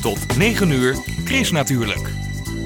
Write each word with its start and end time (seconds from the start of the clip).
Tot 0.00 0.36
9 0.36 0.70
uur, 0.70 0.96
Chris 1.24 1.50
natuurlijk. 1.50 2.10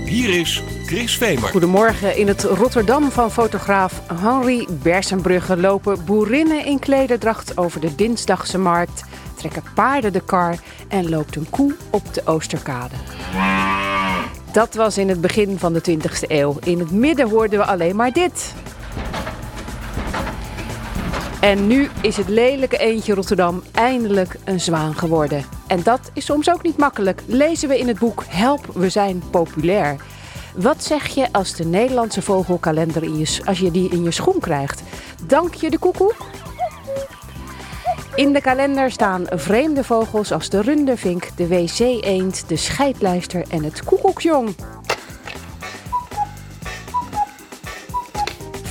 Hier 0.05 0.41
is 0.41 0.63
Chris 0.87 1.17
Vemer. 1.17 1.49
Goedemorgen. 1.49 2.17
In 2.17 2.29
het 2.29 2.43
Rotterdam 2.43 3.11
van 3.11 3.31
fotograaf 3.31 4.03
Henry 4.21 4.69
Bersenbrugge 4.83 5.57
lopen 5.57 6.05
boerinnen 6.05 6.65
in 6.65 6.79
klederdracht 6.79 7.57
over 7.57 7.81
de 7.81 7.95
dinsdagse 7.95 8.59
markt, 8.59 9.05
trekken 9.35 9.63
paarden 9.75 10.13
de 10.13 10.21
kar 10.21 10.59
en 10.89 11.09
loopt 11.09 11.37
een 11.37 11.51
koe 11.51 11.75
op 11.91 12.15
de 12.15 12.23
Oosterkade. 12.25 12.95
Dat 14.53 14.75
was 14.75 14.99
in 14.99 15.09
het 15.09 15.21
begin 15.21 15.59
van 15.59 15.73
de 15.73 15.81
20e 15.91 16.29
eeuw. 16.29 16.57
In 16.65 16.79
het 16.79 16.91
midden 16.91 17.29
hoorden 17.29 17.59
we 17.59 17.65
alleen 17.65 17.97
maar 17.97 18.13
dit. 18.13 18.55
En 21.41 21.67
nu 21.67 21.89
is 22.01 22.17
het 22.17 22.29
lelijke 22.29 22.79
eentje 22.79 23.15
Rotterdam 23.15 23.63
eindelijk 23.73 24.37
een 24.45 24.61
zwaan 24.61 24.95
geworden. 24.95 25.62
En 25.73 25.83
dat 25.83 26.11
is 26.13 26.25
soms 26.25 26.51
ook 26.51 26.63
niet 26.63 26.77
makkelijk, 26.77 27.23
lezen 27.27 27.69
we 27.69 27.79
in 27.79 27.89
het 27.89 27.99
boek 27.99 28.25
Help, 28.29 28.67
we 28.75 28.89
zijn 28.89 29.23
populair. 29.31 29.97
Wat 30.55 30.85
zeg 30.85 31.07
je 31.07 31.29
als 31.33 31.55
de 31.55 31.65
Nederlandse 31.65 32.23
vogelkalender 32.23 33.03
in 33.03 33.19
je, 33.19 33.41
als 33.45 33.59
je 33.59 33.71
die 33.71 33.91
in 33.91 34.03
je 34.03 34.11
schoen 34.11 34.41
krijgt? 34.41 34.83
Dank 35.27 35.55
je 35.55 35.71
de 35.71 35.79
koekoek? 35.79 36.17
In 38.15 38.33
de 38.33 38.41
kalender 38.41 38.91
staan 38.91 39.27
vreemde 39.31 39.85
vogels 39.85 40.33
als 40.33 40.49
de 40.49 40.63
rundervink, 40.63 41.29
de 41.37 41.49
wc-eend, 41.49 42.49
de 42.49 42.57
scheidlijster 42.57 43.45
en 43.49 43.65
het 43.65 43.85
koekoekjong. 43.85 44.55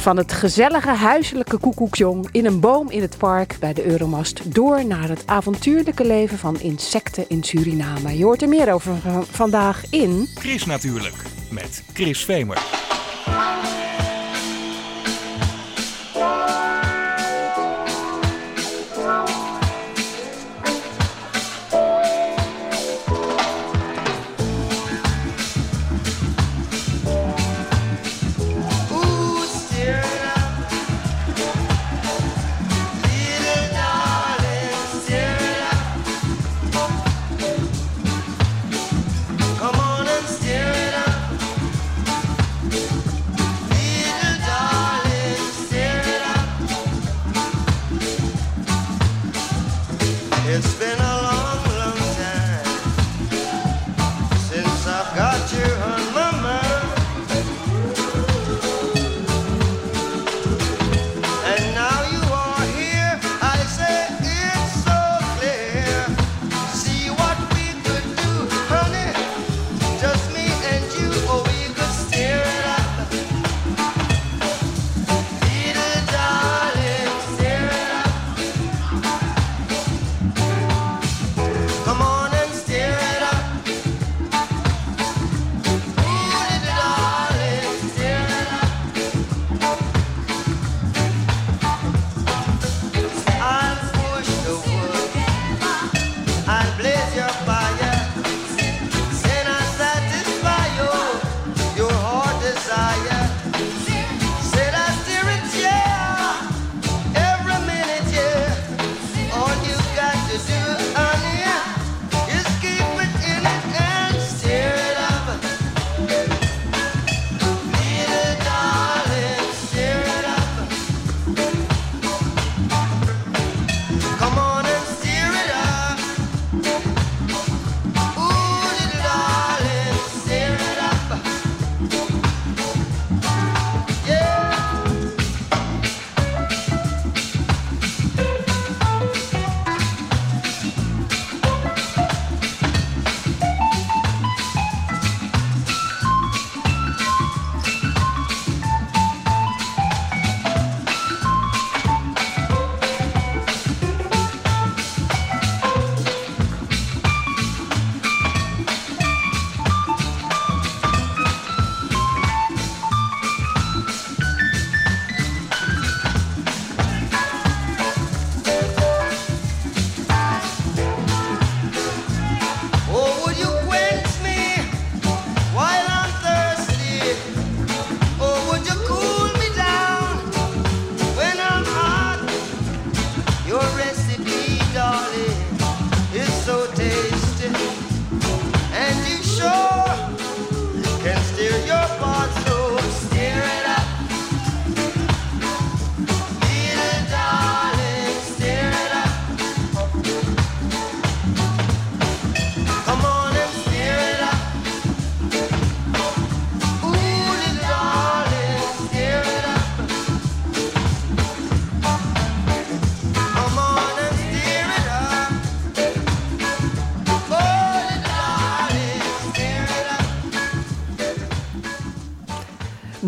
Van 0.02 0.18
het 0.18 0.32
gezellige 0.34 0.90
huiselijke 0.90 1.58
koekoekjong 1.58 2.28
in 2.32 2.46
een 2.46 2.60
boom 2.60 2.90
in 2.90 3.02
het 3.02 3.18
park 3.18 3.58
bij 3.60 3.74
de 3.74 3.86
Euromast 3.86 4.54
door 4.54 4.86
naar 4.86 5.10
het 5.10 5.28
avontuurlijke 5.28 6.06
leven 6.06 6.38
van 6.38 6.60
insecten 6.60 7.26
in 7.28 7.44
Suriname. 7.44 8.18
Je 8.18 8.24
hoort 8.24 8.42
er 8.42 8.50
meer 8.50 8.74
over 8.74 8.94
vandaag 9.32 9.84
in. 9.90 10.28
Chris 10.36 10.66
natuurlijk, 10.66 11.16
met 11.50 11.84
Chris 11.94 12.26
Vemer. 12.26 12.62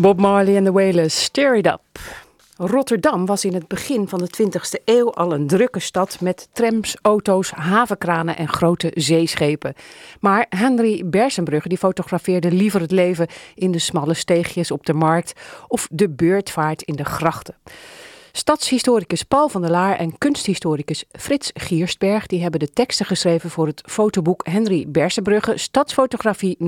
Bob 0.04 0.20
Marley 0.20 0.56
en 0.56 0.64
de 0.64 0.72
Wailers, 0.72 1.22
Stir 1.22 1.56
It 1.56 1.66
Up. 1.66 1.80
Rotterdam 2.56 3.26
was 3.26 3.44
in 3.44 3.54
het 3.54 3.68
begin 3.68 4.08
van 4.08 4.18
de 4.18 4.28
20e 4.42 4.82
eeuw 4.84 5.12
al 5.12 5.32
een 5.32 5.46
drukke 5.46 5.80
stad 5.80 6.20
met 6.20 6.48
trams, 6.52 6.96
auto's, 7.02 7.50
havenkranen 7.50 8.36
en 8.36 8.48
grote 8.48 8.90
zeeschepen. 8.94 9.74
Maar 10.20 10.46
Henry 10.48 11.02
Bersenbrugge 11.06 11.68
die 11.68 11.78
fotografeerde 11.78 12.52
liever 12.52 12.80
het 12.80 12.90
leven 12.90 13.26
in 13.54 13.70
de 13.70 13.78
smalle 13.78 14.14
steegjes 14.14 14.70
op 14.70 14.86
de 14.86 14.94
markt 14.94 15.32
of 15.68 15.88
de 15.90 16.10
beurtvaart 16.10 16.82
in 16.82 16.96
de 16.96 17.04
grachten. 17.04 17.54
Stadshistoricus 18.36 19.22
Paul 19.22 19.48
van 19.48 19.62
der 19.62 19.70
Laar 19.70 19.96
en 19.96 20.18
kunsthistoricus 20.18 21.04
Frits 21.12 21.50
Giersberg 21.54 22.26
die 22.26 22.42
hebben 22.42 22.60
de 22.60 22.72
teksten 22.72 23.06
geschreven 23.06 23.50
voor 23.50 23.66
het 23.66 23.82
fotoboek 23.86 24.46
Henry 24.46 24.84
Bersenbrugge 24.88 25.58
Stadsfotografie 25.58 26.56
1906-1916 26.60 26.64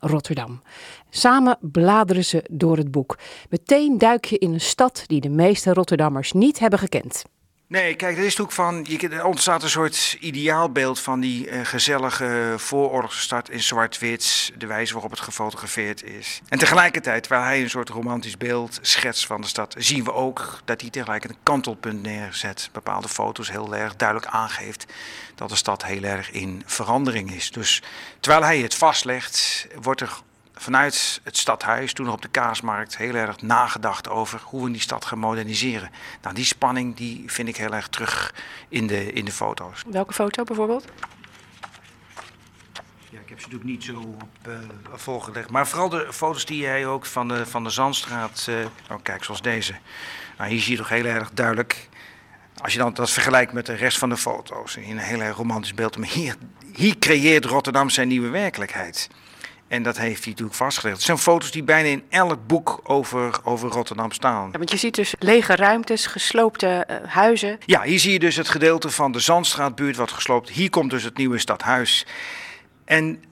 Rotterdam. 0.00 0.62
Samen 1.10 1.58
bladeren 1.60 2.24
ze 2.24 2.44
door 2.50 2.76
het 2.76 2.90
boek. 2.90 3.18
Meteen 3.50 3.98
duik 3.98 4.24
je 4.24 4.38
in 4.38 4.52
een 4.52 4.60
stad 4.60 5.04
die 5.06 5.20
de 5.20 5.28
meeste 5.28 5.72
Rotterdammers 5.72 6.32
niet 6.32 6.58
hebben 6.58 6.78
gekend. 6.78 7.24
Nee, 7.68 7.94
kijk, 7.94 8.16
er 8.16 8.24
is 8.24 8.36
natuurlijk 8.36 8.52
van. 8.52 8.86
Je, 8.88 9.08
er 9.08 9.24
ontstaat 9.24 9.62
een 9.62 9.70
soort 9.70 10.16
ideaalbeeld 10.20 11.00
van 11.00 11.20
die 11.20 11.50
uh, 11.50 11.64
gezellige 11.64 12.54
vooroorlogse 12.56 13.20
stad 13.20 13.50
in 13.50 13.62
zwart-wit. 13.62 14.52
De 14.58 14.66
wijze 14.66 14.92
waarop 14.92 15.10
het 15.10 15.20
gefotografeerd 15.20 16.04
is. 16.04 16.40
En 16.48 16.58
tegelijkertijd, 16.58 17.22
terwijl 17.22 17.44
hij 17.44 17.62
een 17.62 17.70
soort 17.70 17.88
romantisch 17.88 18.36
beeld 18.36 18.78
schetst 18.82 19.26
van 19.26 19.40
de 19.40 19.46
stad, 19.46 19.74
zien 19.78 20.04
we 20.04 20.12
ook 20.12 20.60
dat 20.64 20.80
hij 20.80 20.90
tegelijk 20.90 21.24
een 21.24 21.36
kantelpunt 21.42 22.02
neerzet. 22.02 22.68
Bepaalde 22.72 23.08
foto's 23.08 23.50
heel 23.50 23.76
erg 23.76 23.96
duidelijk 23.96 24.28
aangeeft 24.30 24.86
dat 25.34 25.48
de 25.48 25.56
stad 25.56 25.84
heel 25.84 26.02
erg 26.02 26.30
in 26.30 26.62
verandering 26.66 27.34
is. 27.34 27.50
Dus 27.50 27.82
terwijl 28.20 28.44
hij 28.44 28.58
het 28.58 28.74
vastlegt, 28.74 29.66
wordt 29.82 30.00
er 30.00 30.20
vanuit 30.58 31.20
het 31.22 31.36
stadhuis, 31.36 31.92
toen 31.92 32.06
nog 32.06 32.14
op 32.14 32.22
de 32.22 32.28
Kaasmarkt, 32.28 32.96
heel 32.96 33.14
erg 33.14 33.40
nagedacht 33.40 34.08
over 34.08 34.40
hoe 34.44 34.64
we 34.64 34.70
die 34.70 34.80
stad 34.80 35.04
gaan 35.04 35.18
moderniseren. 35.18 35.90
Nou, 36.22 36.34
die 36.34 36.44
spanning 36.44 36.96
die 36.96 37.22
vind 37.26 37.48
ik 37.48 37.56
heel 37.56 37.74
erg 37.74 37.88
terug 37.88 38.34
in 38.68 38.86
de, 38.86 39.12
in 39.12 39.24
de 39.24 39.32
foto's. 39.32 39.82
Welke 39.86 40.12
foto 40.12 40.44
bijvoorbeeld? 40.44 40.84
Ja, 43.10 43.20
ik 43.20 43.28
heb 43.28 43.40
ze 43.40 43.46
natuurlijk 43.48 43.70
niet 43.70 43.84
zo 43.84 43.98
op 43.98 44.48
uh, 44.48 44.54
volgelegd. 44.92 45.50
Maar 45.50 45.66
vooral 45.66 45.88
de 45.88 46.12
foto's 46.12 46.44
die 46.44 46.60
jij 46.60 46.86
ook 46.86 47.06
van 47.06 47.28
de, 47.28 47.46
van 47.46 47.64
de 47.64 47.70
Zandstraat. 47.70 48.46
Uh, 48.48 48.56
oh, 48.90 49.02
kijk, 49.02 49.24
zoals 49.24 49.42
deze. 49.42 49.74
Nou, 50.38 50.50
hier 50.50 50.60
zie 50.60 50.72
je 50.72 50.78
toch 50.78 50.88
heel 50.88 51.04
erg 51.04 51.30
duidelijk. 51.30 51.88
Als 52.62 52.72
je 52.72 52.78
dan 52.78 52.94
dat 52.94 53.10
vergelijkt 53.10 53.52
met 53.52 53.66
de 53.66 53.74
rest 53.74 53.98
van 53.98 54.08
de 54.08 54.16
foto's. 54.16 54.76
In 54.76 54.90
een 54.90 54.98
heel 54.98 55.20
erg 55.20 55.36
romantisch 55.36 55.74
beeld. 55.74 55.98
Maar 55.98 56.08
hier, 56.08 56.36
hier 56.74 56.98
creëert 56.98 57.44
Rotterdam 57.44 57.90
zijn 57.90 58.08
nieuwe 58.08 58.28
werkelijkheid. 58.28 59.08
En 59.68 59.82
dat 59.82 59.98
heeft 59.98 60.20
hij 60.20 60.30
natuurlijk 60.30 60.56
vastgelegd. 60.56 60.96
Het 60.96 61.06
zijn 61.06 61.18
foto's 61.18 61.50
die 61.50 61.62
bijna 61.62 61.88
in 61.88 62.02
elk 62.08 62.46
boek 62.46 62.80
over, 62.82 63.38
over 63.44 63.68
Rotterdam 63.68 64.12
staan. 64.12 64.48
Ja, 64.52 64.58
want 64.58 64.70
je 64.70 64.76
ziet 64.76 64.94
dus 64.94 65.14
lege 65.18 65.56
ruimtes, 65.56 66.06
gesloopte 66.06 66.86
uh, 66.90 66.96
huizen. 67.12 67.58
Ja, 67.64 67.82
hier 67.82 67.98
zie 67.98 68.12
je 68.12 68.18
dus 68.18 68.36
het 68.36 68.48
gedeelte 68.48 68.90
van 68.90 69.12
de 69.12 69.20
Zandstraatbuurt 69.20 69.96
wat 69.96 70.10
gesloopt. 70.10 70.50
Hier 70.50 70.70
komt 70.70 70.90
dus 70.90 71.02
het 71.02 71.16
nieuwe 71.16 71.38
stadhuis. 71.38 72.06
En 72.84 73.24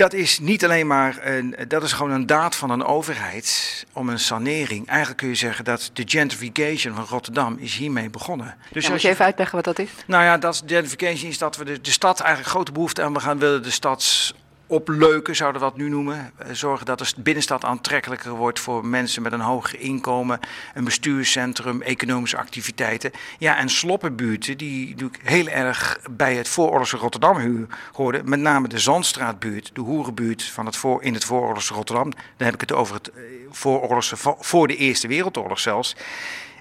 dat 0.00 0.12
is 0.12 0.38
niet 0.38 0.64
alleen 0.64 0.86
maar 0.86 1.26
een, 1.26 1.56
dat 1.68 1.82
is 1.82 1.92
gewoon 1.92 2.10
een 2.10 2.26
daad 2.26 2.56
van 2.56 2.70
een 2.70 2.84
overheid 2.84 3.86
om 3.92 4.08
een 4.08 4.18
sanering. 4.18 4.88
Eigenlijk 4.88 5.18
kun 5.18 5.28
je 5.28 5.34
zeggen 5.34 5.64
dat 5.64 5.90
de 5.92 6.02
gentrification 6.06 6.94
van 6.94 7.04
Rotterdam 7.04 7.56
is 7.58 7.76
hiermee 7.76 8.10
begonnen. 8.10 8.56
Dus 8.72 8.84
ja, 8.84 8.90
moet 8.90 9.02
je 9.02 9.08
even 9.08 9.24
uitleggen 9.24 9.56
wat 9.56 9.64
dat 9.64 9.78
is? 9.78 9.90
Nou 10.06 10.24
ja, 10.24 10.38
dat 10.38 10.62
gentrification 10.66 11.30
is 11.30 11.38
dat 11.38 11.56
we 11.56 11.64
de, 11.64 11.80
de 11.80 11.90
stad 11.90 12.20
eigenlijk 12.20 12.50
grote 12.50 12.72
behoefte 12.72 13.02
aan 13.02 13.12
we 13.12 13.20
gaan 13.20 13.38
willen 13.38 13.62
de 13.62 13.70
stad 13.70 14.34
opleuken, 14.70 15.36
zouden 15.36 15.60
we 15.60 15.66
dat 15.66 15.76
nu 15.76 15.88
noemen. 15.88 16.32
Eh, 16.36 16.46
zorgen 16.52 16.86
dat 16.86 16.98
de 16.98 17.12
binnenstad 17.16 17.64
aantrekkelijker 17.64 18.30
wordt 18.32 18.60
voor 18.60 18.86
mensen 18.86 19.22
met 19.22 19.32
een 19.32 19.40
hoger 19.40 19.80
inkomen, 19.80 20.40
een 20.74 20.84
bestuurscentrum, 20.84 21.82
economische 21.82 22.36
activiteiten. 22.36 23.10
Ja, 23.38 23.56
en 23.56 23.68
sloppenbuurten 23.68 24.58
die 24.58 24.88
natuurlijk 24.88 25.20
heel 25.22 25.48
erg 25.48 26.00
bij 26.10 26.34
het 26.34 26.48
vooroorlogse 26.48 26.96
Rotterdam 26.96 27.66
hoorden. 27.92 28.28
Met 28.28 28.40
name 28.40 28.68
de 28.68 28.78
Zandstraatbuurt, 28.78 29.70
de 29.72 29.80
hoerenbuurt 29.80 30.42
van 30.42 30.66
het 30.66 30.76
voor, 30.76 31.02
in 31.02 31.14
het 31.14 31.24
vooroorlogse 31.24 31.74
Rotterdam. 31.74 32.10
Dan 32.10 32.46
heb 32.46 32.54
ik 32.54 32.60
het 32.60 32.72
over 32.72 32.94
het 32.94 33.10
eh, 33.10 33.22
vooroorlogse, 33.50 34.16
voor 34.38 34.68
de 34.68 34.76
Eerste 34.76 35.08
Wereldoorlog 35.08 35.60
zelfs 35.60 35.96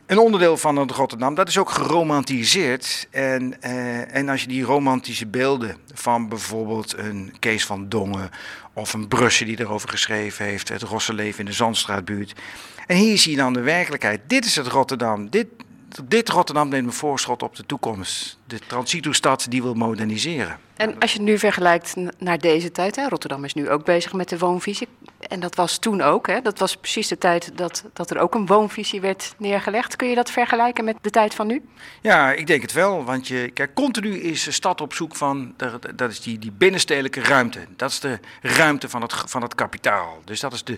een 0.09 0.17
onderdeel 0.17 0.57
van 0.57 0.75
het 0.75 0.91
Rotterdam, 0.91 1.35
dat 1.35 1.47
is 1.47 1.57
ook 1.57 1.69
geromantiseerd. 1.69 3.07
En, 3.11 3.55
uh, 3.65 4.15
en 4.15 4.29
als 4.29 4.41
je 4.41 4.47
die 4.47 4.63
romantische 4.63 5.27
beelden 5.27 5.77
van 5.93 6.29
bijvoorbeeld 6.29 6.97
een 6.97 7.33
Kees 7.39 7.65
van 7.65 7.89
Dongen 7.89 8.29
of 8.73 8.93
een 8.93 9.07
Brusse 9.07 9.45
die 9.45 9.59
erover 9.59 9.89
geschreven 9.89 10.45
heeft, 10.45 10.69
het 10.69 10.81
Rosseleven 10.81 11.39
in 11.39 11.45
de 11.45 11.51
Zandstraatbuurt. 11.51 12.33
En 12.87 12.97
hier 12.97 13.17
zie 13.17 13.31
je 13.31 13.37
dan 13.37 13.53
de 13.53 13.61
werkelijkheid. 13.61 14.21
Dit 14.27 14.45
is 14.45 14.55
het 14.55 14.67
Rotterdam. 14.67 15.29
Dit, 15.29 15.47
dit 16.03 16.29
Rotterdam 16.29 16.69
neemt 16.69 16.87
een 16.87 16.93
voorschot 16.93 17.43
op 17.43 17.55
de 17.55 17.65
toekomst. 17.65 18.37
De 18.47 18.59
transitostad 18.67 19.45
die 19.49 19.61
wil 19.61 19.73
moderniseren. 19.73 20.59
En 20.75 20.99
als 20.99 21.11
je 21.11 21.17
het 21.17 21.27
nu 21.27 21.37
vergelijkt 21.37 21.95
naar 22.17 22.37
deze 22.37 22.71
tijd, 22.71 22.95
hè, 22.95 23.07
Rotterdam 23.07 23.43
is 23.43 23.53
nu 23.53 23.69
ook 23.69 23.85
bezig 23.85 24.13
met 24.13 24.29
de 24.29 24.37
woonvisie. 24.37 24.87
En 25.19 25.39
dat 25.39 25.55
was 25.55 25.77
toen 25.77 26.01
ook, 26.01 26.27
hè, 26.27 26.41
dat 26.41 26.59
was 26.59 26.77
precies 26.77 27.07
de 27.07 27.17
tijd 27.17 27.57
dat, 27.57 27.83
dat 27.93 28.09
er 28.09 28.19
ook 28.19 28.35
een 28.35 28.45
woonvisie 28.45 29.01
werd 29.01 29.33
neergelegd. 29.37 29.95
Kun 29.95 30.09
je 30.09 30.15
dat 30.15 30.31
vergelijken 30.31 30.83
met 30.83 30.97
de 31.01 31.09
tijd 31.09 31.35
van 31.35 31.47
nu? 31.47 31.61
Ja, 32.01 32.31
ik 32.31 32.47
denk 32.47 32.61
het 32.61 32.73
wel. 32.73 33.03
Want 33.03 33.27
je, 33.27 33.49
kijk, 33.53 33.73
continu 33.73 34.19
is 34.19 34.43
de 34.43 34.51
stad 34.51 34.81
op 34.81 34.93
zoek 34.93 35.15
van, 35.15 35.53
dat 35.95 36.09
is 36.09 36.21
die, 36.21 36.39
die 36.39 36.51
binnenstedelijke 36.51 37.21
ruimte. 37.21 37.59
Dat 37.75 37.89
is 37.89 37.99
de 37.99 38.19
ruimte 38.41 38.89
van 38.89 39.01
het, 39.01 39.13
van 39.25 39.41
het 39.41 39.55
kapitaal. 39.55 40.21
Dus 40.25 40.39
dat 40.39 40.53
is 40.53 40.63
de, 40.63 40.77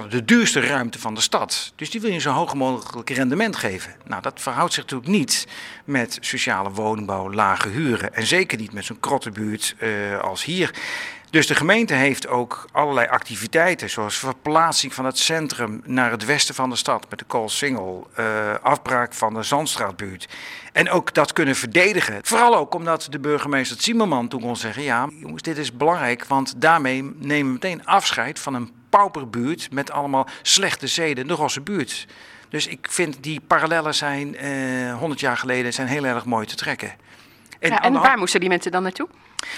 de 0.00 0.24
duurste 0.24 0.60
ruimte 0.60 0.98
van 0.98 1.14
de 1.14 1.20
stad. 1.20 1.72
Dus 1.76 1.90
die 1.90 2.00
wil 2.00 2.10
je 2.10 2.18
zo 2.18 2.30
hoog 2.30 2.54
mogelijk 2.54 3.10
rendement 3.10 3.56
geven. 3.56 3.94
Nou, 4.04 4.22
dat 4.22 4.40
verhoudt 4.40 4.72
zich 4.72 4.82
natuurlijk 4.82 5.10
niet 5.10 5.46
met 5.84 6.18
sociale 6.20 6.70
woningbouw, 6.70 7.32
lage 7.32 7.68
huren. 7.68 8.14
En 8.14 8.26
zeker 8.26 8.58
niet 8.58 8.72
met 8.72 8.84
zo'n 8.84 9.00
krottenbuurt 9.00 9.74
uh, 9.80 10.18
als 10.20 10.44
hier. 10.44 10.74
Dus 11.32 11.46
de 11.46 11.54
gemeente 11.54 11.94
heeft 11.94 12.28
ook 12.28 12.64
allerlei 12.72 13.06
activiteiten, 13.06 13.90
zoals 13.90 14.16
verplaatsing 14.16 14.94
van 14.94 15.04
het 15.04 15.18
centrum 15.18 15.82
naar 15.84 16.10
het 16.10 16.24
westen 16.24 16.54
van 16.54 16.70
de 16.70 16.76
stad 16.76 17.06
met 17.10 17.18
de 17.18 17.24
Koolsingel, 17.24 18.10
uh, 18.18 18.54
afbraak 18.62 19.12
van 19.12 19.34
de 19.34 19.42
Zandstraatbuurt. 19.42 20.28
En 20.72 20.90
ook 20.90 21.14
dat 21.14 21.32
kunnen 21.32 21.56
verdedigen. 21.56 22.18
Vooral 22.22 22.56
ook 22.56 22.74
omdat 22.74 23.06
de 23.10 23.18
burgemeester 23.18 23.82
Zimmerman 23.82 24.28
toen 24.28 24.40
kon 24.40 24.56
zeggen: 24.56 24.82
ja, 24.82 25.08
jongens, 25.20 25.42
dit 25.42 25.58
is 25.58 25.72
belangrijk, 25.72 26.24
want 26.24 26.60
daarmee 26.60 27.02
nemen 27.02 27.46
we 27.46 27.52
meteen 27.52 27.86
afscheid 27.86 28.38
van 28.38 28.54
een 28.54 28.70
pauperbuurt 28.90 29.72
met 29.72 29.90
allemaal 29.90 30.26
slechte 30.42 30.86
zeden, 30.86 31.26
de 31.26 31.34
Rosse 31.34 31.60
buurt. 31.60 32.06
Dus 32.48 32.66
ik 32.66 32.86
vind 32.90 33.22
die 33.22 33.40
parallellen 33.40 33.94
zijn 33.94 34.44
uh, 34.44 34.98
100 34.98 35.20
jaar 35.20 35.36
geleden 35.36 35.72
zijn 35.72 35.88
heel 35.88 36.04
erg 36.04 36.24
mooi 36.24 36.46
te 36.46 36.56
trekken. 36.56 36.92
En, 37.58 37.70
ja, 37.70 37.82
en 37.82 37.92
waar 37.92 38.18
moesten 38.18 38.40
die 38.40 38.48
mensen 38.48 38.72
dan 38.72 38.82
naartoe? 38.82 39.08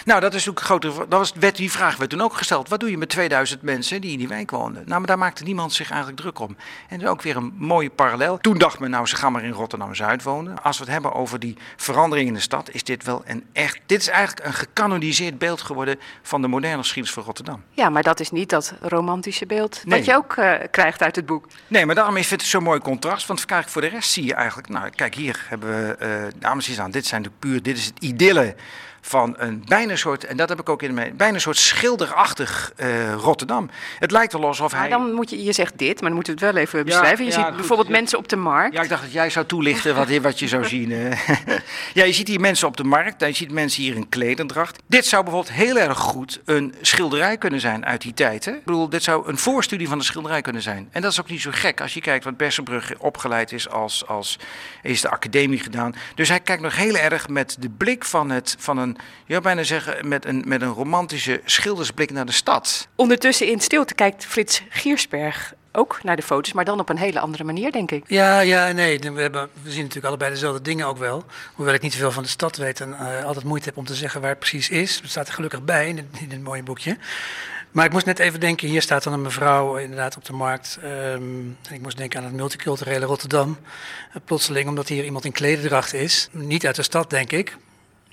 Nou, 0.04 0.20
dat 0.20 0.34
is 0.34 0.48
ook 0.48 0.58
een 0.58 0.64
grote. 0.64 0.92
Dat 0.96 1.06
was, 1.08 1.32
werd, 1.38 1.56
die 1.56 1.70
vraag 1.70 1.96
werd 1.96 2.10
toen 2.10 2.20
ook 2.20 2.36
gesteld. 2.36 2.68
Wat 2.68 2.80
doe 2.80 2.90
je 2.90 2.98
met 2.98 3.08
2000 3.08 3.62
mensen 3.62 4.00
die 4.00 4.12
in 4.12 4.18
die 4.18 4.28
wijk 4.28 4.50
woonden? 4.50 4.82
Nou, 4.86 4.98
maar 4.98 5.06
daar 5.06 5.18
maakte 5.18 5.44
niemand 5.44 5.72
zich 5.72 5.90
eigenlijk 5.90 6.20
druk 6.20 6.38
om. 6.38 6.56
En 6.88 6.98
dat 6.98 7.00
is 7.00 7.08
ook 7.08 7.22
weer 7.22 7.36
een 7.36 7.54
mooie 7.58 7.90
parallel. 7.90 8.38
Toen 8.38 8.58
dacht 8.58 8.78
men, 8.78 8.90
nou, 8.90 9.06
ze 9.06 9.16
gaan 9.16 9.32
maar 9.32 9.44
in 9.44 9.52
Rotterdam 9.52 9.94
Zuid 9.94 10.22
wonen. 10.22 10.62
Als 10.62 10.78
we 10.78 10.84
het 10.84 10.92
hebben 10.92 11.12
over 11.12 11.38
die 11.38 11.56
verandering 11.76 12.28
in 12.28 12.34
de 12.34 12.40
stad, 12.40 12.70
is 12.72 12.84
dit 12.84 13.04
wel 13.04 13.22
een 13.24 13.44
echt. 13.52 13.80
Dit 13.86 14.00
is 14.00 14.08
eigenlijk 14.08 14.46
een 14.46 14.52
gecanoniseerd 14.52 15.38
beeld 15.38 15.62
geworden 15.62 15.98
van 16.22 16.42
de 16.42 16.48
moderne 16.48 16.78
geschiedenis 16.78 17.12
van 17.12 17.22
Rotterdam. 17.22 17.62
Ja, 17.70 17.88
maar 17.88 18.02
dat 18.02 18.20
is 18.20 18.30
niet 18.30 18.48
dat 18.48 18.74
romantische 18.80 19.46
beeld 19.46 19.82
nee. 19.84 19.98
wat 19.98 20.06
je 20.06 20.14
ook 20.14 20.36
uh, 20.36 20.54
krijgt 20.70 21.02
uit 21.02 21.16
het 21.16 21.26
boek. 21.26 21.46
Nee, 21.66 21.86
maar 21.86 21.94
daarom 21.94 22.16
is 22.16 22.30
het 22.30 22.42
zo'n 22.42 22.62
mooi 22.62 22.80
contrast. 22.80 23.26
Want 23.26 23.44
kijk, 23.44 23.68
voor 23.68 23.80
de 23.80 23.88
rest 23.88 24.10
zie 24.10 24.24
je 24.24 24.34
eigenlijk. 24.34 24.68
Nou, 24.68 24.90
kijk, 24.90 25.14
hier 25.14 25.44
hebben 25.48 25.68
we. 25.68 25.96
Uh, 26.00 26.40
dames 26.40 26.66
en 26.66 26.72
heren, 26.74 26.90
dit 26.90 27.06
zijn 27.06 27.22
de 27.22 27.30
puur. 27.38 27.62
Dit 27.62 27.76
is 27.76 27.86
het 27.86 27.98
idylle 27.98 28.54
van 29.06 29.34
een 29.38 29.62
bijna 29.66 29.96
soort, 29.96 30.24
en 30.24 30.36
dat 30.36 30.48
heb 30.48 30.60
ik 30.60 30.68
ook 30.68 30.82
in 30.82 30.94
mijn, 30.94 31.16
bijna 31.16 31.34
een 31.34 31.40
soort 31.40 31.56
schilderachtig 31.56 32.72
uh, 32.76 33.12
Rotterdam. 33.12 33.70
Het 33.98 34.10
lijkt 34.10 34.32
wel 34.32 34.46
alsof 34.46 34.72
maar 34.72 34.80
hij. 34.80 34.90
Dan 34.90 35.12
moet 35.12 35.30
je, 35.30 35.44
je 35.44 35.52
zegt 35.52 35.78
dit, 35.78 35.94
maar 35.94 36.08
dan 36.08 36.14
moeten 36.14 36.34
we 36.34 36.44
het 36.44 36.54
wel 36.54 36.62
even 36.62 36.84
beschrijven. 36.84 37.24
Je 37.24 37.30
ja, 37.30 37.36
ziet 37.36 37.46
goed, 37.46 37.56
bijvoorbeeld 37.56 37.88
ja. 37.88 37.94
mensen 37.94 38.18
op 38.18 38.28
de 38.28 38.36
markt. 38.36 38.74
Ja, 38.74 38.82
ik 38.82 38.88
dacht 38.88 39.02
dat 39.02 39.12
jij 39.12 39.30
zou 39.30 39.46
toelichten 39.46 39.94
wat, 39.94 40.16
wat 40.16 40.38
je 40.38 40.48
zou 40.48 40.64
zien. 40.64 40.90
Uh. 40.90 41.28
ja, 41.94 42.04
je 42.04 42.12
ziet 42.12 42.28
hier 42.28 42.40
mensen 42.40 42.68
op 42.68 42.76
de 42.76 42.84
markt, 42.84 43.26
je 43.26 43.32
ziet 43.32 43.52
mensen 43.52 43.82
hier 43.82 43.94
in 43.94 44.08
klederdracht. 44.08 44.82
Dit 44.86 45.06
zou 45.06 45.22
bijvoorbeeld 45.22 45.54
heel 45.54 45.78
erg 45.78 45.98
goed 45.98 46.40
een 46.44 46.74
schilderij 46.80 47.36
kunnen 47.36 47.60
zijn 47.60 47.86
uit 47.86 48.00
die 48.00 48.14
tijd. 48.14 48.44
Hè? 48.44 48.52
Ik 48.52 48.64
bedoel, 48.64 48.88
dit 48.88 49.02
zou 49.02 49.28
een 49.28 49.38
voorstudie 49.38 49.88
van 49.88 49.98
de 49.98 50.04
schilderij 50.04 50.40
kunnen 50.40 50.62
zijn. 50.62 50.88
En 50.90 51.02
dat 51.02 51.12
is 51.12 51.20
ook 51.20 51.30
niet 51.30 51.40
zo 51.40 51.50
gek 51.52 51.80
als 51.80 51.94
je 51.94 52.00
kijkt 52.00 52.24
wat 52.24 52.36
Bessenbrug 52.36 52.92
opgeleid 52.98 53.52
is 53.52 53.68
als, 53.68 54.06
als 54.06 54.38
is 54.82 55.00
de 55.00 55.10
academie 55.10 55.58
gedaan. 55.58 55.94
Dus 56.14 56.28
hij 56.28 56.40
kijkt 56.40 56.62
nog 56.62 56.76
heel 56.76 56.96
erg 56.96 57.28
met 57.28 57.56
de 57.60 57.70
blik 57.70 58.04
van, 58.04 58.30
het, 58.30 58.56
van 58.58 58.78
een 58.78 58.93
je 58.96 59.32
zou 59.32 59.42
bijna 59.42 59.62
zeggen, 59.62 60.08
met 60.08 60.24
een, 60.24 60.44
met 60.46 60.62
een 60.62 60.72
romantische 60.72 61.40
schildersblik 61.44 62.10
naar 62.10 62.26
de 62.26 62.32
stad. 62.32 62.88
Ondertussen 62.94 63.46
in 63.46 63.60
stilte 63.60 63.94
kijkt 63.94 64.26
Frits 64.26 64.62
Giersberg 64.68 65.54
ook 65.72 65.98
naar 66.02 66.16
de 66.16 66.22
foto's, 66.22 66.52
maar 66.52 66.64
dan 66.64 66.80
op 66.80 66.88
een 66.88 66.98
hele 66.98 67.20
andere 67.20 67.44
manier, 67.44 67.72
denk 67.72 67.90
ik. 67.90 68.04
Ja, 68.06 68.40
ja, 68.40 68.72
nee. 68.72 68.98
We, 68.98 69.20
hebben, 69.20 69.48
we 69.62 69.70
zien 69.70 69.80
natuurlijk 69.80 70.06
allebei 70.06 70.30
dezelfde 70.30 70.62
dingen 70.62 70.86
ook 70.86 70.98
wel. 70.98 71.24
Hoewel 71.54 71.74
ik 71.74 71.82
niet 71.82 71.92
zoveel 71.92 72.10
van 72.10 72.22
de 72.22 72.28
stad 72.28 72.56
weet 72.56 72.80
en 72.80 72.88
uh, 72.88 73.24
altijd 73.24 73.44
moeite 73.44 73.68
heb 73.68 73.76
om 73.76 73.84
te 73.84 73.94
zeggen 73.94 74.20
waar 74.20 74.30
het 74.30 74.38
precies 74.38 74.68
is. 74.68 75.00
Het 75.00 75.10
staat 75.10 75.28
er 75.28 75.34
gelukkig 75.34 75.62
bij 75.62 75.88
in, 75.88 75.98
in 76.20 76.30
het 76.30 76.42
mooie 76.42 76.62
boekje. 76.62 76.96
Maar 77.70 77.84
ik 77.84 77.92
moest 77.92 78.06
net 78.06 78.18
even 78.18 78.40
denken, 78.40 78.68
hier 78.68 78.82
staat 78.82 79.02
dan 79.02 79.12
een 79.12 79.22
mevrouw 79.22 79.76
inderdaad 79.76 80.16
op 80.16 80.24
de 80.24 80.32
markt. 80.32 80.78
Um, 80.84 81.56
ik 81.70 81.80
moest 81.80 81.96
denken 81.96 82.18
aan 82.18 82.24
het 82.24 82.34
multiculturele 82.34 83.06
Rotterdam. 83.06 83.58
Uh, 84.10 84.16
plotseling, 84.24 84.68
omdat 84.68 84.88
hier 84.88 85.04
iemand 85.04 85.24
in 85.24 85.32
klederdracht 85.32 85.94
is. 85.94 86.28
Niet 86.30 86.66
uit 86.66 86.76
de 86.76 86.82
stad, 86.82 87.10
denk 87.10 87.32
ik, 87.32 87.56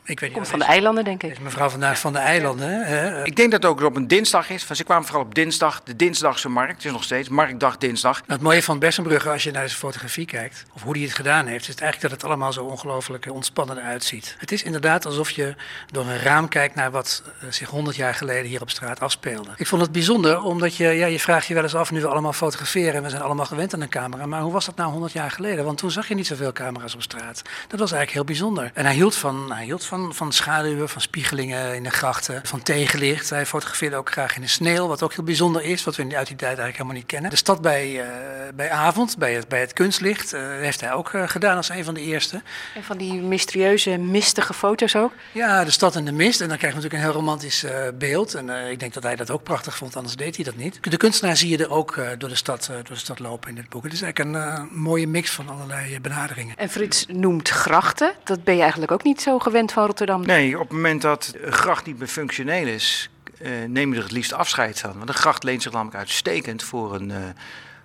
Ik 0.03 0.19
weet 0.19 0.29
niet 0.29 0.37
Komt 0.37 0.47
van 0.47 0.59
de 0.59 0.65
eilanden, 0.65 1.03
denk 1.03 1.23
ik. 1.23 1.31
Is 1.31 1.39
mevrouw 1.39 1.69
van 1.69 1.79
de, 1.79 1.95
van 1.95 2.13
de 2.13 2.19
eilanden. 2.19 2.85
Hè? 2.85 3.25
Ik 3.25 3.35
denk 3.35 3.51
dat 3.51 3.61
het 3.61 3.71
ook 3.71 3.81
op 3.81 3.95
een 3.95 4.07
dinsdag 4.07 4.49
is. 4.49 4.63
Van, 4.63 4.75
ze 4.75 4.83
kwamen 4.83 5.05
vooral 5.05 5.23
op 5.23 5.35
dinsdag, 5.35 5.83
de 5.83 5.95
dinsdagse 5.95 6.49
markt. 6.49 6.75
Het 6.75 6.85
is 6.85 6.91
nog 6.91 7.03
steeds 7.03 7.29
marktdag 7.29 7.77
dinsdag. 7.77 8.17
Nou, 8.19 8.31
het 8.31 8.41
mooie 8.41 8.63
van 8.63 8.79
Bessenbrugge, 8.79 9.29
als 9.29 9.43
je 9.43 9.51
naar 9.51 9.67
zijn 9.67 9.79
fotografie 9.79 10.25
kijkt, 10.25 10.65
of 10.73 10.83
hoe 10.83 10.93
hij 10.93 11.01
het 11.05 11.15
gedaan 11.15 11.45
heeft, 11.45 11.61
is 11.61 11.67
het 11.67 11.81
eigenlijk 11.81 12.11
dat 12.11 12.21
het 12.21 12.29
allemaal 12.29 12.53
zo 12.53 12.63
ongelooflijk 12.63 13.25
eh, 13.25 13.33
ontspannen 13.33 13.83
uitziet. 13.83 14.35
Het 14.37 14.51
is 14.51 14.63
inderdaad 14.63 15.05
alsof 15.05 15.31
je 15.31 15.55
door 15.91 16.05
een 16.05 16.19
raam 16.19 16.47
kijkt 16.47 16.75
naar 16.75 16.91
wat 16.91 17.23
eh, 17.25 17.47
zich 17.49 17.69
honderd 17.69 17.95
jaar 17.95 18.15
geleden 18.15 18.49
hier 18.49 18.61
op 18.61 18.69
straat 18.69 18.99
afspeelde. 18.99 19.51
Ik 19.55 19.67
vond 19.67 19.81
het 19.81 19.91
bijzonder, 19.91 20.41
omdat 20.41 20.75
je, 20.75 20.87
ja, 20.87 21.05
je 21.05 21.19
vraagt 21.19 21.47
je 21.47 21.53
wel 21.53 21.63
eens 21.63 21.75
af, 21.75 21.91
nu 21.91 22.01
we 22.01 22.07
allemaal 22.07 22.33
fotograferen, 22.33 22.93
en 22.93 23.03
we 23.03 23.09
zijn 23.09 23.21
allemaal 23.21 23.45
gewend 23.45 23.73
aan 23.73 23.81
een 23.81 23.89
camera, 23.89 24.25
maar 24.25 24.41
hoe 24.41 24.51
was 24.51 24.65
dat 24.65 24.75
nou 24.75 24.91
honderd 24.91 25.13
jaar 25.13 25.31
geleden? 25.31 25.65
Want 25.65 25.77
toen 25.77 25.91
zag 25.91 26.07
je 26.07 26.15
niet 26.15 26.27
zoveel 26.27 26.51
camera's 26.51 26.93
op 26.93 27.01
straat. 27.01 27.41
Dat 27.67 27.79
was 27.79 27.91
eigenlijk 27.91 28.11
heel 28.11 28.23
bijzonder. 28.23 28.71
En 28.73 28.85
hij 28.85 28.93
hield 28.93 29.15
van, 29.15 29.51
hij 29.53 29.63
hield 29.63 29.85
van, 29.85 29.90
van 30.09 30.33
schaduwen, 30.33 30.89
van 30.89 31.01
spiegelingen 31.01 31.75
in 31.75 31.83
de 31.83 31.89
grachten, 31.89 32.41
van 32.43 32.63
tegenlicht. 32.63 33.29
Hij 33.29 33.45
fotografeerde 33.45 33.95
ook 33.95 34.11
graag 34.11 34.35
in 34.35 34.41
de 34.41 34.47
sneeuw, 34.47 34.87
wat 34.87 35.03
ook 35.03 35.13
heel 35.13 35.23
bijzonder 35.23 35.63
is, 35.63 35.83
wat 35.83 35.95
we 35.95 36.03
uit 36.03 36.27
die 36.27 36.35
tijd 36.35 36.41
eigenlijk 36.41 36.77
helemaal 36.77 36.95
niet 36.95 37.05
kennen. 37.05 37.29
De 37.29 37.35
stad 37.35 37.61
bij, 37.61 38.01
eh, 38.01 38.07
bij 38.55 38.69
avond, 38.69 39.17
bij 39.17 39.33
het, 39.33 39.47
bij 39.47 39.59
het 39.59 39.73
kunstlicht, 39.73 40.33
eh, 40.33 40.41
heeft 40.41 40.81
hij 40.81 40.93
ook 40.93 41.13
eh, 41.13 41.27
gedaan 41.27 41.57
als 41.57 41.69
een 41.69 41.83
van 41.83 41.93
de 41.93 42.01
eerste. 42.01 42.41
En 42.75 42.83
van 42.83 42.97
die 42.97 43.13
mysterieuze, 43.13 43.97
mistige 43.97 44.53
foto's 44.53 44.95
ook. 44.95 45.11
Ja, 45.31 45.63
de 45.63 45.71
stad 45.71 45.95
in 45.95 46.05
de 46.05 46.11
mist. 46.11 46.41
En 46.41 46.47
dan 46.47 46.57
krijg 46.57 46.73
je 46.73 46.79
natuurlijk 46.79 47.03
een 47.03 47.11
heel 47.11 47.19
romantisch 47.19 47.65
beeld. 47.93 48.33
En 48.33 48.49
ik 48.49 48.79
denk 48.79 48.93
dat 48.93 49.03
hij 49.03 49.15
dat 49.15 49.29
ook 49.29 49.43
prachtig 49.43 49.77
vond, 49.77 49.95
anders 49.95 50.15
deed 50.15 50.35
hij 50.35 50.45
dat 50.45 50.55
niet. 50.55 50.77
De 50.81 50.97
kunstenaar 50.97 51.37
zie 51.37 51.49
je 51.49 51.57
er 51.57 51.71
ook 51.71 51.99
door, 52.17 52.29
de 52.29 52.35
stad, 52.35 52.65
door 52.65 52.83
de 52.83 52.95
stad 52.95 53.19
lopen 53.19 53.49
in 53.49 53.55
dit 53.55 53.69
boek. 53.69 53.83
Het 53.83 53.93
is 53.93 54.01
eigenlijk 54.01 54.35
een 54.35 54.69
mooie 54.71 55.07
mix 55.07 55.31
van 55.31 55.49
allerlei 55.49 55.99
benaderingen. 55.99 56.57
En 56.57 56.69
Frits 56.69 57.05
noemt 57.07 57.49
grachten. 57.49 58.13
Dat 58.23 58.43
ben 58.43 58.55
je 58.55 58.61
eigenlijk 58.61 58.91
ook 58.91 59.03
niet 59.03 59.21
zo 59.21 59.39
gewend 59.39 59.71
van 59.71 59.80
Nee, 60.27 60.59
op 60.59 60.67
het 60.67 60.71
moment 60.71 61.01
dat 61.01 61.33
een 61.41 61.51
gracht 61.51 61.85
niet 61.85 61.99
meer 61.99 62.07
functioneel 62.07 62.67
is, 62.67 63.09
eh, 63.37 63.51
neem 63.67 63.91
je 63.91 63.97
er 63.97 64.03
het 64.03 64.11
liefst 64.11 64.33
afscheid 64.33 64.79
van. 64.79 64.97
Want 64.97 65.09
een 65.09 65.15
gracht 65.15 65.43
leent 65.43 65.61
zich 65.61 65.71
namelijk 65.71 65.97
uitstekend 65.97 66.63
voor 66.63 66.95
een, 66.95 67.11
eh, 67.11 67.17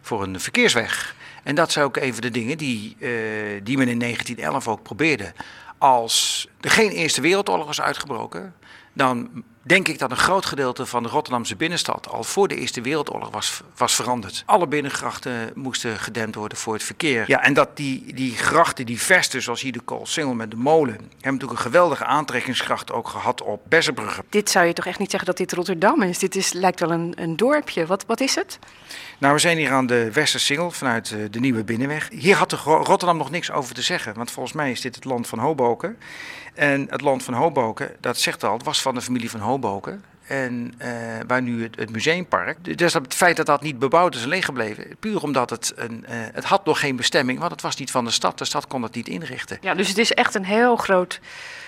voor 0.00 0.22
een 0.22 0.40
verkeersweg. 0.40 1.14
En 1.42 1.54
dat 1.54 1.72
zijn 1.72 1.84
ook 1.84 1.96
even 1.96 2.22
de 2.22 2.30
dingen 2.30 2.58
die, 2.58 2.96
eh, 3.00 3.10
die 3.62 3.78
men 3.78 3.88
in 3.88 3.98
1911 3.98 4.68
ook 4.68 4.82
probeerde. 4.82 5.32
Als 5.78 6.48
er 6.60 6.70
geen 6.70 6.90
Eerste 6.90 7.20
Wereldoorlog 7.20 7.66
was 7.66 7.80
uitgebroken, 7.80 8.54
dan 8.92 9.44
denk 9.66 9.88
ik 9.88 9.98
dat 9.98 10.10
een 10.10 10.16
groot 10.16 10.46
gedeelte 10.46 10.86
van 10.86 11.02
de 11.02 11.08
Rotterdamse 11.08 11.56
binnenstad 11.56 12.08
al 12.08 12.24
voor 12.24 12.48
de 12.48 12.56
Eerste 12.56 12.80
Wereldoorlog 12.80 13.30
was, 13.30 13.60
was 13.76 13.94
veranderd. 13.94 14.42
Alle 14.46 14.66
binnengrachten 14.66 15.50
moesten 15.54 15.98
gedempt 15.98 16.34
worden 16.34 16.58
voor 16.58 16.72
het 16.74 16.82
verkeer. 16.82 17.24
Ja, 17.26 17.42
en 17.42 17.54
dat 17.54 17.76
die, 17.76 18.14
die 18.14 18.36
grachten, 18.36 18.86
die 18.86 19.00
vesten, 19.00 19.42
zoals 19.42 19.60
hier 19.60 19.72
de 19.72 19.80
Koolsingel 19.80 20.34
met 20.34 20.50
de 20.50 20.56
molen, 20.56 20.94
hebben 20.94 21.10
natuurlijk 21.20 21.50
een 21.52 21.58
geweldige 21.58 22.04
aantrekkingskracht 22.04 22.92
ook 22.92 23.08
gehad 23.08 23.42
op 23.42 23.62
Bessenbrugge. 23.68 24.24
Dit 24.30 24.50
zou 24.50 24.66
je 24.66 24.72
toch 24.72 24.86
echt 24.86 24.98
niet 24.98 25.10
zeggen 25.10 25.28
dat 25.28 25.36
dit 25.38 25.52
Rotterdam 25.52 26.02
is? 26.02 26.18
Dit 26.18 26.36
is, 26.36 26.52
lijkt 26.52 26.80
wel 26.80 26.90
een, 26.90 27.12
een 27.16 27.36
dorpje. 27.36 27.86
Wat, 27.86 28.04
wat 28.06 28.20
is 28.20 28.34
het? 28.34 28.58
Nou, 29.18 29.34
we 29.34 29.40
zijn 29.40 29.56
hier 29.56 29.72
aan 29.72 29.86
de 29.86 30.12
Westersingel 30.12 30.70
vanuit 30.70 31.10
eh, 31.10 31.18
de 31.30 31.40
Nieuwe 31.40 31.64
Binnenweg. 31.64 32.08
Hier 32.10 32.36
had 32.36 32.50
de 32.50 32.56
Ro- 32.56 32.82
Rotterdam 32.82 33.16
nog 33.16 33.30
niks 33.30 33.50
over 33.50 33.74
te 33.74 33.82
zeggen, 33.82 34.14
want 34.14 34.30
volgens 34.30 34.54
mij 34.54 34.70
is 34.70 34.80
dit 34.80 34.94
het 34.94 35.04
land 35.04 35.26
van 35.26 35.38
Hoboken. 35.38 35.98
En 36.56 36.86
het 36.90 37.00
land 37.00 37.22
van 37.22 37.34
Hoboken, 37.34 37.96
dat 38.00 38.18
zegt 38.18 38.44
al, 38.44 38.52
het 38.52 38.64
was 38.64 38.82
van 38.82 38.94
de 38.94 39.00
familie 39.00 39.30
van 39.30 39.40
Hoboken. 39.40 40.04
En 40.26 40.74
eh, 40.78 40.90
waar 41.26 41.42
nu 41.42 41.62
het, 41.62 41.76
het 41.76 41.90
museumpark. 41.90 42.78
Dus 42.78 42.94
het 42.94 43.14
feit 43.14 43.36
dat 43.36 43.46
dat 43.46 43.62
niet 43.62 43.78
bebouwd 43.78 44.14
is 44.14 44.22
en 44.22 44.28
leeg 44.28 44.44
gebleven, 44.44 44.96
puur 45.00 45.22
omdat 45.22 45.50
het, 45.50 45.72
een, 45.76 46.06
eh, 46.06 46.16
het 46.32 46.44
had 46.44 46.64
nog 46.64 46.80
geen 46.80 46.96
bestemming, 46.96 47.38
want 47.38 47.50
het 47.50 47.62
was 47.62 47.76
niet 47.76 47.90
van 47.90 48.04
de 48.04 48.10
stad. 48.10 48.38
De 48.38 48.44
stad 48.44 48.66
kon 48.66 48.82
het 48.82 48.94
niet 48.94 49.08
inrichten. 49.08 49.58
Ja, 49.60 49.74
dus 49.74 49.88
het 49.88 49.98
is 49.98 50.12
echt 50.12 50.34
een 50.34 50.44
heel 50.44 50.76
groot 50.76 51.20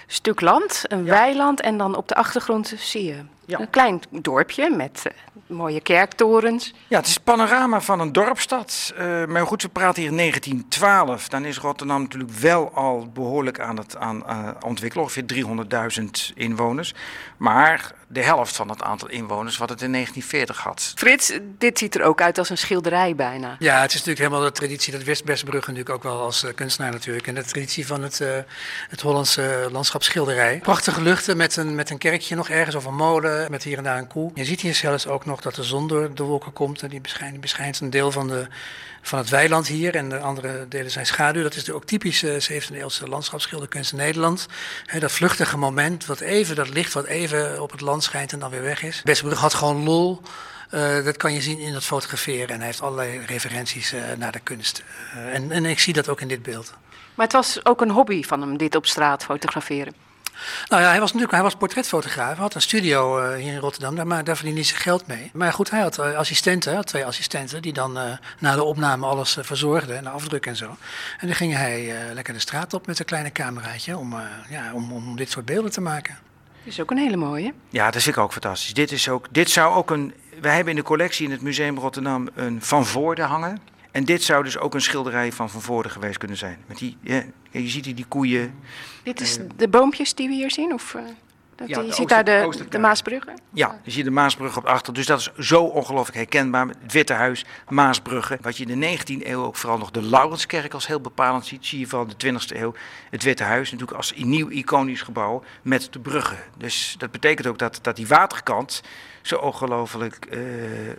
stuk 0.06 0.40
land, 0.40 0.82
een 0.82 1.04
weiland. 1.04 1.60
En 1.60 1.78
dan 1.78 1.96
op 1.96 2.08
de 2.08 2.14
achtergrond 2.14 2.74
zie 2.76 3.04
je 3.04 3.24
Ja. 3.48 3.60
een 3.60 3.70
klein 3.70 4.00
dorpje 4.10 4.70
met 4.70 5.02
eh, 5.02 5.12
mooie 5.46 5.80
kerktorens. 5.80 6.74
Ja, 6.88 6.96
het 6.96 7.06
is 7.06 7.14
het 7.14 7.24
panorama 7.24 7.80
van 7.80 8.00
een 8.00 8.12
dorpstad. 8.12 8.92
Eh, 8.96 9.24
maar 9.24 9.46
goed, 9.46 9.62
we 9.62 9.68
praten 9.68 10.02
hier 10.02 10.10
in 10.10 10.16
1912. 10.16 11.28
Dan 11.28 11.44
is 11.44 11.58
Rotterdam 11.58 12.02
natuurlijk 12.02 12.32
wel 12.32 12.72
al 12.74 13.08
behoorlijk 13.12 13.60
aan 13.60 13.76
het 13.76 13.96
aan, 13.96 14.26
eh, 14.26 14.48
ontwikkelen. 14.60 15.04
Ongeveer 15.04 15.26
300.000 15.26 16.32
inwoners. 16.34 16.94
Maar 17.36 17.92
de 18.08 18.22
helft 18.22 18.56
van 18.56 18.68
het 18.68 18.82
aantal 18.82 19.08
inwoners 19.08 19.56
wat 19.56 19.68
het 19.68 19.82
in 19.82 19.90
1940 19.90 20.62
had. 20.62 20.92
Frits, 20.96 21.38
dit 21.58 21.78
ziet 21.78 21.94
er 21.94 22.02
ook 22.02 22.20
uit 22.20 22.38
als 22.38 22.50
een 22.50 22.58
schilderij 22.58 23.14
bijna. 23.14 23.56
Ja, 23.58 23.80
het 23.80 23.88
is 23.88 23.94
natuurlijk 23.94 24.18
helemaal 24.18 24.40
de 24.40 24.52
traditie, 24.52 24.92
dat 24.92 25.02
wist 25.02 25.24
Bessenbrugge 25.24 25.70
natuurlijk 25.70 25.96
ook 25.96 26.12
wel 26.12 26.20
als 26.20 26.46
kunstenaar 26.54 26.92
natuurlijk. 26.92 27.26
En 27.26 27.34
de 27.34 27.44
traditie 27.44 27.86
van 27.86 28.02
het, 28.02 28.20
eh, 28.20 28.28
het 28.88 29.00
Hollandse 29.00 29.68
landschapsschilderij. 29.72 30.58
Prachtige 30.62 31.02
luchten 31.02 31.36
met 31.36 31.56
een, 31.56 31.74
met 31.74 31.90
een 31.90 31.98
kerkje 31.98 32.36
nog 32.36 32.48
ergens 32.48 32.76
of 32.76 32.84
een 32.84 32.94
molen, 32.94 33.37
met 33.48 33.62
hier 33.62 33.78
en 33.78 33.84
daar 33.84 33.98
een 33.98 34.06
koe. 34.06 34.30
Je 34.34 34.44
ziet 34.44 34.60
hier 34.60 34.74
zelfs 34.74 35.06
ook 35.06 35.24
nog 35.24 35.40
dat 35.40 35.54
de 35.54 35.62
zon 35.62 35.88
door 35.88 36.14
de 36.14 36.22
wolken 36.22 36.52
komt. 36.52 36.82
En 36.82 36.88
die 36.88 37.00
beschijnt, 37.00 37.40
beschijnt 37.40 37.80
een 37.80 37.90
deel 37.90 38.12
van, 38.12 38.28
de, 38.28 38.46
van 39.02 39.18
het 39.18 39.28
weiland 39.28 39.66
hier 39.66 39.94
en 39.94 40.08
de 40.08 40.18
andere 40.18 40.66
delen 40.68 40.90
zijn 40.90 41.06
schaduw. 41.06 41.42
Dat 41.42 41.54
is 41.54 41.70
ook 41.70 41.84
typisch 41.84 42.22
eh, 42.22 42.62
17e 42.62 42.74
eeuwse 42.74 43.08
landschapsschilderkunst 43.08 43.92
in 43.92 43.98
Nederland. 43.98 44.46
Dat 44.98 45.12
vluchtige 45.12 45.56
moment, 45.56 46.06
wat 46.06 46.20
even, 46.20 46.56
dat 46.56 46.68
licht 46.68 46.92
wat 46.92 47.06
even 47.06 47.62
op 47.62 47.70
het 47.70 47.80
land 47.80 48.02
schijnt 48.02 48.32
en 48.32 48.38
dan 48.38 48.50
weer 48.50 48.62
weg 48.62 48.82
is. 48.82 49.02
Bessenbrugge 49.04 49.42
had 49.42 49.54
gewoon 49.54 49.84
lol. 49.84 50.20
Eh, 50.70 51.04
dat 51.04 51.16
kan 51.16 51.32
je 51.32 51.40
zien 51.40 51.58
in 51.58 51.74
het 51.74 51.84
fotograferen. 51.84 52.48
En 52.48 52.56
hij 52.56 52.66
heeft 52.66 52.82
allerlei 52.82 53.20
referenties 53.26 53.92
eh, 53.92 54.00
naar 54.18 54.32
de 54.32 54.40
kunst. 54.40 54.82
Eh, 55.14 55.34
en, 55.34 55.52
en 55.52 55.64
ik 55.64 55.78
zie 55.78 55.92
dat 55.92 56.08
ook 56.08 56.20
in 56.20 56.28
dit 56.28 56.42
beeld. 56.42 56.74
Maar 57.14 57.26
het 57.26 57.34
was 57.34 57.64
ook 57.64 57.80
een 57.80 57.90
hobby 57.90 58.22
van 58.22 58.40
hem, 58.40 58.56
dit 58.56 58.74
op 58.74 58.86
straat 58.86 59.24
fotograferen. 59.24 59.94
Nou 60.68 60.82
ja, 60.82 60.88
hij 60.88 61.00
was 61.00 61.08
natuurlijk 61.08 61.32
hij 61.32 61.42
was 61.42 61.54
portretfotograaf. 61.54 62.32
Hij 62.32 62.42
had 62.42 62.54
een 62.54 62.62
studio 62.62 63.18
eh, 63.18 63.36
hier 63.42 63.52
in 63.52 63.58
Rotterdam, 63.58 63.96
daar, 63.96 64.06
maar 64.06 64.24
daar 64.24 64.36
verdiende 64.36 64.60
hij 64.60 64.68
zijn 64.68 64.80
geld 64.80 65.06
mee. 65.06 65.30
Maar 65.34 65.52
goed, 65.52 65.70
hij 65.70 65.80
had 65.80 65.98
eh, 65.98 66.16
assistenten, 66.16 66.74
had 66.74 66.86
twee 66.86 67.04
assistenten, 67.04 67.62
die 67.62 67.72
dan 67.72 67.98
eh, 67.98 68.04
na 68.38 68.54
de 68.54 68.62
opname 68.62 69.06
alles 69.06 69.38
verzorgden 69.40 69.96
en 69.96 70.02
de 70.02 70.10
afdruk 70.10 70.46
en 70.46 70.56
zo. 70.56 70.76
En 71.18 71.26
dan 71.26 71.36
ging 71.36 71.54
hij 71.54 71.96
eh, 71.96 72.14
lekker 72.14 72.34
de 72.34 72.40
straat 72.40 72.74
op 72.74 72.86
met 72.86 72.98
een 72.98 73.04
kleine 73.04 73.32
cameraatje 73.32 73.96
om, 73.96 74.12
eh, 74.12 74.20
ja, 74.48 74.72
om, 74.72 74.92
om 74.92 75.16
dit 75.16 75.30
soort 75.30 75.44
beelden 75.44 75.70
te 75.70 75.80
maken. 75.80 76.18
Dat 76.64 76.72
is 76.72 76.80
ook 76.80 76.90
een 76.90 76.98
hele 76.98 77.16
mooie. 77.16 77.52
Ja, 77.68 77.90
dat 77.90 78.02
vind 78.02 78.16
ik 78.16 78.22
ook 78.22 78.32
fantastisch. 78.32 78.74
Dit, 78.74 78.92
is 78.92 79.08
ook, 79.08 79.26
dit 79.30 79.50
zou 79.50 79.74
ook 79.74 79.90
een. 79.90 80.14
Wij 80.40 80.54
hebben 80.54 80.72
in 80.72 80.78
de 80.78 80.84
collectie 80.84 81.24
in 81.24 81.30
het 81.30 81.40
Museum 81.40 81.78
Rotterdam 81.78 82.28
een 82.34 82.62
Van 82.62 82.86
Voorde 82.86 83.22
hangen. 83.22 83.58
En 83.98 84.04
dit 84.04 84.22
zou 84.22 84.44
dus 84.44 84.58
ook 84.58 84.74
een 84.74 84.80
schilderij 84.80 85.32
van 85.32 85.50
Van 85.50 85.60
Voorde 85.60 85.88
geweest 85.88 86.18
kunnen 86.18 86.36
zijn. 86.36 86.58
Met 86.66 86.78
die, 86.78 86.96
ja, 87.00 87.24
je 87.50 87.68
ziet 87.68 87.84
hier 87.84 87.94
die 87.94 88.04
koeien. 88.08 88.54
Dit 89.02 89.20
is 89.20 89.38
de 89.56 89.68
boompjes 89.68 90.14
die 90.14 90.28
we 90.28 90.34
hier 90.34 90.50
zien? 90.50 90.72
Of, 90.72 90.94
eh, 90.94 91.02
dat, 91.58 91.68
Ja, 91.68 91.80
je 91.80 91.86
de 91.86 91.94
ziet 91.94 92.08
daar 92.08 92.24
de, 92.24 92.66
de 92.68 92.78
Maasbruggen? 92.78 93.40
Ja, 93.52 93.80
je 93.82 93.90
ziet 93.90 94.04
de 94.04 94.10
Maasbrug 94.10 94.56
op 94.56 94.64
achter. 94.64 94.92
Dus 94.92 95.06
dat 95.06 95.18
is 95.18 95.30
zo 95.46 95.62
ongelooflijk 95.62 96.16
herkenbaar. 96.16 96.66
Het 96.82 96.92
Witte 96.92 97.12
Huis, 97.12 97.44
Maasbruggen. 97.68 98.38
Wat 98.40 98.56
je 98.56 98.64
in 98.64 98.80
de 98.80 98.98
19e 98.98 99.26
eeuw 99.26 99.44
ook 99.44 99.56
vooral 99.56 99.78
nog 99.78 99.90
de 99.90 100.02
Laurenskerk 100.02 100.74
als 100.74 100.86
heel 100.86 101.00
bepalend 101.00 101.46
ziet. 101.46 101.66
Zie 101.66 101.78
je 101.78 101.86
van 101.86 102.10
de 102.16 102.26
20e 102.26 102.56
eeuw 102.56 102.74
het 103.10 103.22
Witte 103.22 103.42
Huis. 103.42 103.70
Natuurlijk 103.70 103.96
als 103.96 104.12
een 104.16 104.28
nieuw 104.28 104.48
iconisch 104.48 105.02
gebouw 105.02 105.42
met 105.62 105.88
de 105.92 105.98
bruggen. 105.98 106.38
Dus 106.56 106.94
dat 106.98 107.10
betekent 107.10 107.46
ook 107.46 107.58
dat, 107.58 107.78
dat 107.82 107.96
die 107.96 108.06
waterkant 108.06 108.82
zo 109.22 109.36
ongelooflijk 109.36 110.26
eh, 110.30 110.38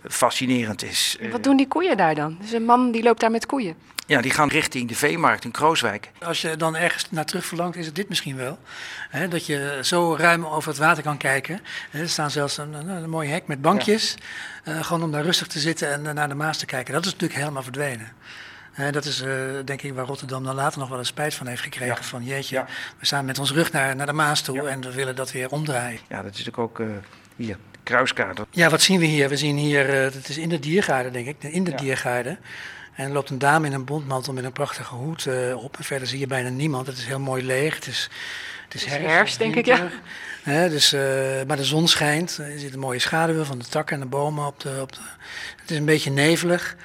fascinerend 0.08 0.82
is. 0.82 1.16
Eh, 1.20 1.30
Wat 1.30 1.42
doen 1.44 1.56
die 1.56 1.68
koeien 1.68 1.96
daar 1.96 2.14
dan? 2.14 2.36
Dus 2.40 2.52
een 2.52 2.64
man 2.64 2.90
die 2.90 3.02
loopt 3.02 3.20
daar 3.20 3.30
met 3.30 3.46
koeien. 3.46 3.74
Ja, 4.10 4.20
die 4.20 4.30
gaan 4.30 4.48
richting 4.48 4.88
de 4.88 4.94
Veemarkt 4.94 5.44
in 5.44 5.50
Krooswijk. 5.50 6.10
Als 6.22 6.40
je 6.40 6.56
dan 6.56 6.76
ergens 6.76 7.06
naar 7.10 7.24
terug 7.24 7.44
verlangt, 7.44 7.76
is 7.76 7.86
het 7.86 7.94
dit 7.94 8.08
misschien 8.08 8.36
wel. 8.36 8.58
Hè, 9.10 9.28
dat 9.28 9.46
je 9.46 9.78
zo 9.82 10.14
ruim 10.18 10.46
over 10.46 10.68
het 10.68 10.78
water 10.78 11.02
kan 11.02 11.16
kijken. 11.16 11.60
Er 11.90 12.08
staan 12.08 12.30
zelfs 12.30 12.56
een, 12.58 12.72
een, 12.72 12.88
een 12.88 13.10
mooi 13.10 13.28
hek 13.30 13.46
met 13.46 13.62
bankjes. 13.62 14.14
eh, 14.64 14.82
gewoon 14.84 15.02
om 15.02 15.12
daar 15.12 15.22
rustig 15.22 15.46
te 15.46 15.58
zitten 15.58 15.92
en 15.92 16.06
eh, 16.06 16.12
naar 16.12 16.28
de 16.28 16.34
Maas 16.34 16.58
te 16.58 16.66
kijken. 16.66 16.92
Dat 16.94 17.04
is 17.04 17.12
natuurlijk 17.12 17.40
helemaal 17.40 17.62
verdwenen. 17.62 18.12
Hè, 18.72 18.92
dat 18.92 19.04
is 19.04 19.20
eh, 19.20 19.32
denk 19.64 19.82
ik 19.82 19.94
waar 19.94 20.06
Rotterdam 20.06 20.44
dan 20.44 20.54
later 20.54 20.78
nog 20.78 20.88
wel 20.88 20.98
eens 20.98 21.08
spijt 21.08 21.34
van 21.34 21.46
heeft 21.46 21.62
gekregen. 21.62 21.94
Ja. 21.94 22.02
Van 22.02 22.24
jeetje, 22.24 22.54
Ja. 22.56 22.66
we 22.98 23.06
staan 23.06 23.24
met 23.24 23.38
ons 23.38 23.52
rug 23.52 23.72
naar, 23.72 23.96
naar 23.96 24.06
de 24.06 24.12
Maas 24.12 24.40
toe 24.42 24.54
Ja. 24.56 24.64
en 24.64 24.80
we 24.80 24.92
willen 24.92 25.16
dat 25.16 25.32
weer 25.32 25.48
omdraaien. 25.50 26.00
Ja, 26.08 26.22
dat 26.22 26.32
is 26.34 26.44
natuurlijk 26.44 26.58
ook 26.58 26.80
eh, 26.80 26.86
hier, 27.36 27.56
de 27.70 27.78
Kruiskader. 27.82 28.46
Ja, 28.50 28.68
wat 28.70 28.80
zien 28.82 28.98
we 29.00 29.06
hier? 29.06 29.28
We 29.28 29.36
zien 29.36 29.56
hier, 29.56 29.88
het 29.88 30.28
is 30.28 30.38
in 30.38 30.48
de 30.48 30.58
diergaarde 30.58 31.10
denk 31.10 31.26
ik, 31.26 31.36
in 31.42 31.64
de 31.64 31.74
diergaarde. 31.74 32.38
En 33.00 33.06
er 33.06 33.12
loopt 33.12 33.30
een 33.30 33.38
dame 33.38 33.66
in 33.66 33.72
een 33.72 33.84
bondmantel 33.84 34.32
met 34.32 34.44
een 34.44 34.52
prachtige 34.52 34.94
hoed 34.94 35.26
eh, 35.26 35.62
op. 35.62 35.76
En 35.76 35.84
verder 35.84 36.08
zie 36.08 36.18
je 36.18 36.26
bijna 36.26 36.48
niemand. 36.48 36.86
Het 36.86 36.96
is 36.96 37.04
heel 37.04 37.20
mooi 37.20 37.44
leeg. 37.44 37.74
Het 37.74 37.86
is, 37.86 38.10
het 38.64 38.74
is 38.74 38.84
is 38.84 38.90
herfst, 38.90 39.06
herfst, 39.06 39.38
denk 39.38 39.54
ik, 39.54 39.66
ja. 39.66 39.88
dus, 40.68 40.92
eh, 40.92 41.00
maar 41.46 41.56
de 41.56 41.64
zon 41.64 41.88
schijnt. 41.88 42.38
Er 42.38 42.58
zitten 42.58 42.80
mooie 42.80 42.98
schaduwen 42.98 43.46
van 43.46 43.58
de 43.58 43.68
takken 43.68 43.94
en 43.94 44.02
de 44.02 44.08
bomen 44.08 44.46
op 44.46 44.60
de, 44.60 44.78
op 44.80 44.92
de... 44.92 45.00
Het 45.60 45.70
is 45.70 45.76
een 45.76 45.84
beetje 45.84 46.10
nevelig. 46.10 46.76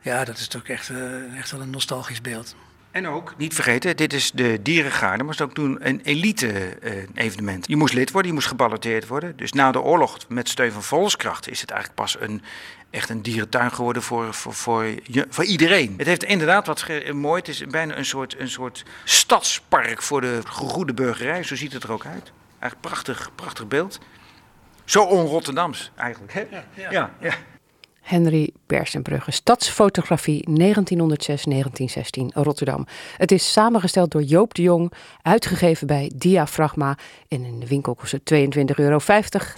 Ja, 0.00 0.24
dat 0.24 0.38
is 0.38 0.46
toch 0.46 0.62
echt, 0.62 0.88
eh, 0.88 1.38
echt 1.38 1.50
wel 1.50 1.60
een 1.60 1.70
nostalgisch 1.70 2.20
beeld. 2.20 2.54
En 2.90 3.08
ook, 3.08 3.34
niet 3.36 3.54
vergeten, 3.54 3.96
dit 3.96 4.12
is 4.12 4.30
de 4.30 4.62
dierengaarde, 4.62 5.24
maar 5.24 5.32
het 5.32 5.38
was 5.38 5.48
ook 5.48 5.54
toen 5.54 5.78
een 5.80 6.00
elite-evenement. 6.00 7.68
je 7.68 7.76
moest 7.76 7.94
lid 7.94 8.10
worden, 8.10 8.30
je 8.30 8.36
moest 8.36 8.48
geballoteerd 8.48 9.06
worden. 9.06 9.36
Dus 9.36 9.52
na 9.52 9.72
de 9.72 9.80
oorlog, 9.80 10.18
met 10.28 10.48
steun 10.48 10.72
van 10.72 10.82
Volkskracht, 10.82 11.48
is 11.48 11.60
het 11.60 11.70
eigenlijk 11.70 12.00
pas 12.00 12.20
een 12.20 12.42
echt 12.92 13.08
een 13.10 13.22
dierentuin 13.22 13.72
geworden 13.72 14.02
voor, 14.02 14.34
voor, 14.34 14.54
voor, 14.54 14.84
je- 15.02 15.26
voor 15.28 15.44
iedereen. 15.44 15.94
Het 15.96 16.06
heeft 16.06 16.24
inderdaad 16.24 16.66
wat 16.66 16.80
mooi. 17.12 17.38
Het 17.38 17.48
is 17.48 17.66
bijna 17.66 17.96
een 17.96 18.04
soort, 18.04 18.38
een 18.38 18.50
soort 18.50 18.82
stadspark 19.04 20.02
voor 20.02 20.20
de 20.20 20.40
gegoede 20.46 20.94
burgerij. 20.94 21.42
Zo 21.42 21.56
ziet 21.56 21.72
het 21.72 21.82
er 21.82 21.92
ook 21.92 22.06
uit. 22.06 22.32
Eigenlijk 22.58 22.80
prachtig, 22.80 23.30
prachtig 23.34 23.68
beeld. 23.68 23.98
Zo 24.84 25.02
on-Rotterdams 25.02 25.90
eigenlijk. 25.96 26.32
Hè? 26.32 26.44
ja. 26.90 27.10
ja. 27.20 27.34
Henry 28.02 28.50
Bersenbrugge, 28.66 29.30
Stadsfotografie 29.30 30.48
1906-1916, 30.50 30.54
Rotterdam. 32.34 32.86
Het 33.16 33.32
is 33.32 33.52
samengesteld 33.52 34.10
door 34.10 34.22
Joop 34.22 34.54
de 34.54 34.62
Jong, 34.62 34.92
uitgegeven 35.22 35.86
bij 35.86 36.10
Diafragma 36.14 36.96
en 37.28 37.44
in 37.44 37.60
de 37.60 37.66
winkel 37.66 37.94
kost 37.94 38.12
het 38.12 38.32
22,50 38.32 38.38
euro. 38.74 38.98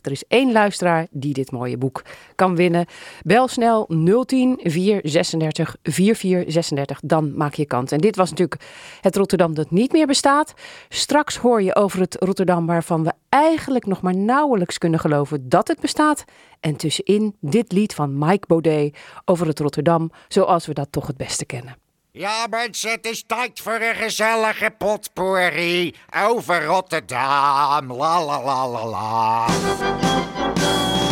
Er 0.02 0.10
is 0.10 0.24
één 0.28 0.52
luisteraar 0.52 1.06
die 1.10 1.32
dit 1.32 1.50
mooie 1.50 1.76
boek 1.76 2.02
kan 2.34 2.56
winnen. 2.56 2.86
Bel 3.22 3.48
snel 3.48 3.86
010 4.26 4.58
436 4.62 5.76
4436, 5.82 7.00
dan 7.04 7.36
maak 7.36 7.54
je 7.54 7.66
kans. 7.66 7.90
En 7.90 7.98
dit 7.98 8.16
was 8.16 8.30
natuurlijk 8.30 8.60
het 9.00 9.16
Rotterdam 9.16 9.54
dat 9.54 9.70
niet 9.70 9.92
meer 9.92 10.06
bestaat. 10.06 10.54
Straks 10.88 11.36
hoor 11.36 11.62
je 11.62 11.74
over 11.74 12.00
het 12.00 12.16
Rotterdam 12.18 12.66
waarvan 12.66 13.04
we 13.04 13.12
eigenlijk 13.28 13.86
nog 13.86 14.00
maar 14.00 14.16
nauwelijks 14.16 14.78
kunnen 14.78 15.00
geloven 15.00 15.48
dat 15.48 15.68
het 15.68 15.80
bestaat. 15.80 16.24
En 16.64 16.76
tussenin 16.76 17.37
dit 17.40 17.73
lied 17.73 17.94
van 17.94 18.18
Mike 18.18 18.47
Baudet 18.47 18.97
over 19.25 19.47
het 19.47 19.59
Rotterdam 19.59 20.11
zoals 20.28 20.66
we 20.66 20.73
dat 20.73 20.88
toch 20.90 21.06
het 21.06 21.16
beste 21.16 21.44
kennen. 21.44 21.76
Ja, 22.11 22.47
mensen, 22.50 22.90
het 22.90 23.06
is 23.06 23.25
tijd 23.26 23.61
voor 23.61 23.78
een 23.80 23.94
gezellige 23.94 24.75
potpourri 24.78 25.94
over 26.26 26.64
Rotterdam. 26.64 27.92
La 27.92 28.25
la 28.25 28.42
la 28.42 28.87
la. 28.87 29.47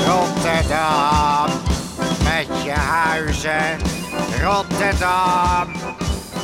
Rotterdam, 0.07 1.61
met 2.25 2.63
je 2.65 2.71
huizen. 2.71 3.79
Rotterdam, 4.43 5.73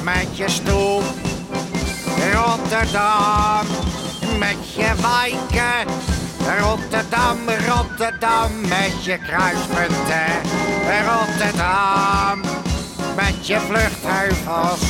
met 0.03 0.37
je 0.37 0.49
stoel. 0.49 1.03
Rotterdam, 2.33 3.67
met 4.39 4.75
je 4.75 4.95
wijken. 5.01 6.18
Rotterdam, 6.47 7.39
Rotterdam, 7.69 8.61
met 8.61 9.05
je 9.05 9.19
kruispunten. 9.19 10.31
Rotterdam, 11.07 12.41
met 13.17 13.47
je 13.47 13.61
vluchtheuvels. 13.61 14.81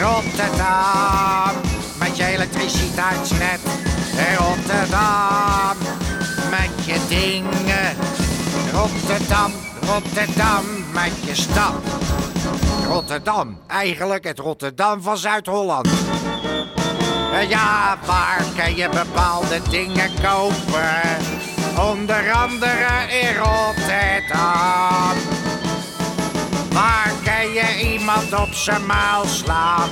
Rotterdam, 0.00 1.54
met 1.98 2.16
je 2.16 2.24
elektriciteitsnet. 2.24 3.60
Rotterdam, 4.38 5.76
met 6.50 6.84
je 6.84 6.98
dingen. 7.08 7.96
Rotterdam, 8.72 9.52
Rotterdam, 9.80 10.64
met 10.92 11.12
je 11.24 11.34
stad. 11.34 11.74
Rotterdam, 12.88 13.58
eigenlijk 13.66 14.24
het 14.24 14.38
Rotterdam 14.38 15.02
van 15.02 15.18
Zuid-Holland. 15.18 15.88
Eh, 17.36 17.48
Ja, 17.48 17.96
waar 18.06 18.44
kan 18.56 18.76
je 18.76 18.88
bepaalde 18.88 19.60
dingen 19.70 20.10
kopen? 20.22 21.00
Onder 21.92 22.32
andere 22.32 23.06
in 23.08 23.36
Rotterdam. 23.36 25.16
Waar 26.72 27.10
kan 27.24 27.52
je 27.52 27.90
iemand 27.92 28.32
op 28.32 28.52
zijn 28.52 28.86
muil 28.86 29.24
slaan? 29.24 29.88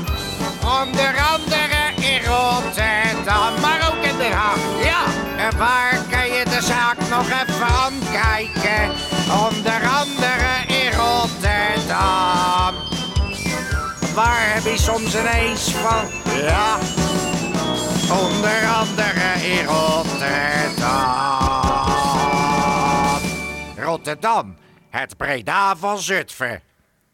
Onder 0.81 1.15
andere 1.33 1.83
in 1.97 2.21
Rotterdam, 2.25 3.61
maar 3.61 3.91
ook 3.93 4.05
in 4.05 4.17
Den 4.19 4.33
Haag. 4.33 4.59
Ja, 4.85 5.03
en 5.37 5.59
waar 5.59 5.99
kan 6.11 6.27
je 6.27 6.45
de 6.45 6.63
zaak 6.63 6.97
nog 7.11 7.27
even 7.27 7.67
aankijken? 7.67 8.91
Onder 9.49 9.81
andere 10.01 10.53
in 10.67 10.93
Rotterdam. 10.93 12.74
Waar 14.15 14.55
heb 14.55 14.63
je 14.63 14.79
soms 14.79 15.17
ineens 15.17 15.71
van? 15.71 16.07
Ja, 16.41 16.79
onder 18.11 18.67
andere 18.67 19.47
in 19.47 19.67
Rotterdam. 19.67 21.15
Rotterdam, 23.77 24.57
het 24.91 25.17
Breda 25.17 25.77
van 25.77 25.99
Zutphen. 25.99 26.63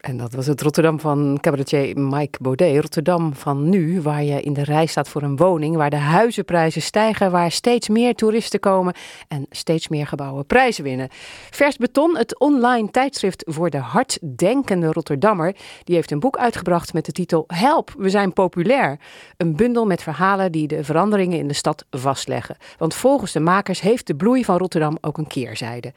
En 0.00 0.16
dat 0.16 0.32
was 0.32 0.46
het 0.46 0.60
Rotterdam 0.60 1.00
van 1.00 1.38
cabaretier 1.40 1.98
Mike 1.98 2.38
Baudet. 2.42 2.80
Rotterdam 2.80 3.34
van 3.34 3.68
nu, 3.68 4.00
waar 4.00 4.22
je 4.22 4.40
in 4.40 4.52
de 4.52 4.64
rij 4.64 4.86
staat 4.86 5.08
voor 5.08 5.22
een 5.22 5.36
woning, 5.36 5.76
waar 5.76 5.90
de 5.90 5.96
huizenprijzen 5.96 6.82
stijgen, 6.82 7.30
waar 7.30 7.50
steeds 7.50 7.88
meer 7.88 8.14
toeristen 8.14 8.60
komen 8.60 8.94
en 9.28 9.46
steeds 9.50 9.88
meer 9.88 10.06
gebouwen 10.06 10.46
prijzen 10.46 10.84
winnen. 10.84 11.08
Vers 11.50 11.76
Beton, 11.76 12.16
het 12.16 12.38
online 12.38 12.90
tijdschrift 12.90 13.42
voor 13.46 13.70
de 13.70 13.78
harddenkende 13.78 14.92
Rotterdammer, 14.92 15.54
die 15.84 15.94
heeft 15.94 16.10
een 16.10 16.20
boek 16.20 16.36
uitgebracht 16.36 16.92
met 16.92 17.04
de 17.04 17.12
titel 17.12 17.44
Help, 17.46 17.94
we 17.98 18.10
zijn 18.10 18.32
populair. 18.32 18.98
Een 19.36 19.56
bundel 19.56 19.86
met 19.86 20.02
verhalen 20.02 20.52
die 20.52 20.66
de 20.66 20.84
veranderingen 20.84 21.38
in 21.38 21.48
de 21.48 21.54
stad 21.54 21.84
vastleggen. 21.90 22.56
Want 22.78 22.94
volgens 22.94 23.32
de 23.32 23.40
makers 23.40 23.80
heeft 23.80 24.06
de 24.06 24.16
bloei 24.16 24.44
van 24.44 24.58
Rotterdam 24.58 24.98
ook 25.00 25.18
een 25.18 25.26
keerzijde. 25.26 25.92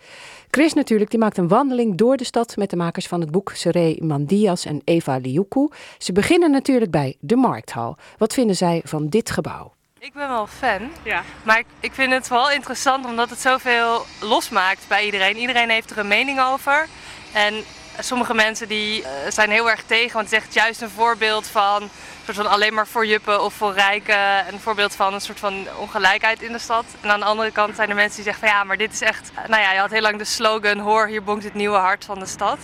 Chris 0.56 0.74
natuurlijk, 0.74 1.10
die 1.10 1.20
maakt 1.20 1.38
een 1.38 1.48
wandeling 1.48 1.96
door 1.98 2.18
de 2.18 2.24
stad 2.24 2.56
met 2.58 2.70
de 2.70 2.76
makers 2.76 3.08
van 3.08 3.20
het 3.22 3.32
boek 3.32 3.52
Seré 3.56 3.96
Mandias 4.00 4.66
en 4.66 4.82
Eva 4.84 5.18
Liuku. 5.18 5.70
Ze 5.98 6.12
beginnen 6.12 6.52
natuurlijk 6.52 6.92
bij 6.92 7.16
de 7.20 7.36
Markthal. 7.36 7.98
Wat 8.18 8.34
vinden 8.34 8.56
zij 8.56 8.82
van 8.84 9.10
dit 9.10 9.30
gebouw? 9.32 9.74
Ik 10.00 10.14
ben 10.14 10.28
wel 10.28 10.48
fan, 10.48 10.90
Ja. 11.04 11.24
maar 11.44 11.60
ik, 11.60 11.66
ik 11.80 11.92
vind 11.94 12.12
het 12.14 12.28
vooral 12.28 12.52
interessant 12.52 13.06
omdat 13.06 13.30
het 13.30 13.40
zoveel 13.40 14.02
losmaakt 14.22 14.86
bij 14.88 15.06
iedereen. 15.06 15.38
Iedereen 15.38 15.70
heeft 15.70 15.92
er 15.92 15.98
een 15.98 16.08
mening 16.08 16.42
over. 16.42 16.88
En 17.34 17.54
sommige 18.00 18.34
mensen 18.34 18.68
die 18.68 19.04
eh, 19.04 19.10
zijn 19.30 19.50
heel 19.50 19.70
erg 19.70 19.84
tegen, 19.86 20.14
want 20.14 20.26
het 20.26 20.34
is 20.34 20.40
echt 20.40 20.54
juist 20.54 20.82
een 20.82 20.90
voorbeeld 20.90 21.48
van, 21.48 21.90
soort 22.24 22.38
van 22.38 22.50
alleen 22.50 22.74
maar 22.74 22.88
voor 22.88 23.06
juppen 23.06 23.44
of 23.44 23.54
voor 23.54 23.74
rijken. 23.74 24.54
Een 24.54 24.60
voorbeeld 24.60 24.96
van 24.96 25.14
een 25.14 25.22
soort 25.22 25.40
van 25.40 25.68
ongelijkheid 25.80 26.42
in 26.42 26.52
de 26.52 26.60
stad. 26.60 26.86
En 27.02 27.10
aan 27.10 27.20
de 27.20 27.26
andere 27.26 27.52
kant 27.52 27.76
zijn 27.76 27.90
er 27.90 27.96
mensen 27.96 28.16
die 28.16 28.24
zeggen 28.24 28.48
van 28.48 28.58
ja, 28.58 28.64
maar 28.64 28.78
dit 28.78 28.94
is 28.94 29.02
echt... 29.02 29.32
Nou 29.48 29.62
ja, 29.62 29.72
je 29.72 29.80
had 29.80 29.92
heel 29.92 30.02
lang 30.02 30.18
de 30.18 30.26
slogan, 30.26 30.80
hoor, 30.80 31.08
hier 31.08 31.24
bonkt 31.24 31.44
het 31.44 31.54
nieuwe 31.54 31.78
hart 31.78 32.06
van 32.06 32.20
de 32.20 32.26
stad. 32.26 32.58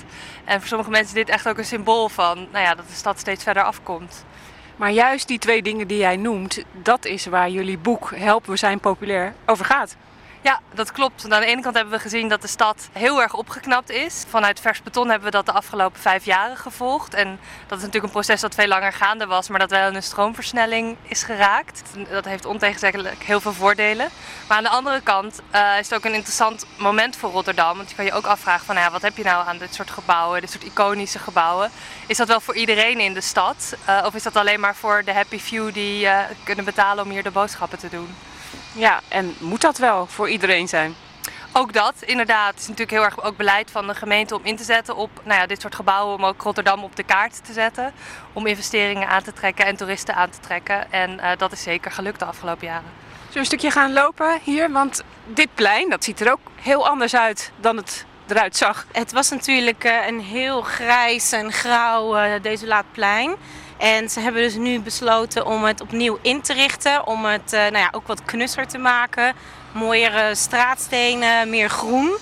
En 0.45 0.59
voor 0.59 0.67
sommige 0.67 0.89
mensen 0.89 1.17
is 1.17 1.25
dit 1.25 1.35
echt 1.35 1.47
ook 1.47 1.57
een 1.57 1.65
symbool 1.65 2.09
van, 2.09 2.47
nou 2.51 2.65
ja, 2.65 2.75
dat 2.75 2.87
de 2.87 2.95
stad 2.95 3.19
steeds 3.19 3.43
verder 3.43 3.63
afkomt. 3.63 4.25
Maar 4.75 4.91
juist 4.91 5.27
die 5.27 5.39
twee 5.39 5.61
dingen 5.61 5.87
die 5.87 5.97
jij 5.97 6.15
noemt, 6.15 6.63
dat 6.71 7.05
is 7.05 7.25
waar 7.25 7.49
jullie 7.49 7.77
boek 7.77 8.11
Help, 8.15 8.45
we 8.45 8.57
zijn 8.57 8.79
populair 8.79 9.33
over 9.45 9.65
gaat. 9.65 9.95
Ja, 10.41 10.59
dat 10.73 10.91
klopt. 10.91 11.23
Aan 11.23 11.39
de 11.39 11.45
ene 11.45 11.61
kant 11.61 11.75
hebben 11.75 11.93
we 11.93 11.99
gezien 11.99 12.27
dat 12.29 12.41
de 12.41 12.47
stad 12.47 12.89
heel 12.91 13.21
erg 13.21 13.33
opgeknapt 13.33 13.89
is. 13.89 14.23
Vanuit 14.29 14.59
Vers 14.59 14.83
Beton 14.83 15.09
hebben 15.09 15.25
we 15.25 15.35
dat 15.35 15.45
de 15.45 15.51
afgelopen 15.51 16.01
vijf 16.01 16.25
jaren 16.25 16.57
gevolgd. 16.57 17.13
En 17.13 17.39
dat 17.67 17.77
is 17.77 17.83
natuurlijk 17.83 18.03
een 18.03 18.21
proces 18.21 18.41
dat 18.41 18.55
veel 18.55 18.67
langer 18.67 18.93
gaande 18.93 19.25
was, 19.25 19.49
maar 19.49 19.59
dat 19.59 19.69
wel 19.69 19.87
in 19.87 19.95
een 19.95 20.03
stroomversnelling 20.03 20.97
is 21.01 21.23
geraakt. 21.23 21.83
Dat 22.09 22.25
heeft 22.25 22.45
ontegenzeggelijk 22.45 23.23
heel 23.23 23.39
veel 23.39 23.53
voordelen. 23.53 24.09
Maar 24.47 24.57
aan 24.57 24.63
de 24.63 24.69
andere 24.69 25.01
kant 25.01 25.41
eh, 25.51 25.79
is 25.79 25.89
het 25.89 25.93
ook 25.93 26.05
een 26.05 26.13
interessant 26.13 26.65
moment 26.77 27.15
voor 27.15 27.31
Rotterdam. 27.31 27.77
Want 27.77 27.89
je 27.89 27.95
kan 27.95 28.05
je 28.05 28.13
ook 28.13 28.25
afvragen 28.25 28.65
van, 28.65 28.75
ja, 28.75 28.91
wat 28.91 29.01
heb 29.01 29.17
je 29.17 29.23
nou 29.23 29.47
aan 29.47 29.57
dit 29.57 29.73
soort 29.73 29.91
gebouwen, 29.91 30.41
dit 30.41 30.51
soort 30.51 30.63
iconische 30.63 31.19
gebouwen? 31.19 31.71
Is 32.07 32.17
dat 32.17 32.27
wel 32.27 32.41
voor 32.41 32.55
iedereen 32.55 32.99
in 32.99 33.13
de 33.13 33.21
stad? 33.21 33.75
Eh, 33.85 34.03
of 34.05 34.15
is 34.15 34.23
dat 34.23 34.35
alleen 34.35 34.59
maar 34.59 34.75
voor 34.75 35.03
de 35.03 35.13
happy 35.13 35.39
few 35.39 35.73
die 35.73 36.07
eh, 36.07 36.19
kunnen 36.43 36.65
betalen 36.65 37.03
om 37.03 37.09
hier 37.09 37.23
de 37.23 37.31
boodschappen 37.31 37.79
te 37.79 37.89
doen? 37.89 38.15
Ja, 38.71 38.99
en 39.07 39.35
moet 39.39 39.61
dat 39.61 39.77
wel 39.77 40.07
voor 40.07 40.29
iedereen 40.29 40.67
zijn? 40.67 40.95
Ook 41.53 41.73
dat, 41.73 41.93
inderdaad. 41.99 42.49
Het 42.49 42.59
is 42.59 42.67
natuurlijk 42.67 42.91
heel 42.91 43.03
erg 43.03 43.23
ook 43.23 43.37
beleid 43.37 43.71
van 43.71 43.87
de 43.87 43.95
gemeente 43.95 44.35
om 44.35 44.41
in 44.43 44.55
te 44.55 44.63
zetten 44.63 44.95
op 44.95 45.09
nou 45.23 45.39
ja, 45.39 45.47
dit 45.47 45.61
soort 45.61 45.75
gebouwen. 45.75 46.15
Om 46.15 46.25
ook 46.25 46.41
Rotterdam 46.41 46.83
op 46.83 46.95
de 46.95 47.03
kaart 47.03 47.45
te 47.45 47.53
zetten. 47.53 47.93
Om 48.33 48.47
investeringen 48.47 49.07
aan 49.07 49.23
te 49.23 49.33
trekken 49.33 49.65
en 49.65 49.75
toeristen 49.75 50.15
aan 50.15 50.29
te 50.29 50.39
trekken. 50.39 50.91
En 50.91 51.19
eh, 51.19 51.37
dat 51.37 51.51
is 51.51 51.63
zeker 51.63 51.91
gelukt 51.91 52.19
de 52.19 52.25
afgelopen 52.25 52.67
jaren. 52.67 52.91
Zullen 53.17 53.33
we 53.33 53.39
een 53.39 53.45
stukje 53.45 53.71
gaan 53.71 53.93
lopen 53.93 54.39
hier? 54.43 54.71
Want 54.71 55.03
dit 55.25 55.49
plein, 55.53 55.89
dat 55.89 56.03
ziet 56.03 56.19
er 56.19 56.31
ook 56.31 56.39
heel 56.55 56.87
anders 56.87 57.15
uit 57.15 57.51
dan 57.55 57.77
het 57.77 58.05
eruit 58.27 58.57
zag. 58.57 58.85
Het 58.91 59.11
was 59.11 59.29
natuurlijk 59.29 59.83
eh, 59.83 60.07
een 60.07 60.19
heel 60.19 60.61
grijs 60.61 61.31
en 61.31 61.51
grauw 61.51 62.15
eh, 62.15 62.41
desolaat 62.41 62.85
plein. 62.91 63.35
En 63.79 64.09
ze 64.09 64.19
hebben 64.19 64.41
dus 64.41 64.55
nu 64.55 64.79
besloten 64.79 65.45
om 65.45 65.63
het 65.63 65.81
opnieuw 65.81 66.19
in 66.21 66.41
te 66.41 66.53
richten. 66.53 67.07
Om 67.07 67.25
het 67.25 67.53
eh, 67.53 67.59
nou 67.59 67.77
ja, 67.77 67.89
ook 67.91 68.07
wat 68.07 68.25
knusser 68.25 68.67
te 68.67 68.77
maken. 68.77 69.33
Mooiere 69.71 70.35
straatstenen, 70.35 71.49
meer 71.49 71.69
groen. 71.69 72.17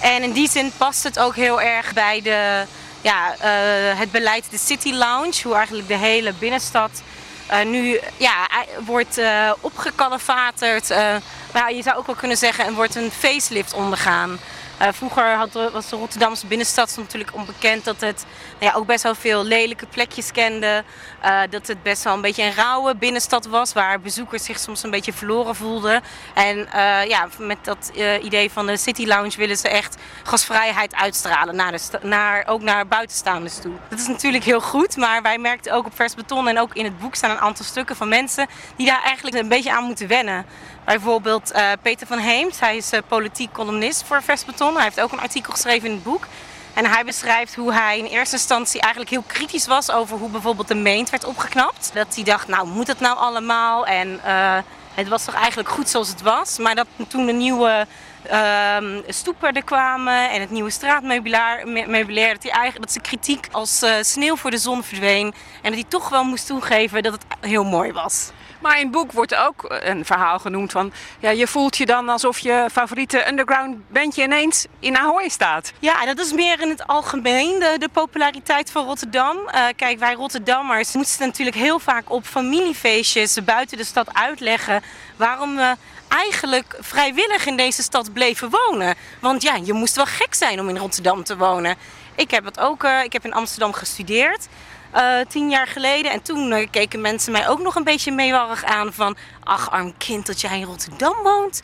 En 0.00 0.22
in 0.22 0.32
die 0.32 0.50
zin 0.50 0.72
past 0.76 1.02
het 1.02 1.18
ook 1.18 1.34
heel 1.34 1.60
erg 1.60 1.92
bij 1.92 2.22
de, 2.22 2.64
ja, 3.00 3.34
eh, 3.38 3.98
het 3.98 4.10
beleid 4.10 4.50
de 4.50 4.58
City 4.58 4.92
Lounge. 4.92 5.40
Hoe 5.42 5.54
eigenlijk 5.54 5.88
de 5.88 5.96
hele 5.96 6.32
binnenstad 6.38 7.02
eh, 7.46 7.64
nu 7.64 8.00
ja, 8.16 8.48
wordt 8.84 9.18
eh 9.18 9.52
opgekalefaterd. 9.60 10.86
je 11.68 11.82
zou 11.82 11.96
ook 11.96 12.06
wel 12.06 12.14
kunnen 12.14 12.36
zeggen, 12.36 12.66
er 12.66 12.72
wordt 12.72 12.94
een 12.94 13.10
facelift 13.10 13.74
ondergaan. 13.74 14.38
Uh, 14.82 14.88
vroeger 14.92 15.34
had, 15.34 15.52
was 15.72 15.88
de 15.88 15.96
Rotterdamse 15.96 16.46
binnenstad 16.46 16.96
natuurlijk 16.96 17.34
onbekend 17.34 17.84
dat 17.84 18.00
het 18.00 18.24
nou 18.60 18.72
ja, 18.72 18.78
ook 18.78 18.86
best 18.86 19.02
wel 19.02 19.14
veel 19.14 19.44
lelijke 19.44 19.86
plekjes 19.86 20.32
kende. 20.32 20.84
Uh, 21.24 21.40
dat 21.50 21.66
het 21.66 21.82
best 21.82 22.02
wel 22.04 22.14
een 22.14 22.20
beetje 22.20 22.42
een 22.42 22.54
rauwe 22.54 22.96
binnenstad 22.96 23.46
was, 23.46 23.72
waar 23.72 24.00
bezoekers 24.00 24.44
zich 24.44 24.58
soms 24.58 24.82
een 24.82 24.90
beetje 24.90 25.12
verloren 25.12 25.54
voelden. 25.54 26.02
En 26.34 26.56
uh, 26.58 27.04
ja, 27.04 27.28
met 27.38 27.64
dat 27.64 27.92
idee 28.22 28.50
van 28.50 28.66
de 28.66 28.76
City 28.76 29.06
Lounge 29.06 29.36
willen 29.36 29.56
ze 29.56 29.68
echt 29.68 29.96
gasvrijheid 30.22 30.94
uitstralen, 30.94 31.56
naar 31.56 31.80
naar, 32.02 32.46
ook 32.46 32.62
naar 32.62 32.86
buitenstaanders 32.86 33.58
toe. 33.58 33.72
Dat 33.88 33.98
is 33.98 34.06
natuurlijk 34.06 34.44
heel 34.44 34.60
goed, 34.60 34.96
maar 34.96 35.22
wij 35.22 35.38
merkten 35.38 35.72
ook 35.72 35.86
op 35.86 35.94
Vers 35.94 36.14
Beton 36.14 36.48
en 36.48 36.58
ook 36.58 36.74
in 36.74 36.84
het 36.84 36.98
boek 36.98 37.14
staan 37.14 37.30
een 37.30 37.38
aantal 37.38 37.64
stukken 37.64 37.96
van 37.96 38.08
mensen 38.08 38.46
die 38.76 38.86
daar 38.86 39.02
eigenlijk 39.02 39.36
een 39.36 39.48
beetje 39.48 39.72
aan 39.72 39.84
moeten 39.84 40.08
wennen. 40.08 40.46
Bijvoorbeeld 40.90 41.52
uh, 41.52 41.70
Peter 41.82 42.06
van 42.06 42.18
Heemt, 42.18 42.60
hij 42.60 42.76
is 42.76 42.92
uh, 42.92 43.00
politiek 43.08 43.52
columnist 43.52 44.02
voor 44.02 44.22
Vers 44.22 44.44
Beton. 44.44 44.74
Hij 44.74 44.82
heeft 44.82 45.00
ook 45.00 45.12
een 45.12 45.20
artikel 45.20 45.52
geschreven 45.52 45.88
in 45.88 45.94
het 45.94 46.02
boek. 46.02 46.26
En 46.74 46.86
hij 46.86 47.04
beschrijft 47.04 47.54
hoe 47.54 47.72
hij 47.72 47.98
in 47.98 48.04
eerste 48.04 48.36
instantie 48.36 48.80
eigenlijk 48.80 49.12
heel 49.12 49.24
kritisch 49.26 49.66
was 49.66 49.90
over 49.90 50.18
hoe 50.18 50.30
bijvoorbeeld 50.30 50.68
de 50.68 50.74
meent 50.74 51.10
werd 51.10 51.24
opgeknapt. 51.24 51.90
Dat 51.94 52.14
hij 52.14 52.24
dacht, 52.24 52.48
nou 52.48 52.66
moet 52.66 52.86
het 52.86 53.00
nou 53.00 53.18
allemaal? 53.18 53.86
En 53.86 54.20
uh, 54.26 54.58
het 54.94 55.08
was 55.08 55.24
toch 55.24 55.34
eigenlijk 55.34 55.68
goed 55.68 55.88
zoals 55.88 56.08
het 56.08 56.22
was. 56.22 56.58
Maar 56.58 56.74
dat 56.74 56.86
toen 57.08 57.26
de 57.26 57.32
nieuwe 57.32 57.86
uh, 58.30 58.76
stoepen 59.06 59.52
er 59.52 59.64
kwamen 59.64 60.30
en 60.30 60.40
het 60.40 60.50
nieuwe 60.50 60.70
straatmeubilair, 60.70 62.32
dat, 62.32 62.42
hij 62.42 62.52
eigenlijk, 62.52 62.80
dat 62.80 62.92
zijn 62.92 63.04
kritiek 63.04 63.48
als 63.50 63.84
sneeuw 64.00 64.36
voor 64.36 64.50
de 64.50 64.58
zon 64.58 64.82
verdween. 64.82 65.34
En 65.62 65.70
dat 65.70 65.80
hij 65.80 65.84
toch 65.88 66.08
wel 66.08 66.24
moest 66.24 66.46
toegeven 66.46 67.02
dat 67.02 67.12
het 67.12 67.24
heel 67.40 67.64
mooi 67.64 67.92
was. 67.92 68.30
Maar 68.60 68.76
in 68.76 68.82
het 68.82 68.90
boek 68.90 69.12
wordt 69.12 69.34
ook 69.34 69.64
een 69.68 70.04
verhaal 70.04 70.38
genoemd 70.38 70.72
van... 70.72 70.92
Ja, 71.18 71.30
je 71.30 71.46
voelt 71.46 71.76
je 71.76 71.86
dan 71.86 72.08
alsof 72.08 72.38
je 72.38 72.68
favoriete 72.72 73.28
underground 73.28 73.90
bandje 73.90 74.22
ineens 74.22 74.66
in 74.78 74.96
Ahoy 74.96 75.28
staat. 75.28 75.72
Ja, 75.78 76.04
dat 76.04 76.18
is 76.18 76.32
meer 76.32 76.60
in 76.60 76.68
het 76.68 76.86
algemeen 76.86 77.58
de, 77.58 77.88
populariteit 77.92 78.70
van 78.70 78.84
Rotterdam. 78.84 79.36
Uh, 79.36 79.64
kijk, 79.76 79.98
wij 79.98 80.14
Rotterdammers 80.14 80.92
moesten 80.92 81.26
natuurlijk 81.26 81.56
heel 81.56 81.78
vaak 81.78 82.10
op 82.10 82.24
familiefeestjes 82.24 83.44
buiten 83.44 83.76
de 83.76 83.84
stad 83.84 84.14
uitleggen... 84.14 84.82
waarom 85.16 85.56
we 85.56 85.76
eigenlijk 86.08 86.76
vrijwillig 86.80 87.46
in 87.46 87.56
deze 87.56 87.82
stad 87.82 88.12
bleven 88.12 88.50
wonen. 88.50 88.94
Want 89.20 89.42
ja, 89.42 89.54
je 89.62 89.72
moest 89.72 89.96
wel 89.96 90.06
gek 90.06 90.34
zijn 90.34 90.60
om 90.60 90.68
in 90.68 90.76
Rotterdam 90.76 91.24
te 91.24 91.36
wonen. 91.36 91.76
Ik 92.14 92.30
heb 92.30 92.44
het 92.44 92.60
ook, 92.60 92.84
uh, 92.84 93.04
ik 93.04 93.12
heb 93.12 93.24
in 93.24 93.32
Amsterdam 93.32 93.72
gestudeerd. 93.72 94.48
Uh, 94.94 95.20
tien 95.28 95.50
jaar 95.50 95.66
geleden. 95.66 96.12
En 96.12 96.22
toen 96.22 96.52
uh, 96.52 96.66
keken 96.70 97.00
mensen 97.00 97.32
mij 97.32 97.48
ook 97.48 97.60
nog 97.60 97.74
een 97.74 97.84
beetje 97.84 98.12
meewarig 98.12 98.64
aan 98.64 98.92
van... 98.92 99.16
Ach, 99.44 99.70
arm 99.70 99.96
kind, 99.98 100.26
dat 100.26 100.40
jij 100.40 100.58
in 100.58 100.64
Rotterdam 100.64 101.14
woont. 101.22 101.60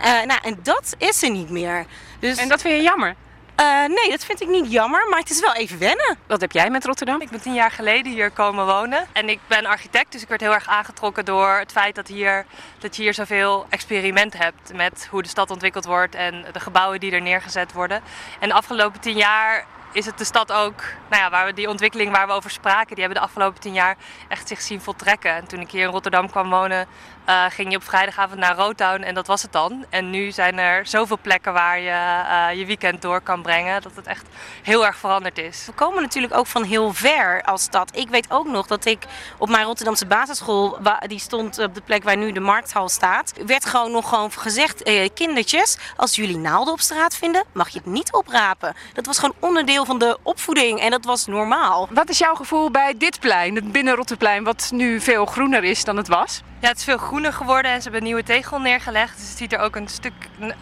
Uh, 0.00 0.04
nou, 0.04 0.40
en 0.42 0.58
dat 0.62 0.94
is 0.98 1.22
er 1.22 1.30
niet 1.30 1.50
meer. 1.50 1.86
Dus... 2.20 2.36
En 2.36 2.48
dat 2.48 2.60
vind 2.60 2.76
je 2.76 2.82
jammer? 2.82 3.14
Uh, 3.60 3.84
nee, 3.84 4.10
dat 4.10 4.24
vind 4.24 4.40
ik 4.40 4.48
niet 4.48 4.72
jammer, 4.72 5.08
maar 5.08 5.18
het 5.18 5.30
is 5.30 5.40
wel 5.40 5.54
even 5.54 5.78
wennen. 5.78 6.18
Wat 6.26 6.40
heb 6.40 6.52
jij 6.52 6.70
met 6.70 6.84
Rotterdam? 6.84 7.20
Ik 7.20 7.30
ben 7.30 7.40
tien 7.40 7.54
jaar 7.54 7.70
geleden 7.70 8.12
hier 8.12 8.30
komen 8.30 8.66
wonen. 8.66 9.06
En 9.12 9.28
ik 9.28 9.38
ben 9.46 9.66
architect, 9.66 10.12
dus 10.12 10.22
ik 10.22 10.28
werd 10.28 10.40
heel 10.40 10.52
erg 10.52 10.68
aangetrokken 10.68 11.24
door 11.24 11.48
het 11.48 11.72
feit 11.72 11.94
dat, 11.94 12.08
hier, 12.08 12.46
dat 12.78 12.96
je 12.96 13.02
hier 13.02 13.14
zoveel 13.14 13.66
experiment 13.68 14.38
hebt 14.38 14.72
met 14.74 15.08
hoe 15.10 15.22
de 15.22 15.28
stad 15.28 15.50
ontwikkeld 15.50 15.84
wordt 15.84 16.14
en 16.14 16.44
de 16.52 16.60
gebouwen 16.60 17.00
die 17.00 17.12
er 17.12 17.22
neergezet 17.22 17.72
worden. 17.72 18.02
En 18.40 18.48
de 18.48 18.54
afgelopen 18.54 19.00
tien 19.00 19.16
jaar 19.16 19.66
is 19.92 20.06
het 20.06 20.18
de 20.18 20.24
stad 20.24 20.52
ook, 20.52 20.82
nou 21.10 21.22
ja, 21.22 21.30
waar 21.30 21.46
we 21.46 21.52
die 21.52 21.68
ontwikkeling 21.68 22.12
waar 22.12 22.26
we 22.26 22.32
over 22.32 22.50
spraken, 22.50 22.94
die 22.94 23.04
hebben 23.04 23.22
de 23.22 23.26
afgelopen 23.26 23.60
tien 23.60 23.72
jaar 23.72 23.96
echt 24.28 24.48
zich 24.48 24.60
zien 24.60 24.80
voltrekken. 24.80 25.34
En 25.34 25.46
toen 25.46 25.60
ik 25.60 25.70
hier 25.70 25.82
in 25.82 25.90
Rotterdam 25.90 26.30
kwam 26.30 26.50
wonen, 26.50 26.86
uh, 27.28 27.44
ging 27.48 27.70
je 27.70 27.76
op 27.76 27.84
vrijdagavond 27.84 28.40
naar 28.40 28.56
Rotown 28.56 29.02
en 29.02 29.14
dat 29.14 29.26
was 29.26 29.42
het 29.42 29.52
dan. 29.52 29.84
En 29.90 30.10
nu 30.10 30.30
zijn 30.30 30.58
er 30.58 30.86
zoveel 30.86 31.18
plekken 31.22 31.52
waar 31.52 31.80
je 31.80 31.90
uh, 31.90 32.58
je 32.58 32.66
weekend 32.66 33.02
door 33.02 33.20
kan 33.20 33.42
brengen, 33.42 33.82
dat 33.82 33.92
het 33.94 34.06
echt 34.06 34.26
heel 34.62 34.86
erg 34.86 34.96
veranderd 34.96 35.38
is. 35.38 35.62
We 35.66 35.72
komen 35.72 36.02
natuurlijk 36.02 36.34
ook 36.34 36.46
van 36.46 36.62
heel 36.62 36.92
ver 36.92 37.42
als 37.42 37.62
stad. 37.62 37.96
Ik 37.96 38.08
weet 38.08 38.30
ook 38.30 38.46
nog 38.46 38.66
dat 38.66 38.84
ik 38.84 39.04
op 39.38 39.48
mijn 39.48 39.64
Rotterdamse 39.64 40.06
basisschool, 40.06 40.78
die 41.06 41.18
stond 41.18 41.58
op 41.58 41.74
de 41.74 41.80
plek 41.80 42.02
waar 42.02 42.16
nu 42.16 42.32
de 42.32 42.40
markthal 42.40 42.88
staat, 42.88 43.32
werd 43.46 43.66
gewoon 43.66 43.90
nog 43.90 44.08
gewoon 44.08 44.32
gezegd, 44.32 44.82
eh, 44.82 45.08
kindertjes, 45.14 45.78
als 45.96 46.16
jullie 46.16 46.36
naalden 46.36 46.72
op 46.72 46.80
straat 46.80 47.16
vinden, 47.16 47.44
mag 47.52 47.68
je 47.68 47.78
het 47.78 47.86
niet 47.86 48.12
oprapen. 48.12 48.74
Dat 48.92 49.06
was 49.06 49.18
gewoon 49.18 49.34
onderdeel 49.38 49.84
van 49.84 49.98
de 49.98 50.18
opvoeding 50.22 50.80
en 50.80 50.90
dat 50.90 51.04
was 51.04 51.26
normaal. 51.26 51.88
Wat 51.90 52.08
is 52.08 52.18
jouw 52.18 52.34
gevoel 52.34 52.70
bij 52.70 52.94
dit 52.96 53.20
plein, 53.20 53.54
het 53.54 53.72
binnen 53.72 53.94
Rotterplein, 53.94 54.44
wat 54.44 54.68
nu 54.72 55.00
veel 55.00 55.26
groener 55.26 55.64
is 55.64 55.84
dan 55.84 55.96
het 55.96 56.08
was? 56.08 56.42
Ja, 56.60 56.68
het 56.68 56.78
is 56.78 56.84
veel 56.84 56.98
groener 56.98 57.17
geworden 57.24 57.70
en 57.70 57.76
ze 57.76 57.82
hebben 57.82 58.00
een 58.00 58.06
nieuwe 58.06 58.22
tegel 58.22 58.58
neergelegd. 58.60 59.16
Dus 59.18 59.28
het 59.28 59.38
ziet 59.38 59.52
er 59.52 59.58
ook 59.58 59.76
een 59.76 59.88
stuk 59.88 60.12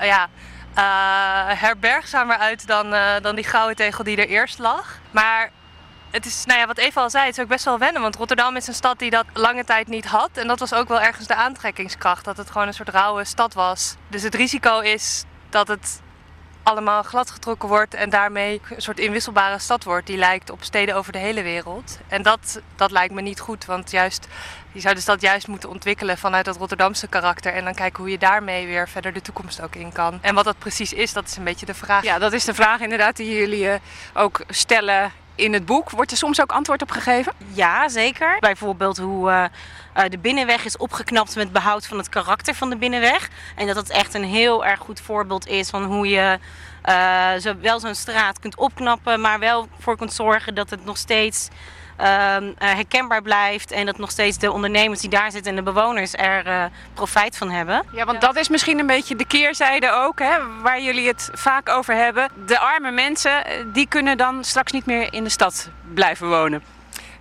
ja, 0.00 0.28
uh, 0.78 1.60
herbergzamer 1.60 2.36
uit 2.36 2.66
dan, 2.66 2.92
uh, 2.92 3.14
dan 3.22 3.34
die 3.34 3.44
gouden 3.44 3.76
tegel 3.76 4.04
die 4.04 4.16
er 4.16 4.28
eerst 4.28 4.58
lag. 4.58 4.98
Maar 5.10 5.50
het 6.10 6.26
is, 6.26 6.44
nou 6.44 6.60
ja, 6.60 6.66
wat 6.66 6.78
Eva 6.78 7.00
al 7.00 7.10
zei, 7.10 7.24
het 7.24 7.36
is 7.36 7.42
ook 7.42 7.48
best 7.48 7.64
wel 7.64 7.78
wennen. 7.78 8.02
Want 8.02 8.16
Rotterdam 8.16 8.56
is 8.56 8.66
een 8.66 8.74
stad 8.74 8.98
die 8.98 9.10
dat 9.10 9.26
lange 9.32 9.64
tijd 9.64 9.86
niet 9.86 10.06
had. 10.06 10.30
En 10.32 10.46
dat 10.46 10.58
was 10.58 10.74
ook 10.74 10.88
wel 10.88 11.00
ergens 11.00 11.26
de 11.26 11.34
aantrekkingskracht. 11.34 12.24
Dat 12.24 12.36
het 12.36 12.50
gewoon 12.50 12.66
een 12.66 12.74
soort 12.74 12.88
rauwe 12.88 13.24
stad 13.24 13.54
was. 13.54 13.96
Dus 14.08 14.22
het 14.22 14.34
risico 14.34 14.80
is 14.80 15.24
dat 15.50 15.68
het 15.68 16.00
allemaal 16.62 17.02
gladgetrokken 17.02 17.68
wordt 17.68 17.94
en 17.94 18.10
daarmee 18.10 18.60
een 18.68 18.82
soort 18.82 18.98
inwisselbare 18.98 19.58
stad 19.58 19.84
wordt 19.84 20.06
die 20.06 20.16
lijkt 20.16 20.50
op 20.50 20.62
steden 20.62 20.94
over 20.94 21.12
de 21.12 21.18
hele 21.18 21.42
wereld. 21.42 21.98
En 22.08 22.22
dat, 22.22 22.60
dat 22.76 22.90
lijkt 22.90 23.14
me 23.14 23.20
niet 23.20 23.40
goed, 23.40 23.64
want 23.64 23.90
juist, 23.90 24.28
je 24.76 24.82
zou 24.82 24.94
de 24.94 25.00
stad 25.00 25.20
juist 25.20 25.46
moeten 25.46 25.68
ontwikkelen 25.68 26.18
vanuit 26.18 26.44
dat 26.44 26.56
Rotterdamse 26.56 27.06
karakter 27.06 27.52
en 27.52 27.64
dan 27.64 27.74
kijken 27.74 28.02
hoe 28.02 28.10
je 28.10 28.18
daarmee 28.18 28.66
weer 28.66 28.88
verder 28.88 29.12
de 29.12 29.20
toekomst 29.20 29.62
ook 29.62 29.74
in 29.74 29.92
kan. 29.92 30.18
En 30.22 30.34
wat 30.34 30.44
dat 30.44 30.58
precies 30.58 30.92
is, 30.92 31.12
dat 31.12 31.26
is 31.26 31.36
een 31.36 31.44
beetje 31.44 31.66
de 31.66 31.74
vraag. 31.74 32.02
Ja, 32.02 32.18
dat 32.18 32.32
is 32.32 32.44
de 32.44 32.54
vraag 32.54 32.80
inderdaad 32.80 33.16
die 33.16 33.38
jullie 33.38 33.68
eh, 33.68 33.80
ook 34.14 34.40
stellen 34.48 35.12
in 35.34 35.52
het 35.52 35.66
boek. 35.66 35.90
Wordt 35.90 36.10
er 36.10 36.16
soms 36.16 36.40
ook 36.40 36.52
antwoord 36.52 36.82
op 36.82 36.90
gegeven? 36.90 37.32
Ja, 37.52 37.88
zeker. 37.88 38.36
Bijvoorbeeld 38.40 38.98
hoe 38.98 39.30
uh, 39.30 39.44
de 40.08 40.18
binnenweg 40.18 40.64
is 40.64 40.76
opgeknapt 40.76 41.36
met 41.36 41.52
behoud 41.52 41.86
van 41.86 41.98
het 41.98 42.08
karakter 42.08 42.54
van 42.54 42.70
de 42.70 42.76
binnenweg. 42.76 43.28
En 43.54 43.66
dat 43.66 43.76
het 43.76 43.90
echt 43.90 44.14
een 44.14 44.24
heel 44.24 44.64
erg 44.64 44.80
goed 44.80 45.00
voorbeeld 45.00 45.46
is 45.46 45.70
van 45.70 45.84
hoe 45.84 46.08
je 46.08 46.38
uh, 46.88 47.34
zo, 47.40 47.54
wel 47.60 47.80
zo'n 47.80 47.94
straat 47.94 48.38
kunt 48.38 48.56
opknappen, 48.56 49.20
maar 49.20 49.38
wel 49.38 49.68
voor 49.78 49.96
kunt 49.96 50.12
zorgen 50.12 50.54
dat 50.54 50.70
het 50.70 50.84
nog 50.84 50.96
steeds 50.96 51.48
uh, 52.00 52.36
herkenbaar 52.58 53.22
blijft 53.22 53.70
en 53.70 53.86
dat 53.86 53.98
nog 53.98 54.10
steeds 54.10 54.38
de 54.38 54.52
ondernemers 54.52 55.00
die 55.00 55.10
daar 55.10 55.30
zitten 55.30 55.50
en 55.50 55.64
de 55.64 55.72
bewoners 55.72 56.12
er 56.12 56.46
uh, 56.46 56.64
profijt 56.94 57.36
van 57.36 57.50
hebben. 57.50 57.82
Ja, 57.92 58.04
want 58.04 58.20
dat 58.20 58.36
is 58.36 58.48
misschien 58.48 58.78
een 58.78 58.86
beetje 58.86 59.16
de 59.16 59.26
keerzijde 59.26 59.90
ook, 59.90 60.18
hè, 60.18 60.60
waar 60.62 60.80
jullie 60.80 61.06
het 61.06 61.30
vaak 61.32 61.68
over 61.68 61.94
hebben. 61.94 62.28
De 62.46 62.58
arme 62.58 62.90
mensen, 62.90 63.42
die 63.72 63.88
kunnen 63.88 64.16
dan 64.16 64.44
straks 64.44 64.72
niet 64.72 64.86
meer 64.86 65.12
in 65.12 65.24
de 65.24 65.30
stad 65.30 65.70
blijven 65.94 66.28
wonen. 66.28 66.62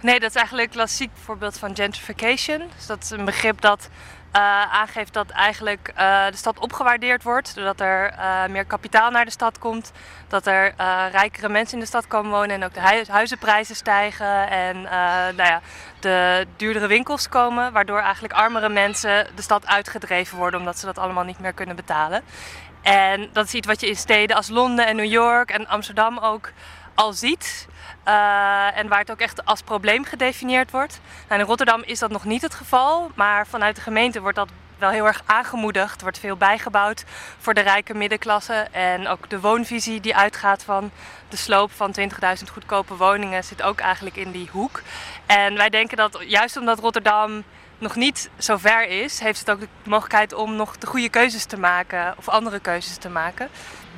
Nee, 0.02 0.20
dat 0.20 0.30
is 0.30 0.36
eigenlijk 0.36 0.68
een 0.68 0.76
klassiek 0.76 1.10
voorbeeld 1.24 1.58
van 1.58 1.76
gentrification. 1.76 2.64
Dus 2.76 2.86
dat 2.86 3.04
is 3.04 3.10
een 3.10 3.26
begrip 3.26 3.62
dat 3.62 3.90
aangeeft 4.42 5.14
dat 5.14 5.30
eigenlijk 5.30 5.92
uh, 5.98 6.26
de 6.26 6.38
stad 6.38 6.60
opgewaardeerd 6.60 7.24
wordt. 7.24 7.56
Doordat 7.56 7.80
er 7.80 8.14
uh, 8.14 8.46
meer 8.46 8.66
kapitaal 8.66 9.12
naar 9.12 9.26
de 9.26 9.32
stad 9.32 9.60
komt. 9.60 9.92
Dat 10.28 10.48
er 10.48 10.74
rijkere 11.12 11.50
mensen 11.50 11.74
in 11.74 11.80
de 11.80 11.86
stad 11.86 12.08
komen 12.08 12.32
wonen 12.32 12.50
en 12.50 12.64
ook 12.64 12.74
de 12.74 12.82
hu 12.82 13.04
huizenprijzen 13.08 13.76
stijgen. 13.76 14.50
En 14.50 14.82
nou 15.36 15.50
ja, 15.50 15.62
de 16.00 16.48
duurdere 16.56 16.88
winkels 16.88 17.30
komen. 17.30 17.72
Waardoor 17.72 18.00
eigenlijk 18.00 18.34
armere 18.34 18.70
mensen 18.70 19.28
de 19.36 19.42
stad 19.42 19.68
uitgedreven 19.68 20.38
worden 20.38 20.60
omdat 20.60 20.80
ze 20.80 20.86
dat 20.86 20.98
allemaal 20.98 21.24
niet 21.24 21.40
meer 21.40 21.54
kunnen 21.54 21.76
betalen. 21.76 22.24
En 22.82 23.30
dat 23.34 23.46
is 23.46 23.54
iets 23.54 23.68
wat 23.68 23.82
je 23.82 23.88
in 23.88 23.96
steden 23.96 24.36
als 24.36 24.50
Londen 24.50 24.88
en 24.88 24.96
New 24.96 25.12
York 25.12 25.50
en 25.50 25.68
Amsterdam 25.68 26.18
ook 26.18 26.52
al 26.96 27.14
ziet. 27.14 27.68
Uh, 28.08 28.78
en 28.78 28.88
waar 28.88 29.00
het 29.00 29.12
ook 29.12 29.20
echt 29.20 29.46
als 29.46 29.62
probleem 29.62 30.04
gedefinieerd 30.04 30.72
wordt. 30.72 31.00
Nou, 31.28 31.42
in 31.42 31.48
Rotterdam 31.48 31.84
is 31.86 32.00
dat 32.00 32.12
nog 32.12 32.24
niet 32.24 32.42
het 32.42 32.54
geval, 32.54 33.12
maar 33.16 33.48
vanuit 33.48 33.76
de 33.76 33.82
gemeente 33.82 34.22
wordt 34.22 34.36
dat 34.38 34.50
wel 34.78 34.90
heel 34.90 35.06
erg 35.06 35.22
aangemoedigd. 35.26 35.96
Er 35.96 36.02
wordt 36.02 36.20
veel 36.20 36.38
bijgebouwd 36.38 37.04
voor 37.40 37.54
de 37.54 37.62
rijke 37.62 37.94
middenklasse. 37.94 38.68
En 38.72 39.08
ook 39.08 39.30
de 39.30 39.40
woonvisie 39.40 40.00
die 40.00 40.16
uitgaat 40.16 40.64
van 40.64 40.92
de 41.30 41.38
sloop 41.38 41.72
van 41.72 41.96
20.000 42.00 42.08
goedkope 42.52 42.96
woningen 42.96 43.44
zit 43.44 43.62
ook 43.62 43.80
eigenlijk 43.80 44.16
in 44.16 44.32
die 44.32 44.50
hoek. 44.52 44.82
En 45.26 45.56
wij 45.56 45.70
denken 45.70 45.98
dat 45.98 46.24
juist 46.28 46.58
omdat 46.58 46.80
Rotterdam 46.80 47.44
nog 47.78 47.96
niet 47.96 48.30
zo 48.38 48.58
ver 48.58 48.88
is, 48.88 49.20
heeft 49.20 49.40
het 49.40 49.52
ook 49.52 49.60
de 49.60 49.68
mogelijkheid 49.84 50.34
om 50.34 50.56
nog 50.56 50.78
de 50.78 50.88
goede 50.88 51.10
keuzes 51.10 51.46
te 51.46 51.58
maken 51.58 52.14
of 52.18 52.30
andere 52.30 52.60
keuzes 52.60 52.98
te 52.98 53.10
maken. 53.10 53.50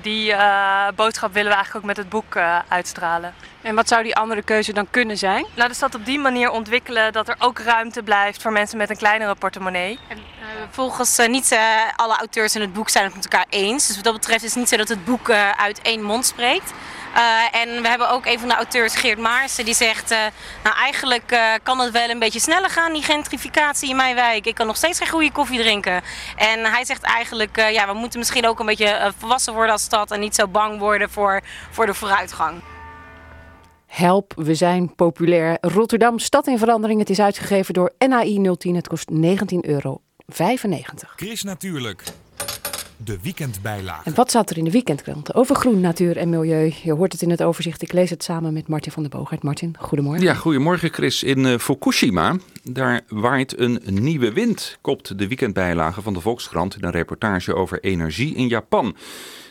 Die 0.08 0.32
uh, 0.32 0.88
boodschap 0.96 1.34
willen 1.34 1.50
we 1.50 1.56
eigenlijk 1.56 1.86
ook 1.86 1.96
met 1.96 1.98
het 1.98 2.10
boek 2.10 2.36
uh, 2.36 2.60
uitstralen. 2.68 3.34
En 3.62 3.76
wat 3.76 3.88
zou 3.88 4.04
die 4.04 4.16
andere 4.16 4.42
keuze 4.42 4.74
dan 4.74 4.88
kunnen 4.90 5.18
zijn? 5.18 5.46
Nou, 5.56 5.70
de 5.70 5.76
stad 5.76 5.96
op 5.96 6.06
die 6.06 6.20
manier 6.20 6.50
ontwikkelen 6.50 7.14
dat 7.14 7.28
er 7.28 7.36
ook 7.40 7.60
ruimte 7.60 8.04
blijft 8.04 8.42
voor 8.42 8.52
mensen 8.52 8.78
met 8.78 8.90
een 8.90 8.98
kleinere 8.98 9.36
portemonnee. 9.36 10.00
En, 10.08 10.18
uh, 10.18 10.24
volgens 10.70 11.18
niet 11.28 11.58
alle 11.96 12.16
auteurs 12.18 12.56
in 12.56 12.62
het 12.62 12.74
boek 12.74 12.90
zijn 12.90 13.06
het 13.06 13.16
met 13.16 13.24
elkaar 13.24 13.46
eens. 13.50 13.88
Dus 13.88 13.96
wat 13.96 14.06
dat 14.06 14.14
betreft 14.14 14.44
is 14.44 14.50
het 14.50 14.60
niet 14.60 14.70
zo 14.70 14.78
dat 14.78 14.88
het 14.88 15.06
boek 15.06 15.30
uit 15.58 15.82
één 15.82 16.04
mond 16.04 16.26
spreekt. 16.26 16.74
Uh, 17.16 17.62
en 17.62 17.82
we 17.82 17.88
hebben 17.88 18.10
ook 18.10 18.26
een 18.26 18.40
van 18.40 18.48
de 18.48 18.56
auteurs, 18.56 18.96
Geert 18.96 19.20
Maarsen, 19.20 19.66
die 19.66 19.74
zegt... 19.74 20.12
Uh, 20.12 20.18
nou, 20.64 20.76
eigenlijk 20.76 21.32
uh, 21.32 21.54
kan 21.64 21.80
het 21.80 21.92
wel 21.92 22.10
een 22.10 22.20
beetje 22.20 22.40
sneller 22.40 22.70
gaan, 22.70 22.94
die 22.94 23.02
gentrificatie 23.02 23.90
in 23.90 23.96
mijn 23.96 24.16
wijk. 24.16 24.46
Ik 24.46 24.56
kan 24.56 24.68
nog 24.68 24.76
steeds 24.76 24.98
geen 24.98 25.08
goede 25.08 25.32
koffie 25.32 25.60
drinken. 25.60 26.02
En 26.36 26.66
hij 26.66 26.86
zegt 26.86 27.04
eigenlijk, 27.04 27.56
ja, 27.56 27.88
we 27.88 27.94
moeten 27.94 28.20
misschien 28.20 28.48
ook 28.48 28.60
een 28.60 28.66
beetje 28.66 29.14
volwassen 29.18 29.54
worden 29.54 29.72
als 29.72 29.84
stad... 29.84 30.12
en 30.12 30.20
niet 30.20 30.36
zo 30.36 30.48
bang 30.48 30.80
worden 30.80 31.10
voor, 31.10 31.42
voor 31.72 31.86
de 31.86 31.94
vooruitgang. 31.94 32.62
Help, 33.88 34.34
we 34.36 34.56
zijn 34.56 34.96
populair. 34.96 35.58
Rotterdam, 35.62 36.20
stad 36.20 36.48
in 36.48 36.58
verandering. 36.58 37.00
Het 37.00 37.10
is 37.10 37.20
uitgegeven 37.20 37.74
door 37.74 37.94
NAI 37.98 38.56
010. 38.58 38.76
Het 38.76 38.88
kost 38.88 39.12
19,95 39.12 39.18
euro. 39.62 40.02
Chris 41.16 41.44
Natuurlijk. 41.44 42.04
De 43.04 43.18
weekendbijlage. 43.22 44.02
En 44.04 44.16
wat 44.16 44.30
staat 44.30 44.50
er 44.50 44.58
in 44.58 44.64
de 44.64 44.72
weekendkrant 44.72 45.36
over 45.36 45.56
groen, 45.56 45.80
natuur 45.80 46.18
en 46.18 46.30
milieu? 46.30 46.74
Je 46.84 46.94
hoort 46.94 47.12
het 47.12 47.22
in 47.22 47.30
het 47.30 47.44
overzicht. 47.44 47.82
Ik 47.82 47.94
lees 47.94 48.10
het 48.10 48.24
samen 48.24 48.54
met 48.54 48.68
Martin 48.68 48.92
van 48.92 49.04
der 49.04 49.12
Boogaard. 49.12 49.44
Martin, 49.44 49.76
goedemorgen. 49.80 50.24
Ja, 50.24 50.34
goedemorgen 50.34 50.94
Chris. 50.94 51.24
In 51.24 51.40
uh, 51.40 51.58
Fukushima, 51.58 52.36
daar 52.64 53.02
waait 53.08 53.60
een 53.60 53.82
nieuwe 53.90 54.34
wind, 54.34 54.78
kopt 54.82 55.18
de 55.18 55.28
weekendbijlage 55.28 56.02
van 56.02 56.14
de 56.14 56.20
Volkskrant 56.20 56.76
in 56.76 56.84
een 56.84 56.92
reportage 56.92 57.56
over 57.56 57.80
energie 57.84 58.36
in 58.36 58.48
Japan. 58.48 58.96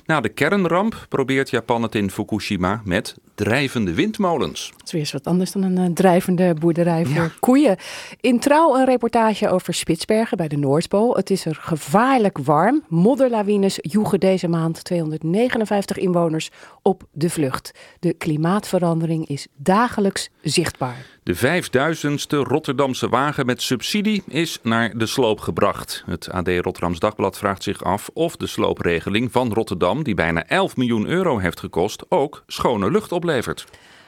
Na 0.07 0.21
de 0.21 0.29
kernramp 0.29 1.07
probeert 1.09 1.51
Japan 1.51 1.83
het 1.83 1.95
in 1.95 2.11
Fukushima 2.11 2.81
met 2.85 3.15
drijvende 3.37 3.95
windmolens. 3.95 4.71
Dat 4.71 4.87
is 4.87 4.93
weer 4.93 5.01
eens 5.01 5.13
wat 5.13 5.27
anders 5.27 5.53
dan 5.53 5.63
een 5.63 5.79
uh, 5.79 5.95
drijvende 5.95 6.55
boerderij 6.55 7.05
voor 7.05 7.35
koeien. 7.41 7.77
In 8.21 8.41
Trouw 8.41 8.77
een 8.77 8.85
reportage 8.85 9.49
over 9.49 9.75
Spitsbergen 9.75 10.37
bij 10.37 10.49
de 10.49 10.57
Noordpool. 10.57 11.17
Het 11.17 11.31
is 11.31 11.45
er 11.45 11.59
gevaarlijk 11.61 12.39
warm. 12.39 12.85
Modderlawines 12.89 13.79
joegen 13.81 14.21
deze 14.21 14.49
maand 14.49 14.85
259 14.85 15.97
inwoners 15.97 16.51
op 16.83 17.03
de 17.13 17.31
vlucht. 17.31 17.71
De 18.01 18.13
klimaatverandering 18.13 19.29
is 19.29 19.47
dagelijks 19.57 20.29
zichtbaar. 20.43 21.07
De 21.23 21.35
vijfduizendste 21.35 22.37
Rotterdamse 22.37 23.09
wagen 23.09 23.47
met 23.47 23.63
subsidie 23.63 24.23
is 24.29 24.59
naar 24.63 24.99
de 24.99 25.07
sloop 25.07 25.41
gebracht. 25.41 26.03
Het 26.07 26.31
AD 26.31 26.49
Rotterdams 26.49 26.99
Dagblad 26.99 27.39
vraagt 27.39 27.63
zich 27.63 27.85
af 27.85 28.11
of 28.15 28.37
de 28.37 28.47
sloopregeling 28.47 29.33
van 29.33 29.53
Rotterdam, 29.53 30.03
die 30.03 30.15
bijna 30.15 30.47
11 30.47 30.77
miljoen 30.77 31.07
euro 31.07 31.39
heeft 31.39 31.61
gekost, 31.61 32.05
ook 32.09 32.45
schone 32.47 32.91
lucht 32.91 33.13
oplevert. 33.13 33.26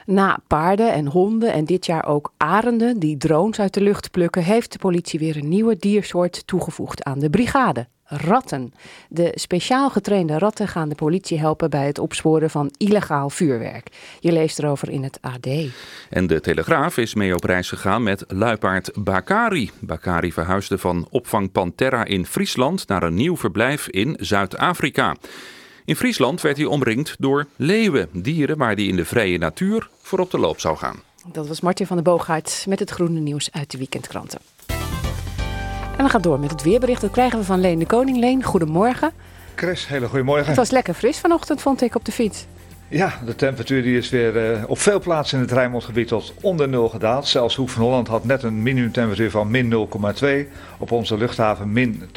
Na 0.05 0.39
paarden 0.47 0.93
en 0.93 1.07
honden 1.07 1.53
en 1.53 1.65
dit 1.65 1.85
jaar 1.85 2.05
ook 2.05 2.33
arenden 2.37 2.99
die 2.99 3.17
drones 3.17 3.59
uit 3.59 3.73
de 3.73 3.81
lucht 3.81 4.11
plukken, 4.11 4.43
heeft 4.43 4.71
de 4.71 4.77
politie 4.77 5.19
weer 5.19 5.37
een 5.37 5.49
nieuwe 5.49 5.75
diersoort 5.79 6.47
toegevoegd 6.47 7.03
aan 7.03 7.19
de 7.19 7.29
brigade 7.29 7.87
ratten. 8.09 8.73
De 9.09 9.31
speciaal 9.35 9.89
getrainde 9.89 10.37
ratten 10.37 10.67
gaan 10.67 10.89
de 10.89 10.95
politie 10.95 11.39
helpen 11.39 11.69
bij 11.69 11.85
het 11.85 11.99
opsporen 11.99 12.49
van 12.49 12.71
illegaal 12.77 13.29
vuurwerk. 13.29 13.87
Je 14.19 14.31
leest 14.31 14.59
erover 14.59 14.89
in 14.89 15.03
het 15.03 15.17
AD. 15.21 15.47
En 16.09 16.27
de 16.27 16.41
Telegraaf 16.41 16.97
is 16.97 17.13
mee 17.13 17.33
op 17.33 17.43
reis 17.43 17.69
gegaan 17.69 18.03
met 18.03 18.23
luipaard 18.27 18.91
Bakari. 19.03 19.71
Bakari 19.79 20.33
verhuisde 20.33 20.77
van 20.77 21.07
opvang 21.09 21.51
Panterra 21.51 22.05
in 22.05 22.25
Friesland 22.25 22.87
naar 22.87 23.03
een 23.03 23.15
nieuw 23.15 23.37
verblijf 23.37 23.87
in 23.87 24.15
Zuid-Afrika. 24.19 25.15
In 25.85 25.95
Friesland 25.95 26.41
werd 26.41 26.57
hij 26.57 26.65
omringd 26.65 27.15
door 27.19 27.47
leeuwen, 27.55 28.09
dieren 28.11 28.57
waar 28.57 28.73
hij 28.73 28.85
in 28.85 28.95
de 28.95 29.05
vrije 29.05 29.37
natuur 29.37 29.89
voor 30.01 30.19
op 30.19 30.31
de 30.31 30.39
loop 30.39 30.59
zou 30.59 30.77
gaan. 30.77 31.01
Dat 31.31 31.47
was 31.47 31.61
Martin 31.61 31.87
van 31.87 31.95
der 31.95 32.05
Boogaard 32.05 32.65
met 32.67 32.79
het 32.79 32.89
groene 32.89 33.19
nieuws 33.19 33.51
uit 33.51 33.71
de 33.71 33.77
weekendkranten. 33.77 34.39
En 35.97 36.05
we 36.05 36.09
gaan 36.11 36.21
door 36.21 36.39
met 36.39 36.51
het 36.51 36.63
weerbericht. 36.63 37.01
Dat 37.01 37.11
krijgen 37.11 37.39
we 37.39 37.45
van 37.45 37.59
Leen 37.59 37.79
de 37.79 37.85
Koning. 37.85 38.17
Leen, 38.17 38.43
goedemorgen. 38.43 39.11
Chris, 39.55 39.87
hele 39.87 40.07
goedemorgen. 40.07 40.45
Het 40.45 40.55
was 40.55 40.69
lekker 40.69 40.93
fris 40.93 41.17
vanochtend, 41.17 41.61
vond 41.61 41.81
ik, 41.81 41.95
op 41.95 42.05
de 42.05 42.11
fiets. 42.11 42.45
Ja, 42.91 43.13
de 43.25 43.35
temperatuur 43.35 43.81
die 43.81 43.97
is 43.97 44.09
weer 44.09 44.51
uh, 44.51 44.63
op 44.67 44.79
veel 44.79 44.99
plaatsen 44.99 45.37
in 45.37 45.43
het 45.43 45.53
Rijnmondgebied 45.53 46.07
tot 46.07 46.33
onder 46.41 46.69
nul 46.69 46.89
gedaald. 46.89 47.27
Zelfs 47.27 47.55
Hoek 47.55 47.69
van 47.69 47.81
Holland 47.83 48.07
had 48.07 48.25
net 48.25 48.43
een 48.43 48.63
minimumtemperatuur 48.63 49.31
van 49.31 49.51
min 49.51 49.87
0,2. 50.23 50.27
Op 50.77 50.91
onze 50.91 51.17
luchthaven 51.17 51.71
min 51.71 52.01
2,3. 52.01 52.09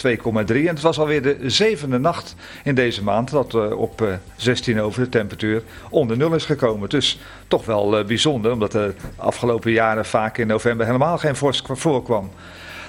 En 0.47 0.67
het 0.67 0.81
was 0.81 0.99
alweer 0.99 1.23
de 1.23 1.37
zevende 1.51 1.99
nacht 1.99 2.35
in 2.65 2.75
deze 2.75 3.03
maand 3.03 3.31
dat 3.31 3.55
uh, 3.55 3.79
op 3.79 4.03
uh, 4.03 4.09
16 4.37 4.81
over 4.81 5.03
de 5.03 5.09
temperatuur 5.09 5.63
onder 5.91 6.17
nul 6.17 6.35
is 6.35 6.45
gekomen. 6.45 6.89
Dus 6.89 7.21
toch 7.49 7.65
wel 7.65 8.05
bijzonder, 8.05 8.53
omdat 8.53 8.73
de 8.73 8.95
afgelopen 9.17 9.71
jaren 9.71 10.05
vaak 10.05 10.39
in 10.39 10.47
november 10.47 10.87
helemaal 10.87 11.19
geen 11.19 11.37
vorst 11.37 11.67
voorkwam. 11.71 12.31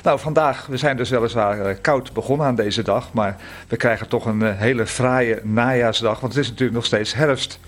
Nou, 0.03 0.19
vandaag, 0.19 0.65
we 0.65 0.77
zijn 0.77 0.97
dus 0.97 1.09
weliswaar 1.09 1.75
koud 1.75 2.13
begonnen 2.13 2.47
aan 2.47 2.55
deze 2.55 2.83
dag, 2.83 3.13
maar 3.13 3.37
we 3.67 3.77
krijgen 3.77 4.07
toch 4.07 4.25
een 4.25 4.55
hele 4.55 4.85
fraaie 4.85 5.39
najaarsdag, 5.43 6.19
want 6.19 6.33
het 6.33 6.43
is 6.43 6.49
natuurlijk 6.49 6.77
nog 6.77 6.85
steeds 6.85 7.13
herfst. 7.13 7.59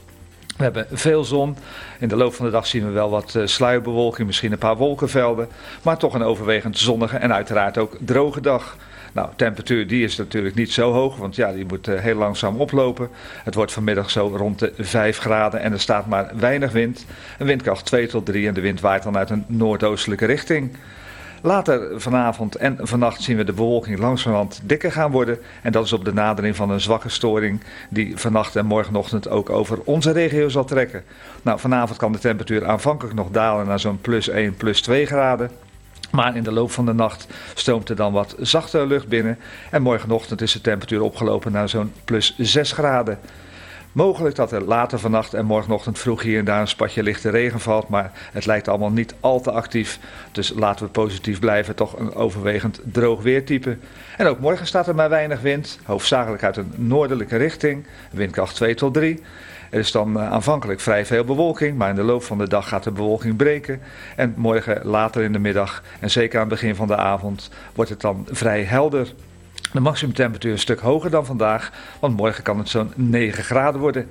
We 0.58 0.64
hebben 0.64 0.88
veel 0.92 1.24
zon. 1.24 1.58
In 2.00 2.08
de 2.08 2.16
loop 2.16 2.34
van 2.34 2.46
de 2.46 2.52
dag 2.52 2.68
zien 2.68 2.86
we 2.86 2.92
wel 2.92 3.10
wat 3.10 3.34
uh, 3.38 3.46
sluierbewolking, 3.46 4.28
misschien 4.28 4.52
een 4.52 4.58
paar 4.58 4.78
wolkenvelden. 4.78 5.48
Maar 5.82 5.98
toch 5.98 6.14
een 6.14 6.24
overwegend 6.24 6.78
zonnige 6.78 7.18
en 7.18 7.34
uiteraard 7.34 7.78
ook 7.78 7.98
droge 8.00 8.42
dag. 8.42 8.78
Nou, 9.12 9.30
temperatuur 9.36 9.88
die 9.88 10.04
is 10.04 10.16
natuurlijk 10.16 10.56
niet 10.56 10.72
zo 10.72 10.92
hoog, 10.92 11.18
want 11.18 11.36
ja, 11.36 11.52
die 11.52 11.66
moet 11.66 11.88
uh, 11.88 12.00
heel 12.00 12.16
langzaam 12.16 12.60
oplopen. 12.60 13.10
Het 13.44 13.56
wordt 13.56 13.72
vanmiddag 13.72 14.10
zo 14.10 14.34
rond 14.36 14.60
de 14.60 14.74
5 14.78 15.18
graden 15.18 15.60
en 15.60 15.72
er 15.72 15.80
staat 15.80 16.08
maar 16.08 16.32
weinig 16.36 16.72
wind. 16.72 17.06
Een 17.38 17.46
windkracht 17.46 17.86
2 17.86 18.08
tot 18.08 18.26
3 18.26 18.48
en 18.48 18.54
de 18.54 18.62
wind 18.62 18.82
waait 18.82 19.04
dan 19.04 19.18
uit 19.18 19.30
een 19.30 19.46
noordoostelijke 19.48 20.26
richting. 20.26 20.78
Later 21.46 22.02
vanavond 22.02 22.56
en 22.56 22.78
vannacht 22.82 23.22
zien 23.22 23.38
we 23.38 23.44
de 23.44 23.54
bewolking 23.54 24.00
langzamerhand 24.00 24.62
dikker 24.64 24.92
gaan 24.92 25.12
worden. 25.12 25.38
En 25.62 25.72
dat 25.72 25.86
is 25.86 25.94
op 25.94 26.06
de 26.06 26.14
nadering 26.14 26.56
van 26.56 26.70
een 26.70 26.82
zwakke 26.82 27.10
storing 27.10 27.64
die 27.90 28.18
vannacht 28.18 28.56
en 28.56 28.66
morgenochtend 28.66 29.30
ook 29.30 29.50
over 29.50 29.80
onze 29.84 30.12
regio 30.12 30.50
zal 30.50 30.66
trekken. 30.66 31.04
Nou, 31.42 31.60
vanavond 31.60 31.98
kan 31.98 32.12
de 32.12 32.18
temperatuur 32.18 32.66
aanvankelijk 32.66 33.16
nog 33.16 33.30
dalen 33.32 33.68
naar 33.68 33.80
zo'n 33.80 34.02
plus 34.02 34.30
1, 34.30 34.56
plus 34.56 34.82
2 34.82 35.06
graden. 35.06 35.52
Maar 36.12 36.36
in 36.36 36.44
de 36.44 36.52
loop 36.52 36.72
van 36.72 36.86
de 36.86 36.94
nacht 36.94 37.28
stroomt 37.54 37.90
er 37.90 37.96
dan 37.96 38.14
wat 38.14 38.36
zachtere 38.40 38.86
lucht 38.86 39.08
binnen. 39.08 39.38
En 39.72 39.82
morgenochtend 39.82 40.42
is 40.42 40.52
de 40.52 40.62
temperatuur 40.62 41.02
opgelopen 41.02 41.52
naar 41.52 41.70
zo'n 41.70 41.92
plus 42.06 42.36
6 42.38 42.72
graden. 42.72 43.20
Mogelijk 43.96 44.36
dat 44.36 44.52
er 44.52 44.64
later 44.64 45.00
vannacht 45.00 45.34
en 45.34 45.46
morgenochtend 45.46 46.00
vroeg 46.00 46.22
hier 46.22 46.40
en 46.40 46.46
daar 46.46 46.62
een 46.62 46.68
spatje 46.68 47.04
lichte 47.04 47.30
regen 47.30 47.60
valt, 47.60 47.90
maar 47.90 48.12
het 48.32 48.46
lijkt 48.46 48.68
allemaal 48.68 48.92
niet 48.92 49.16
al 49.20 49.42
te 49.42 49.52
actief. 49.52 50.00
Dus 50.32 50.54
laten 50.56 50.86
we 50.86 50.92
positief 50.92 51.40
blijven, 51.40 51.76
toch 51.76 52.00
een 52.00 52.14
overwegend 52.14 52.82
droog 52.84 53.22
weertype. 53.22 53.78
En 54.18 54.28
ook 54.28 54.40
morgen 54.40 54.68
staat 54.68 54.88
er 54.88 54.96
maar 54.96 55.10
weinig 55.10 55.42
wind, 55.42 55.80
hoofdzakelijk 55.84 56.44
uit 56.44 56.58
een 56.58 56.74
noordelijke 56.76 57.38
richting, 57.38 57.86
windkracht 58.12 58.56
2 58.56 58.76
tot 58.76 58.94
3. 58.94 59.24
Er 59.70 59.80
is 59.80 59.92
dan 59.92 60.20
eh, 60.20 60.32
aanvankelijk 60.32 60.80
vrij 60.80 61.06
veel 61.06 61.24
bewolking, 61.24 61.78
maar 61.78 61.90
in 61.90 61.96
de 61.96 62.04
loop 62.04 62.24
van 62.24 62.38
de 62.38 62.48
dag 62.48 62.68
gaat 62.68 62.84
de 62.84 62.92
bewolking 62.92 63.36
breken. 63.36 63.82
En 64.16 64.34
morgen 64.38 64.80
later 64.84 65.24
in 65.24 65.32
de 65.32 65.40
middag 65.40 65.84
en 66.00 66.12
zeker 66.12 66.40
aan 66.40 66.50
het 66.50 66.60
begin 66.60 66.76
van 66.76 66.88
de 66.88 66.98
avond 66.98 67.50
wordt 67.76 67.90
het 67.90 68.02
dan 68.02 68.28
vrij 68.32 68.64
helder. 68.64 69.14
De 69.76 69.82
maximumtemperatuur 69.82 70.52
een 70.52 70.60
stuk 70.60 70.80
hoger 70.80 71.10
dan 71.10 71.26
vandaag, 71.26 71.72
want 72.00 72.16
morgen 72.16 72.44
kan 72.44 72.58
het 72.58 72.70
zo'n 72.70 72.92
9 72.96 73.44
graden 73.44 73.80
worden. 73.82 74.08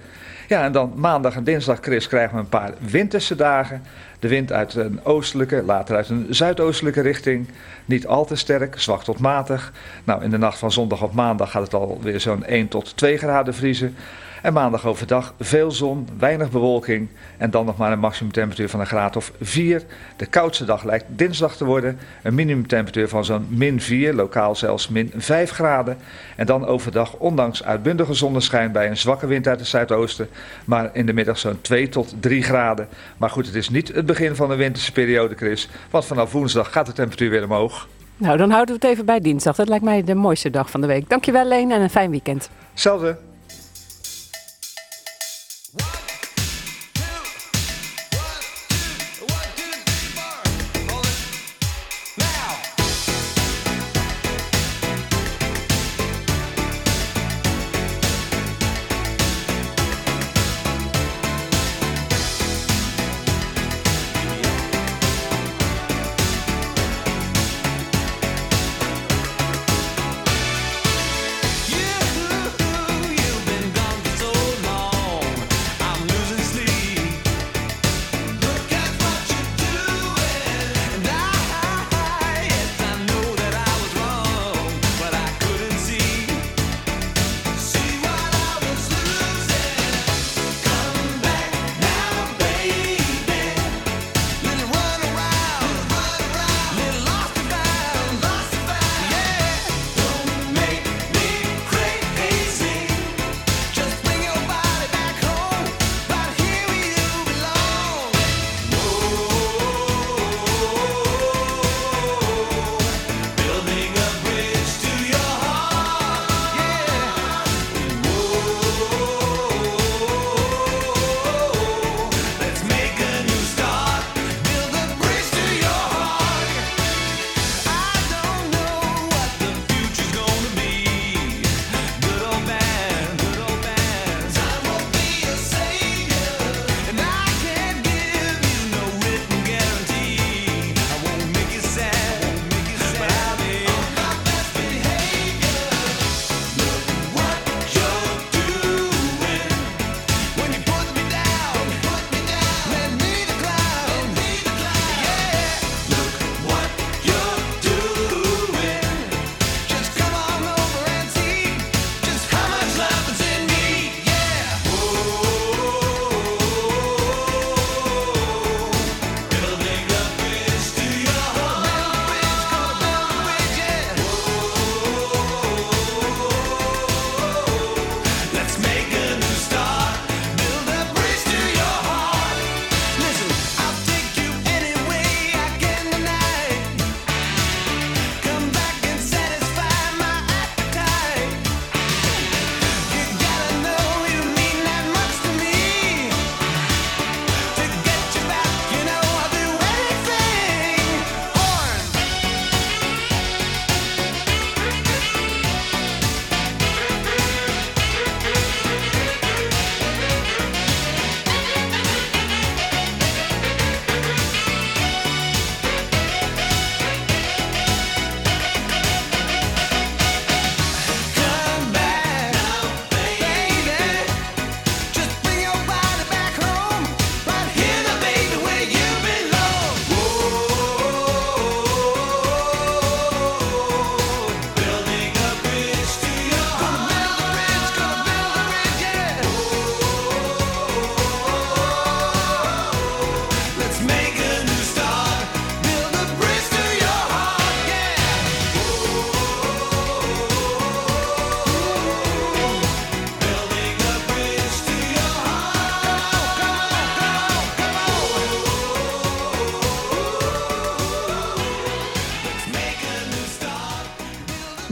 Ja, 0.48 0.62
en 0.64 0.72
dan 0.72 0.92
maandag 0.96 1.37
en 1.37 1.44
dinsdag, 1.44 1.79
Chris, 1.81 2.09
krijgen 2.09 2.35
we 2.35 2.40
een 2.40 2.48
paar 2.48 2.72
winterse 2.79 3.35
dagen. 3.35 3.83
De 4.18 4.29
wind 4.29 4.53
uit 4.53 4.74
een 4.74 5.00
oostelijke, 5.05 5.62
later 5.62 5.96
uit 5.96 6.09
een 6.09 6.27
zuidoostelijke 6.31 7.00
richting. 7.00 7.48
Niet 7.85 8.07
al 8.07 8.24
te 8.24 8.37
sterk, 8.37 8.81
zwak 8.81 9.05
tot 9.05 9.18
matig. 9.18 9.72
Nou, 10.05 10.22
in 10.22 10.31
de 10.31 10.38
nacht 10.38 10.59
van 10.59 10.72
zondag 10.72 11.03
op 11.03 11.12
maandag 11.12 11.50
gaat 11.50 11.62
het 11.62 11.74
alweer 11.74 12.20
zo'n 12.20 12.44
1 12.44 12.68
tot 12.68 12.96
2 12.96 13.16
graden 13.16 13.55
vriezen. 13.55 13.96
En 14.44 14.52
maandag 14.52 14.87
overdag 14.87 15.35
veel 15.40 15.70
zon, 15.70 16.09
weinig 16.18 16.50
bewolking 16.50 17.09
en 17.37 17.50
dan 17.50 17.66
nog 17.66 17.76
maar 17.76 17.92
een 17.92 17.98
maximumtemperatuur 17.98 18.68
van 18.68 18.80
een 18.80 18.87
graad 18.87 19.16
of 19.16 19.33
4. 19.40 19.83
De 20.16 20.26
koudste 20.26 20.64
dag 20.64 20.85
lijkt 20.85 21.04
dinsdag 21.09 21.57
te 21.57 21.64
worden. 21.64 21.98
Een 22.22 22.35
minimumtemperatuur 22.35 23.09
van 23.09 23.24
zo'n 23.24 23.46
min 23.48 23.80
4, 23.80 24.14
lokaal 24.14 24.57
zelfs 24.57 24.88
min 24.88 25.12
5 25.16 25.50
graden. 25.50 25.96
En 26.37 26.46
dan 26.46 26.66
overdag, 26.66 27.16
ondanks 27.16 27.64
uitbundige 27.64 28.14
zonneschijn 28.14 28.72
bij 28.72 28.88
een 28.88 28.96
zwakke 28.96 29.26
wind 29.26 29.48
uit 29.48 29.59
het 29.59 29.68
zuidoosten, 29.68 30.28
maar 30.64 30.90
in 30.92 31.07
de 31.07 31.12
middag 31.12 31.38
zo'n 31.38 31.61
2 31.61 31.88
tot 31.88 32.14
3 32.20 32.42
graden. 32.42 32.88
Maar 33.16 33.30
goed, 33.30 33.46
het 33.46 33.54
is 33.54 33.68
niet 33.68 33.94
het 33.94 34.07
begin 34.07 34.37
van 34.37 34.48
de 34.48 34.57
winterse 34.57 34.92
periode, 34.92 35.35
Chris, 35.35 35.68
want 35.90 36.04
vanaf 36.04 36.33
woensdag 36.33 36.72
gaat 36.72 36.87
de 36.87 36.92
temperatuur 36.92 37.30
weer 37.30 37.44
omhoog. 37.44 37.88
Nou, 38.16 38.37
dan 38.37 38.50
houden 38.50 38.74
we 38.74 38.80
het 38.80 38.90
even 38.90 39.07
bij 39.07 39.20
dinsdag. 39.20 39.57
Dat 39.57 39.68
lijkt 39.68 39.85
mij 39.85 40.04
de 40.04 40.14
mooiste 40.14 40.50
dag 40.50 40.70
van 40.70 40.80
de 40.80 40.87
week. 40.87 41.09
Dankjewel, 41.09 41.44
Leen, 41.44 41.70
en 41.70 41.80
een 41.80 41.90
fijn 41.90 42.11
weekend. 42.11 42.50
Hetzelfde. 42.72 43.16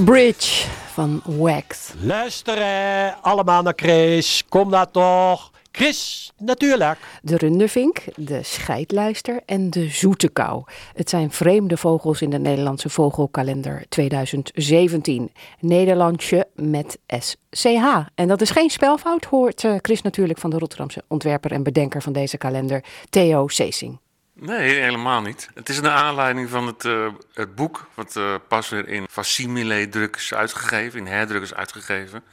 Bridge 0.04 0.68
van 0.92 1.22
Wax. 1.24 1.92
Luisteren 2.00 3.14
allemaal 3.20 3.62
naar 3.62 3.72
Chris. 3.76 4.44
Kom 4.48 4.70
daar 4.70 4.90
toch. 4.90 5.50
Chris, 5.72 6.32
natuurlijk. 6.38 6.98
De 7.22 7.36
rundervink, 7.36 8.04
de 8.16 8.42
scheidluister 8.42 9.40
en 9.46 9.70
de 9.70 9.88
zoete 9.88 10.28
kou. 10.28 10.62
Het 10.94 11.10
zijn 11.10 11.30
vreemde 11.30 11.76
vogels 11.76 12.22
in 12.22 12.30
de 12.30 12.38
Nederlandse 12.38 12.88
vogelkalender 12.88 13.84
2017. 13.88 15.32
Nederlandsje 15.60 16.46
met 16.54 16.98
SCH. 17.18 17.84
En 18.14 18.28
dat 18.28 18.40
is 18.40 18.50
geen 18.50 18.70
spelfout, 18.70 19.24
hoort 19.24 19.64
eh, 19.64 19.74
Chris 19.82 20.02
natuurlijk 20.02 20.38
van 20.38 20.50
de 20.50 20.58
Rotterdamse 20.58 21.02
ontwerper 21.08 21.52
en 21.52 21.62
bedenker 21.62 22.02
van 22.02 22.12
deze 22.12 22.38
kalender, 22.38 22.84
Theo 23.10 23.48
Seesing. 23.48 23.98
Nee, 24.44 24.80
helemaal 24.80 25.20
niet. 25.20 25.48
Het 25.54 25.68
is 25.68 25.78
een 25.78 25.88
aanleiding 25.88 26.48
van 26.48 26.66
het, 26.66 26.84
uh, 26.84 27.08
het 27.34 27.54
boek, 27.54 27.88
wat 27.94 28.16
uh, 28.16 28.34
pas 28.48 28.68
weer 28.68 28.88
in 28.88 29.06
facsimile 29.10 29.88
druk 29.88 30.16
is 30.16 30.34
uitgegeven, 30.34 30.98
in 30.98 31.06
herdruk 31.06 31.42
is 31.42 31.54
uitgegeven. 31.54 32.24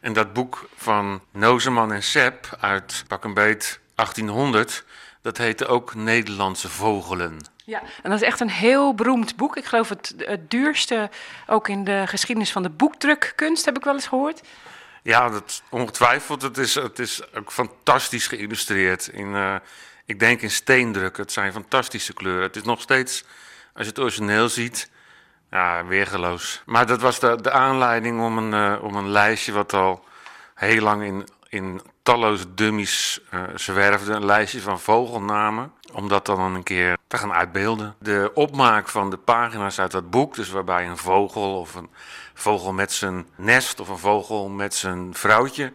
En 0.00 0.12
dat 0.12 0.32
boek 0.32 0.68
van 0.76 1.20
Nozeman 1.30 1.92
en 1.92 2.02
Sepp 2.02 2.56
uit 2.60 3.04
pak 3.06 3.24
een 3.24 3.34
beet 3.34 3.80
1800, 3.94 4.84
dat 5.22 5.36
heette 5.36 5.66
ook 5.66 5.94
Nederlandse 5.94 6.68
Vogelen. 6.68 7.38
Ja, 7.64 7.82
en 8.02 8.10
dat 8.10 8.20
is 8.20 8.26
echt 8.26 8.40
een 8.40 8.50
heel 8.50 8.94
beroemd 8.94 9.36
boek. 9.36 9.56
Ik 9.56 9.64
geloof 9.64 9.88
het, 9.88 10.14
het 10.16 10.50
duurste 10.50 11.10
ook 11.46 11.68
in 11.68 11.84
de 11.84 12.02
geschiedenis 12.06 12.52
van 12.52 12.62
de 12.62 12.70
boekdrukkunst, 12.70 13.64
heb 13.64 13.76
ik 13.76 13.84
wel 13.84 13.94
eens 13.94 14.06
gehoord. 14.06 14.40
Ja, 15.02 15.28
dat 15.28 15.62
ongetwijfeld. 15.70 16.42
Het 16.42 16.58
is, 16.58 16.74
het 16.74 16.98
is 16.98 17.34
ook 17.34 17.52
fantastisch 17.52 18.26
geïllustreerd 18.26 19.06
in... 19.08 19.26
Uh, 19.26 19.54
ik 20.06 20.18
denk 20.18 20.40
in 20.40 20.50
steendruk. 20.50 21.16
Het 21.16 21.32
zijn 21.32 21.52
fantastische 21.52 22.12
kleuren. 22.12 22.42
Het 22.42 22.56
is 22.56 22.62
nog 22.62 22.80
steeds, 22.80 23.24
als 23.74 23.82
je 23.84 23.90
het 23.90 23.98
origineel 23.98 24.48
ziet, 24.48 24.90
ja, 25.50 25.84
weergeloos. 25.84 26.62
Maar 26.66 26.86
dat 26.86 27.00
was 27.00 27.20
de, 27.20 27.40
de 27.40 27.50
aanleiding 27.50 28.20
om 28.20 28.38
een, 28.38 28.72
uh, 28.72 28.84
om 28.84 28.96
een 28.96 29.08
lijstje 29.08 29.52
wat 29.52 29.72
al 29.72 30.04
heel 30.54 30.82
lang 30.82 31.02
in, 31.02 31.28
in 31.48 31.80
talloze 32.02 32.54
dummies 32.54 33.20
uh, 33.34 33.42
zwerfde. 33.54 34.12
Een 34.12 34.24
lijstje 34.24 34.60
van 34.60 34.80
vogelnamen. 34.80 35.72
Om 35.92 36.08
dat 36.08 36.26
dan 36.26 36.40
een 36.40 36.62
keer 36.62 36.96
te 37.06 37.18
gaan 37.18 37.32
uitbeelden. 37.32 37.94
De 37.98 38.30
opmaak 38.34 38.88
van 38.88 39.10
de 39.10 39.16
pagina's 39.16 39.78
uit 39.78 39.90
dat 39.90 40.10
boek, 40.10 40.34
dus 40.34 40.50
waarbij 40.50 40.88
een 40.88 40.96
vogel 40.96 41.60
of 41.60 41.74
een 41.74 41.90
vogel 42.34 42.72
met 42.72 42.92
zijn 42.92 43.26
nest 43.36 43.80
of 43.80 43.88
een 43.88 43.98
vogel 43.98 44.48
met 44.48 44.74
zijn 44.74 45.14
vrouwtje 45.14 45.72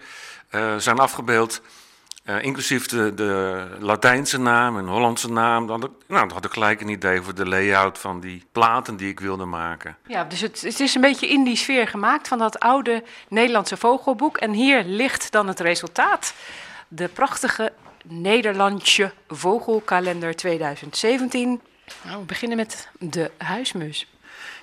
uh, 0.52 0.78
zijn 0.78 1.00
afgebeeld 1.00 1.62
uh, 2.26 2.44
inclusief 2.44 2.86
de, 2.86 3.14
de, 3.14 3.66
Latijnse 3.80 4.40
naam 4.40 4.78
en 4.78 4.88
Hollandse 4.88 5.32
naam. 5.32 5.68
Dan 5.68 5.82
had, 5.82 5.90
ik, 5.90 5.96
nou, 6.08 6.28
dan 6.28 6.34
had 6.34 6.46
ik 6.46 6.52
gelijk 6.52 6.82
een 6.82 6.90
idee 6.90 7.22
voor 7.22 7.36
de 7.36 7.48
layout 7.48 7.98
van 7.98 8.20
die 8.20 8.46
platen 8.52 8.98
die 8.98 9.10
ik 9.10 9.20
wilde 9.20 9.46
maken. 9.46 9.98
Ja, 10.08 10.24
dus 10.24 10.42
het, 10.42 10.62
het, 10.62 10.80
is 10.80 10.96
een 10.96 11.02
beetje 11.02 11.28
in 11.28 11.44
die 11.44 11.56
sfeer 11.56 11.88
gemaakt 11.88 12.28
van 12.28 12.38
dat 12.38 12.60
oude 12.60 13.04
Nederlandse 13.28 13.78
vogelboek. 13.78 14.38
En 14.38 14.52
hier 14.52 14.84
ligt 14.84 15.32
dan 15.32 15.48
het 15.48 15.60
resultaat. 15.60 16.34
De 16.88 17.08
prachtige 17.08 17.72
Nederlandse 18.04 19.14
vogelkalender 19.28 20.36
2017. 20.36 21.62
Nou, 22.02 22.20
we 22.20 22.26
beginnen 22.26 22.58
met 22.58 22.90
de 23.00 23.32
huismus. 23.38 24.08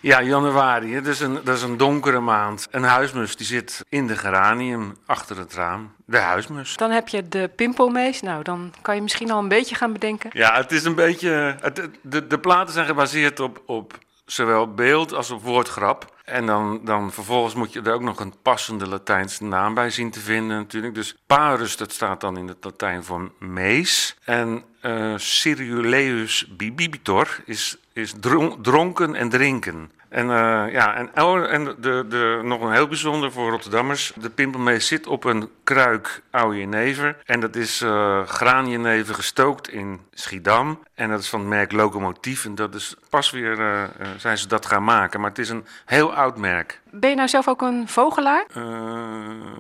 Ja, 0.00 0.22
januari. 0.22 0.94
Dat 0.94 1.06
is, 1.06 1.20
een, 1.20 1.40
dat 1.44 1.56
is 1.56 1.62
een 1.62 1.76
donkere 1.76 2.20
maand. 2.20 2.68
Een 2.70 2.82
huismus 2.82 3.36
die 3.36 3.46
zit 3.46 3.84
in 3.88 4.06
de 4.06 4.16
geranium 4.16 4.96
achter 5.06 5.38
het 5.38 5.54
raam. 5.54 5.92
De 6.04 6.18
huismus. 6.18 6.76
Dan 6.76 6.90
heb 6.90 7.08
je 7.08 7.28
de 7.28 7.50
pimpelmees. 7.56 8.22
Nou, 8.22 8.42
dan 8.42 8.74
kan 8.82 8.94
je 8.94 9.02
misschien 9.02 9.30
al 9.30 9.38
een 9.38 9.48
beetje 9.48 9.74
gaan 9.74 9.92
bedenken. 9.92 10.30
Ja, 10.32 10.54
het 10.54 10.72
is 10.72 10.84
een 10.84 10.94
beetje. 10.94 11.56
Het, 11.60 11.88
de, 12.02 12.26
de 12.26 12.38
platen 12.38 12.72
zijn 12.72 12.86
gebaseerd 12.86 13.40
op, 13.40 13.62
op 13.66 13.98
zowel 14.24 14.74
beeld 14.74 15.14
als 15.14 15.30
op 15.30 15.42
woordgrap. 15.42 16.16
En 16.24 16.46
dan, 16.46 16.80
dan 16.84 17.12
vervolgens 17.12 17.54
moet 17.54 17.72
je 17.72 17.82
er 17.82 17.92
ook 17.92 18.02
nog 18.02 18.20
een 18.20 18.34
passende 18.42 18.86
Latijnse 18.86 19.44
naam 19.44 19.74
bij 19.74 19.90
zien 19.90 20.10
te 20.10 20.20
vinden 20.20 20.56
natuurlijk. 20.56 20.94
Dus 20.94 21.16
parus, 21.26 21.76
dat 21.76 21.92
staat 21.92 22.20
dan 22.20 22.36
in 22.36 22.48
het 22.48 22.64
Latijn 22.64 23.04
voor 23.04 23.30
mees. 23.38 24.16
En 24.24 24.64
uh, 24.82 25.14
Ciruleus 25.16 26.46
bibibitor 26.56 27.40
is, 27.44 27.76
is 27.98 28.14
dronken 28.60 29.14
en 29.14 29.28
drinken. 29.28 29.90
En, 30.08 30.24
uh, 30.24 30.72
ja, 30.72 30.94
en, 30.94 31.10
en 31.48 31.64
de, 31.64 32.04
de, 32.08 32.40
nog 32.42 32.60
een 32.60 32.72
heel 32.72 32.88
bijzonder 32.88 33.32
voor 33.32 33.50
Rotterdammers. 33.50 34.12
De 34.20 34.30
pimpelmees 34.30 34.86
zit 34.86 35.06
op 35.06 35.24
een 35.24 35.50
kruik 35.64 36.22
oude 36.30 36.58
jenever. 36.58 37.16
En 37.24 37.40
dat 37.40 37.56
is 37.56 37.82
uh, 37.82 38.26
graanjenever 38.26 39.14
gestookt 39.14 39.68
in 39.68 40.00
Schiedam. 40.12 40.82
En 40.94 41.08
dat 41.08 41.20
is 41.20 41.28
van 41.28 41.40
het 41.40 41.48
merk 41.48 41.72
Locomotief. 41.72 42.44
En 42.44 42.54
dat 42.54 42.74
is 42.74 42.96
pas 43.10 43.30
weer 43.30 43.58
uh, 43.58 43.82
zijn 44.16 44.38
ze 44.38 44.48
dat 44.48 44.66
gaan 44.66 44.84
maken. 44.84 45.20
Maar 45.20 45.30
het 45.30 45.38
is 45.38 45.48
een 45.48 45.66
heel 45.84 46.14
oud 46.14 46.38
merk. 46.38 46.80
Ben 46.90 47.10
je 47.10 47.16
nou 47.16 47.28
zelf 47.28 47.48
ook 47.48 47.62
een 47.62 47.88
vogelaar? 47.88 48.46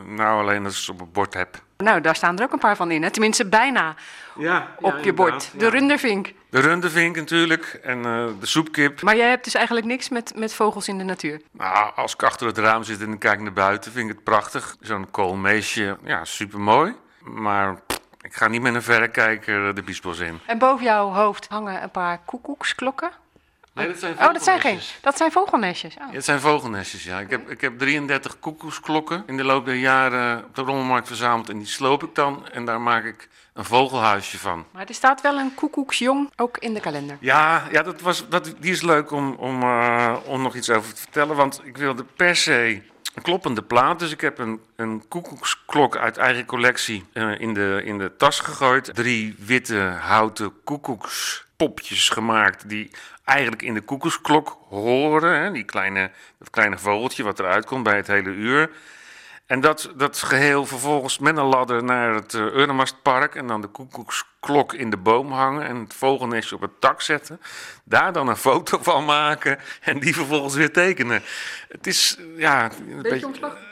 nou, 0.06 0.40
alleen 0.40 0.64
als 0.64 0.76
ik 0.76 0.82
ze 0.82 0.92
op 0.92 1.00
het 1.00 1.12
bord 1.12 1.34
heb. 1.34 1.66
Nou, 1.84 2.00
daar 2.00 2.16
staan 2.16 2.38
er 2.38 2.44
ook 2.44 2.52
een 2.52 2.58
paar 2.58 2.76
van 2.76 2.90
in. 2.90 3.02
Hè? 3.02 3.10
Tenminste, 3.10 3.46
bijna 3.46 3.94
ja, 4.36 4.74
op 4.80 4.96
ja, 4.96 5.04
je 5.04 5.12
bord. 5.12 5.50
De 5.56 5.64
ja. 5.64 5.70
rundervink. 5.70 6.32
De 6.50 6.60
rundervink 6.60 7.16
natuurlijk 7.16 7.80
en 7.82 7.98
uh, 7.98 8.26
de 8.40 8.46
soepkip. 8.46 9.02
Maar 9.02 9.16
jij 9.16 9.28
hebt 9.28 9.44
dus 9.44 9.54
eigenlijk 9.54 9.86
niks 9.86 10.08
met, 10.08 10.32
met 10.36 10.54
vogels 10.54 10.88
in 10.88 10.98
de 10.98 11.04
natuur? 11.04 11.40
Nou, 11.50 11.94
als 11.94 12.12
ik 12.12 12.22
achter 12.22 12.46
het 12.46 12.58
raam 12.58 12.82
zit 12.82 13.00
en 13.00 13.12
ik 13.12 13.18
kijk 13.18 13.40
naar 13.40 13.52
buiten, 13.52 13.92
vind 13.92 14.08
ik 14.08 14.14
het 14.14 14.24
prachtig. 14.24 14.76
Zo'n 14.80 15.10
koolmeesje, 15.10 15.98
ja, 16.04 16.24
supermooi. 16.24 16.94
Maar 17.20 17.80
pff, 17.86 18.00
ik 18.20 18.34
ga 18.34 18.48
niet 18.48 18.62
met 18.62 18.74
een 18.74 18.82
verrekijker 18.82 19.74
de 19.74 19.82
biesbos 19.82 20.18
in. 20.18 20.40
En 20.46 20.58
boven 20.58 20.84
jouw 20.84 21.12
hoofd 21.12 21.46
hangen 21.48 21.82
een 21.82 21.90
paar 21.90 22.20
koekoeksklokken? 22.24 23.10
Nee, 23.78 23.86
dat 23.86 23.98
zijn 23.98 24.12
oh, 24.18 24.32
dat 24.32 24.42
zijn 24.42 24.60
geen. 24.60 24.78
Dat 25.00 25.16
zijn 25.16 25.32
vogelnestjes. 25.32 25.94
Oh. 25.94 26.06
Ja, 26.08 26.14
het 26.14 26.24
zijn 26.24 26.40
vogelnestjes, 26.40 27.04
ja. 27.04 27.20
Ik 27.20 27.30
heb, 27.30 27.50
ik 27.50 27.60
heb 27.60 27.78
33 27.78 28.38
koekoeksklokken 28.38 29.22
in 29.26 29.36
de 29.36 29.44
loop 29.44 29.64
der 29.64 29.74
jaren 29.74 30.44
op 30.44 30.54
de 30.54 30.62
rommelmarkt 30.62 31.06
verzameld. 31.06 31.48
En 31.48 31.58
die 31.58 31.66
sloop 31.66 32.02
ik 32.02 32.14
dan 32.14 32.48
en 32.48 32.64
daar 32.64 32.80
maak 32.80 33.04
ik 33.04 33.28
een 33.52 33.64
vogelhuisje 33.64 34.38
van. 34.38 34.64
Maar 34.70 34.86
er 34.86 34.94
staat 34.94 35.20
wel 35.20 35.38
een 35.38 35.54
koekoeksjong 35.54 36.30
ook 36.36 36.58
in 36.58 36.74
de 36.74 36.80
kalender. 36.80 37.16
Ja, 37.20 37.62
ja 37.70 37.82
dat 37.82 38.00
was, 38.00 38.28
dat, 38.28 38.54
die 38.58 38.72
is 38.72 38.82
leuk 38.82 39.10
om, 39.10 39.34
om, 39.34 39.62
uh, 39.62 40.16
om 40.24 40.42
nog 40.42 40.54
iets 40.54 40.70
over 40.70 40.94
te 40.94 41.00
vertellen. 41.00 41.36
Want 41.36 41.60
ik 41.64 41.76
wilde 41.76 42.04
per 42.16 42.36
se 42.36 42.82
een 43.14 43.22
kloppende 43.22 43.62
plaat. 43.62 43.98
Dus 43.98 44.12
ik 44.12 44.20
heb 44.20 44.38
een, 44.38 44.60
een 44.76 45.08
koekoeksklok 45.08 45.96
uit 45.96 46.16
eigen 46.16 46.44
collectie 46.44 47.04
uh, 47.12 47.40
in, 47.40 47.54
de, 47.54 47.82
in 47.84 47.98
de 47.98 48.16
tas 48.16 48.40
gegooid. 48.40 48.90
Drie 48.94 49.34
witte 49.38 49.78
houten 50.00 50.52
koekoekspopjes 51.58 52.08
gemaakt 52.08 52.68
die 52.68 52.90
eigenlijk 53.24 53.62
in 53.62 53.74
de 53.74 53.80
koekoesklok 53.80 54.58
horen. 54.68 55.42
Hè, 55.42 55.50
die 55.50 55.64
kleine, 55.64 56.10
dat 56.38 56.50
kleine 56.50 56.78
vogeltje 56.78 57.22
wat 57.22 57.38
eruit 57.38 57.64
komt 57.64 57.82
bij 57.82 57.96
het 57.96 58.06
hele 58.06 58.30
uur. 58.30 58.70
En 59.46 59.60
dat, 59.60 59.92
dat 59.96 60.22
geheel 60.22 60.66
vervolgens 60.66 61.18
met 61.18 61.36
een 61.36 61.44
ladder 61.44 61.84
naar 61.84 62.14
het 62.14 62.32
uh, 62.34 63.36
en 63.36 63.46
dan 63.46 63.60
de 63.60 63.66
koekoeksklok 63.66 64.72
in 64.72 64.90
de 64.90 64.96
boom 64.96 65.32
hangen 65.32 65.66
en 65.66 65.76
het 65.76 65.94
vogelnestje 65.94 66.54
op 66.54 66.60
het 66.60 66.80
tak 66.80 67.00
zetten. 67.00 67.40
Daar 67.84 68.12
dan 68.12 68.28
een 68.28 68.36
foto 68.36 68.78
van 68.82 69.04
maken 69.04 69.58
en 69.80 70.00
die 70.00 70.14
vervolgens 70.14 70.54
weer 70.54 70.72
tekenen. 70.72 71.22
Het 71.68 71.86
is, 71.86 72.18
ja... 72.36 72.64
Een 72.64 73.02
beetje, 73.02 73.30
beetje 73.30 73.67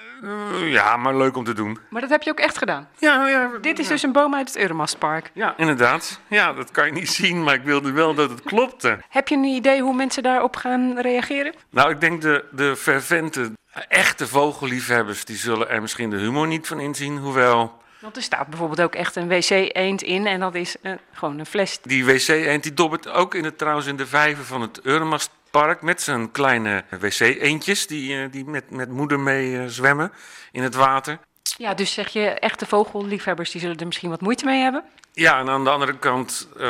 ja, 0.65 0.97
maar 0.97 1.17
leuk 1.17 1.37
om 1.37 1.45
te 1.45 1.53
doen. 1.53 1.79
Maar 1.91 2.01
dat 2.01 2.11
heb 2.11 2.23
je 2.23 2.31
ook 2.31 2.41
echt 2.41 2.59
gedaan? 2.59 2.89
Ja, 2.99 3.29
ja. 3.29 3.51
Dit 3.61 3.79
is 3.79 3.87
ja. 3.87 3.93
dus 3.93 4.03
een 4.03 4.13
boom 4.13 4.35
uit 4.35 4.49
het 4.49 4.57
Euremastpark? 4.57 5.31
Ja, 5.35 5.55
inderdaad. 5.57 6.21
Ja, 6.27 6.53
dat 6.53 6.71
kan 6.71 6.87
je 6.87 6.93
niet 6.93 7.11
zien, 7.11 7.43
maar 7.43 7.55
ik 7.55 7.63
wilde 7.63 7.93
wel 7.93 8.15
dat 8.15 8.31
het 8.31 8.43
klopte. 8.43 8.99
Heb 9.09 9.29
je 9.29 9.37
een 9.37 9.45
idee 9.45 9.81
hoe 9.81 9.95
mensen 9.95 10.23
daarop 10.23 10.57
gaan 10.57 10.99
reageren? 10.99 11.55
Nou, 11.71 11.91
ik 11.91 12.01
denk 12.01 12.23
de, 12.23 12.45
de 12.51 12.77
fervente, 12.77 13.51
echte 13.89 14.27
vogelliefhebbers, 14.27 15.25
die 15.25 15.37
zullen 15.37 15.69
er 15.71 15.81
misschien 15.81 16.11
de 16.11 16.17
humor 16.17 16.47
niet 16.47 16.67
van 16.67 16.81
inzien, 16.81 17.19
hoewel... 17.19 17.85
Want 17.99 18.17
er 18.17 18.23
staat 18.23 18.47
bijvoorbeeld 18.47 18.81
ook 18.81 18.95
echt 18.95 19.17
een 19.17 19.29
wc-eend 19.29 20.03
in 20.03 20.27
en 20.27 20.41
dat 20.41 20.55
is 20.55 20.77
uh, 20.83 20.93
gewoon 21.13 21.39
een 21.39 21.47
fles. 21.47 21.79
Die 21.83 22.05
wc-eend 22.05 22.63
die 22.63 22.75
dobbert 22.75 23.09
ook 23.09 23.35
in 23.35 23.45
het, 23.45 23.59
trouwens 23.59 23.87
in 23.87 23.97
de 23.97 24.07
vijver 24.07 24.45
van 24.45 24.61
het 24.61 24.81
Euremast 24.83 25.31
park 25.61 25.83
met 25.83 26.03
zijn 26.03 26.31
kleine 26.31 26.85
wc-eendjes 27.01 27.87
die, 27.87 28.13
uh, 28.13 28.25
die 28.31 28.45
met, 28.45 28.71
met 28.71 28.91
moeder 28.91 29.21
mee 29.21 29.51
uh, 29.51 29.65
zwemmen 29.67 30.13
in 30.53 30.63
het 30.63 30.75
water. 30.75 31.19
Ja, 31.57 31.75
dus 31.75 31.93
zeg 31.93 32.09
je 32.09 32.29
echte 32.29 32.67
vogelliefhebbers 32.67 33.51
die 33.51 33.61
zullen 33.61 33.77
er 33.77 33.87
misschien 33.87 34.11
wat 34.11 34.21
moeite 34.21 34.45
mee 34.45 34.63
hebben? 34.63 34.85
Ja, 35.13 35.39
en 35.39 35.49
aan 35.49 35.65
de 35.65 35.71
andere 35.71 35.99
kant 35.99 36.49
uh, 36.57 36.61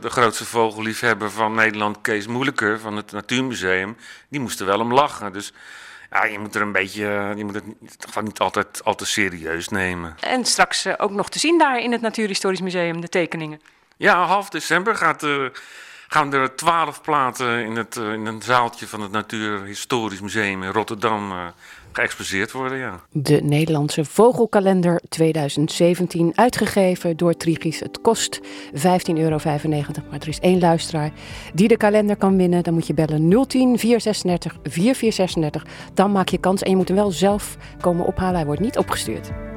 de 0.00 0.10
grootste 0.10 0.44
vogelliefhebber 0.44 1.30
van 1.30 1.54
Nederland, 1.54 2.00
Kees 2.00 2.26
Moeilijker 2.26 2.80
van 2.80 2.96
het 2.96 3.12
Natuurmuseum, 3.12 3.96
die 4.28 4.40
moest 4.40 4.60
er 4.60 4.66
wel 4.66 4.80
om 4.80 4.92
lachen. 4.92 5.32
Dus 5.32 5.52
ja, 6.10 6.24
je 6.24 6.38
moet 6.38 6.54
er 6.54 6.62
een 6.62 6.72
beetje, 6.72 7.32
je 7.36 7.44
moet 7.44 7.54
het 7.54 8.06
gewoon 8.08 8.24
niet 8.24 8.38
altijd 8.38 8.84
al 8.84 8.94
te 8.94 9.06
serieus 9.06 9.68
nemen. 9.68 10.16
En 10.20 10.44
straks 10.44 10.98
ook 10.98 11.10
nog 11.10 11.28
te 11.28 11.38
zien 11.38 11.58
daar 11.58 11.78
in 11.78 11.92
het 11.92 12.00
Natuurhistorisch 12.00 12.60
Museum, 12.60 13.00
de 13.00 13.08
tekeningen. 13.08 13.60
Ja, 13.96 14.24
half 14.24 14.48
december 14.48 14.96
gaat 14.96 15.20
de 15.20 15.52
gaan 16.14 16.32
er 16.32 16.54
twaalf 16.54 17.02
platen 17.02 17.64
in, 17.64 17.76
het, 17.76 17.96
in 17.96 18.26
een 18.26 18.42
zaaltje 18.42 18.86
van 18.86 19.00
het 19.00 19.10
Natuurhistorisch 19.10 20.20
Museum 20.20 20.62
in 20.62 20.70
Rotterdam 20.70 21.32
geëxposeerd 21.92 22.52
worden. 22.52 22.78
Ja. 22.78 23.00
De 23.10 23.40
Nederlandse 23.42 24.04
Vogelkalender 24.04 25.00
2017, 25.08 26.32
uitgegeven 26.34 27.16
door 27.16 27.36
Trigis. 27.36 27.80
Het 27.80 28.00
kost 28.00 28.40
15,95 28.42 28.80
euro, 29.14 29.38
maar 29.44 30.20
er 30.20 30.28
is 30.28 30.40
één 30.40 30.58
luisteraar 30.58 31.10
die 31.54 31.68
de 31.68 31.76
kalender 31.76 32.16
kan 32.16 32.36
winnen. 32.36 32.62
Dan 32.62 32.74
moet 32.74 32.86
je 32.86 32.94
bellen 32.94 33.46
010 33.46 33.78
436 33.78 34.56
4436. 34.62 35.64
Dan 35.94 36.12
maak 36.12 36.28
je 36.28 36.38
kans 36.38 36.62
en 36.62 36.70
je 36.70 36.76
moet 36.76 36.88
hem 36.88 36.96
wel 36.96 37.10
zelf 37.10 37.56
komen 37.80 38.06
ophalen. 38.06 38.34
Hij 38.34 38.46
wordt 38.46 38.60
niet 38.60 38.78
opgestuurd. 38.78 39.53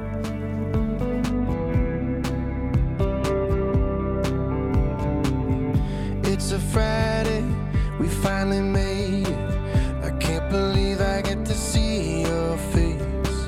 Finally 8.48 8.70
made 8.70 9.28
it. 9.28 10.04
I 10.04 10.10
can't 10.18 10.48
believe 10.50 11.00
I 11.00 11.20
get 11.20 11.44
to 11.44 11.54
see 11.54 12.22
your 12.22 12.56
face. 12.72 13.38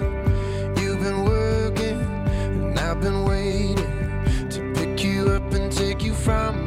You've 0.78 1.00
been 1.00 1.24
working, 1.24 2.00
and 2.64 2.78
I've 2.78 3.00
been 3.00 3.24
waiting 3.24 3.76
to 4.50 4.72
pick 4.74 5.02
you 5.02 5.30
up 5.30 5.52
and 5.54 5.72
take 5.72 6.02
you 6.02 6.12
from 6.14 6.59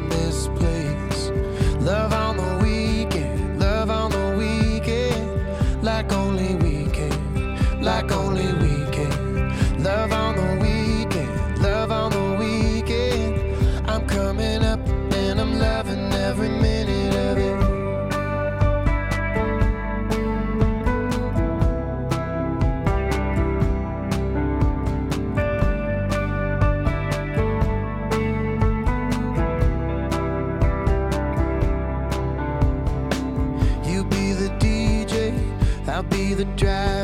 the 36.44 36.56
driver. 36.56 37.03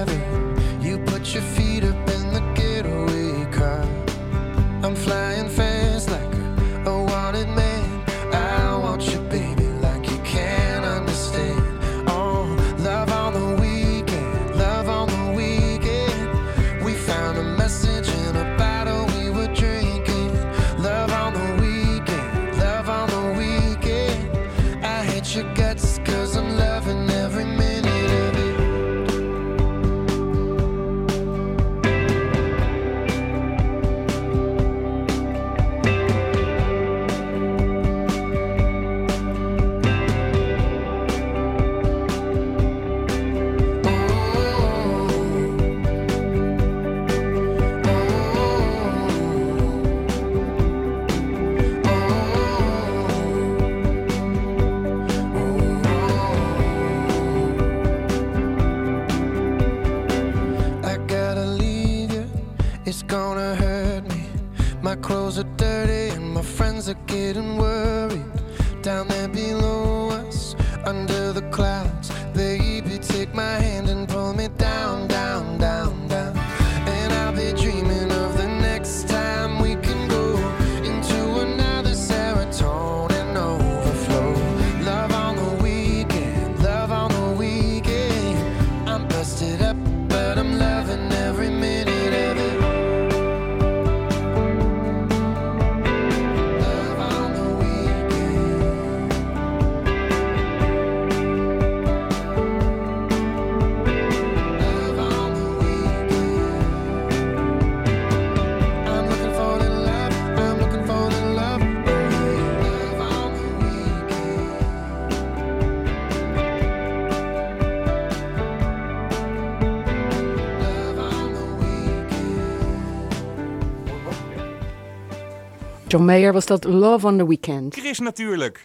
John 125.91 126.05
Mayer 126.05 126.33
was 126.33 126.47
dat 126.47 126.65
Love 126.65 127.07
on 127.07 127.19
the 127.19 127.27
Weekend. 127.27 127.75
Chris 127.75 127.99
natuurlijk. 127.99 128.61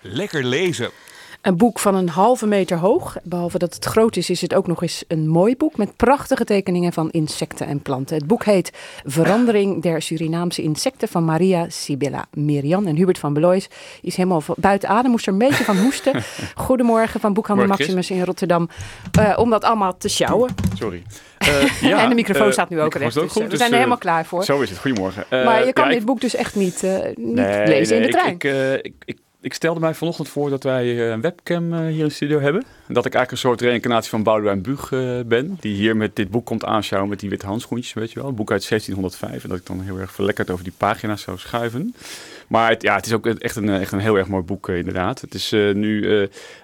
Lekker 0.00 0.44
lezen. 0.44 0.90
Een 1.44 1.56
boek 1.56 1.78
van 1.78 1.94
een 1.94 2.08
halve 2.08 2.46
meter 2.46 2.78
hoog. 2.78 3.16
Behalve 3.22 3.58
dat 3.58 3.74
het 3.74 3.84
groot 3.84 4.16
is, 4.16 4.30
is 4.30 4.40
het 4.40 4.54
ook 4.54 4.66
nog 4.66 4.82
eens 4.82 5.04
een 5.08 5.28
mooi 5.28 5.56
boek 5.56 5.76
met 5.76 5.96
prachtige 5.96 6.44
tekeningen 6.44 6.92
van 6.92 7.10
insecten 7.10 7.66
en 7.66 7.80
planten. 7.82 8.16
Het 8.16 8.26
boek 8.26 8.44
heet 8.44 8.72
Verandering 9.04 9.82
der 9.82 10.02
Surinaamse 10.02 10.62
insecten 10.62 11.08
van 11.08 11.24
Maria 11.24 11.68
Sibilla 11.68 12.24
Merian 12.30 12.86
en 12.86 12.96
Hubert 12.96 13.18
van 13.18 13.32
Belois. 13.32 13.68
Is 14.02 14.16
helemaal 14.16 14.42
buiten 14.56 14.88
adem, 14.88 15.10
moest 15.10 15.26
er 15.26 15.32
een 15.32 15.38
beetje 15.38 15.64
van 15.64 15.76
hoesten. 15.76 16.22
Goedemorgen 16.54 17.20
van 17.20 17.32
Boekhandel. 17.32 17.66
Maximus 17.66 18.10
in 18.10 18.24
Rotterdam. 18.24 18.68
Eh, 19.12 19.38
om 19.38 19.50
dat 19.50 19.64
allemaal 19.64 19.96
te 19.96 20.08
sjouwen. 20.08 20.54
Sorry. 20.78 21.02
Eh, 21.44 21.80
ja, 21.80 22.02
en 22.02 22.08
de 22.08 22.14
microfoon 22.14 22.46
eh, 22.46 22.52
staat 22.52 22.68
nu 22.68 22.80
ook 22.80 22.94
recht. 22.94 23.14
Dus, 23.14 23.34
we 23.34 23.48
dus, 23.48 23.58
zijn 23.58 23.60
er 23.60 23.66
eh, 23.66 23.72
helemaal 23.72 23.98
klaar 23.98 24.24
voor. 24.24 24.44
Zo 24.44 24.60
is 24.60 24.70
het. 24.70 24.78
Goedemorgen. 24.78 25.24
Maar 25.30 25.66
je 25.66 25.72
kan 25.72 25.84
ja, 25.84 25.90
dit 25.90 26.00
ik- 26.00 26.06
boek 26.06 26.20
dus 26.20 26.34
echt 26.34 26.54
niet, 26.54 26.82
niet 27.16 27.34
Nee, 27.34 27.66
lezen 27.66 27.96
in 27.96 28.02
de 28.02 28.08
trein. 28.08 28.34
Ik, 28.34 28.44
ik, 28.82 28.94
ik, 29.04 29.18
ik, 29.44 29.54
stelde 29.54 29.80
mij 29.80 29.94
vanochtend 29.94 30.28
voor 30.28 30.50
dat 30.50 30.62
wij 30.62 30.84
eh, 30.84 31.10
een 31.10 31.20
webcam 31.20 31.72
eh, 31.72 31.78
hier 31.78 31.98
in 31.98 32.04
de 32.04 32.10
studio 32.10 32.40
hebben. 32.40 32.62
En 32.86 32.94
dat 32.94 33.06
ik 33.06 33.14
eigenlijk 33.14 33.30
een 33.30 33.50
soort 33.50 33.60
reïncarnatie 33.60 34.10
van 34.10 34.22
Boudewijn 34.22 34.62
Buug 34.62 34.92
eh, 34.92 35.20
ben. 35.26 35.56
Die 35.60 35.74
hier 35.74 35.96
met 35.96 36.16
dit 36.16 36.30
boek 36.30 36.46
komt 36.46 36.64
aanschouwen 36.64 37.10
met 37.10 37.20
die 37.20 37.30
witte 37.30 37.46
handschoentjes, 37.46 37.92
weet 37.92 38.12
je 38.12 38.20
wel. 38.20 38.28
Een 38.28 38.34
boek 38.34 38.50
uit 38.50 38.68
1605. 38.68 39.42
En 39.42 39.48
dat 39.48 39.58
ik 39.58 39.66
dan 39.66 39.80
heel 39.80 39.98
erg 39.98 40.12
verlekkerd 40.12 40.50
over 40.50 40.64
die 40.64 40.72
pagina's 40.76 41.22
zou 41.22 41.38
schuiven. 41.38 41.94
Maar 42.48 42.70
het, 42.70 42.82
ja, 42.82 42.94
het 42.94 43.06
is 43.06 43.12
ook 43.12 43.26
echt 43.26 43.56
een, 43.56 43.68
echt 43.68 43.92
een 43.92 43.98
heel 43.98 44.16
erg 44.16 44.28
mooi 44.28 44.42
boek 44.42 44.68
inderdaad. 44.68 45.20
Het 45.20 45.34
is 45.34 45.50
nu 45.50 46.08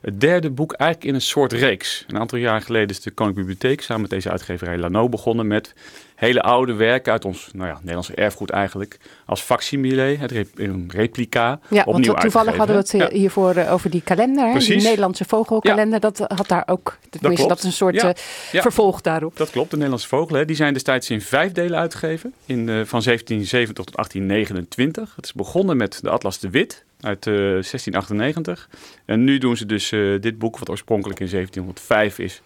het 0.01 0.21
derde 0.21 0.51
boek 0.51 0.73
eigenlijk 0.73 1.11
in 1.11 1.15
een 1.15 1.27
soort 1.27 1.53
reeks. 1.53 2.05
Een 2.09 2.19
aantal 2.19 2.39
jaar 2.39 2.61
geleden 2.61 2.89
is 2.89 3.01
de 3.01 3.11
Koninklijke 3.11 3.53
Bibliotheek 3.53 3.83
samen 3.83 4.03
met 4.03 4.11
deze 4.11 4.31
uitgeverij 4.31 4.79
Lano 4.79 5.09
begonnen 5.09 5.47
met 5.47 5.75
hele 6.21 6.43
oude 6.43 6.73
werken 6.73 7.13
uit 7.13 7.25
ons 7.25 7.49
nou 7.53 7.69
ja, 7.69 7.77
Nederlandse 7.79 8.15
erfgoed 8.15 8.51
eigenlijk. 8.51 8.97
Als 9.27 9.41
facsimile, 9.41 10.03
het 10.03 10.31
rep- 10.31 10.59
een 10.59 10.91
replica, 10.95 11.61
Ja, 11.69 11.85
want 11.85 12.05
toevallig 12.05 12.57
hadden 12.57 12.77
we 12.77 12.83
het 12.83 12.95
eh, 12.95 13.07
hiervoor 13.19 13.55
eh, 13.55 13.73
over 13.73 13.91
die 13.91 14.01
kalender, 14.03 14.53
hè? 14.53 14.59
die. 14.59 14.77
Nederlandse 14.83 15.25
vogelkalender. 15.25 16.01
Dat 16.01 16.19
had 16.19 16.49
daar 16.49 16.63
ook, 16.67 16.99
dat, 17.11 17.33
klopt. 17.35 17.59
is 17.59 17.65
een 17.65 17.73
soort 17.73 17.95
Ja. 17.95 18.09
eh, 18.15 18.23
Ja. 18.53 18.63
vervolg 18.63 19.01
daarop. 19.01 19.37
Dat 19.37 19.51
klopt, 19.51 19.69
de 19.71 19.75
Nederlandse 19.77 20.09
vogelen. 20.09 20.41
hè, 20.41 20.47
Die 20.47 20.57
zijn 20.57 20.73
destijds 20.73 21.11
in 21.11 21.21
vijf 21.21 21.53
delen 21.53 21.79
uitgegeven. 21.79 22.33
In, 22.47 22.59
van 22.67 23.03
1770 23.03 23.85
tot 23.85 23.95
1829. 23.97 25.13
Het 25.17 25.25
is 25.25 25.33
begonnen 25.33 25.77
met 25.77 25.99
de 26.03 26.11
Atlas 26.11 26.39
de 26.39 26.51
Wit 26.51 26.85
uit 27.01 27.27
eh, 27.27 27.33
1698. 27.35 28.69
En 29.05 29.25
nu 29.25 29.39
doen 29.39 29.57
ze 29.57 29.67
dus 29.67 29.89
dit 30.21 30.39
boek, 30.39 30.59
wat 30.59 30.71
oorspronkelijk 30.71 31.21
in 31.21 31.29
1705 31.31 32.19
is 32.19 32.43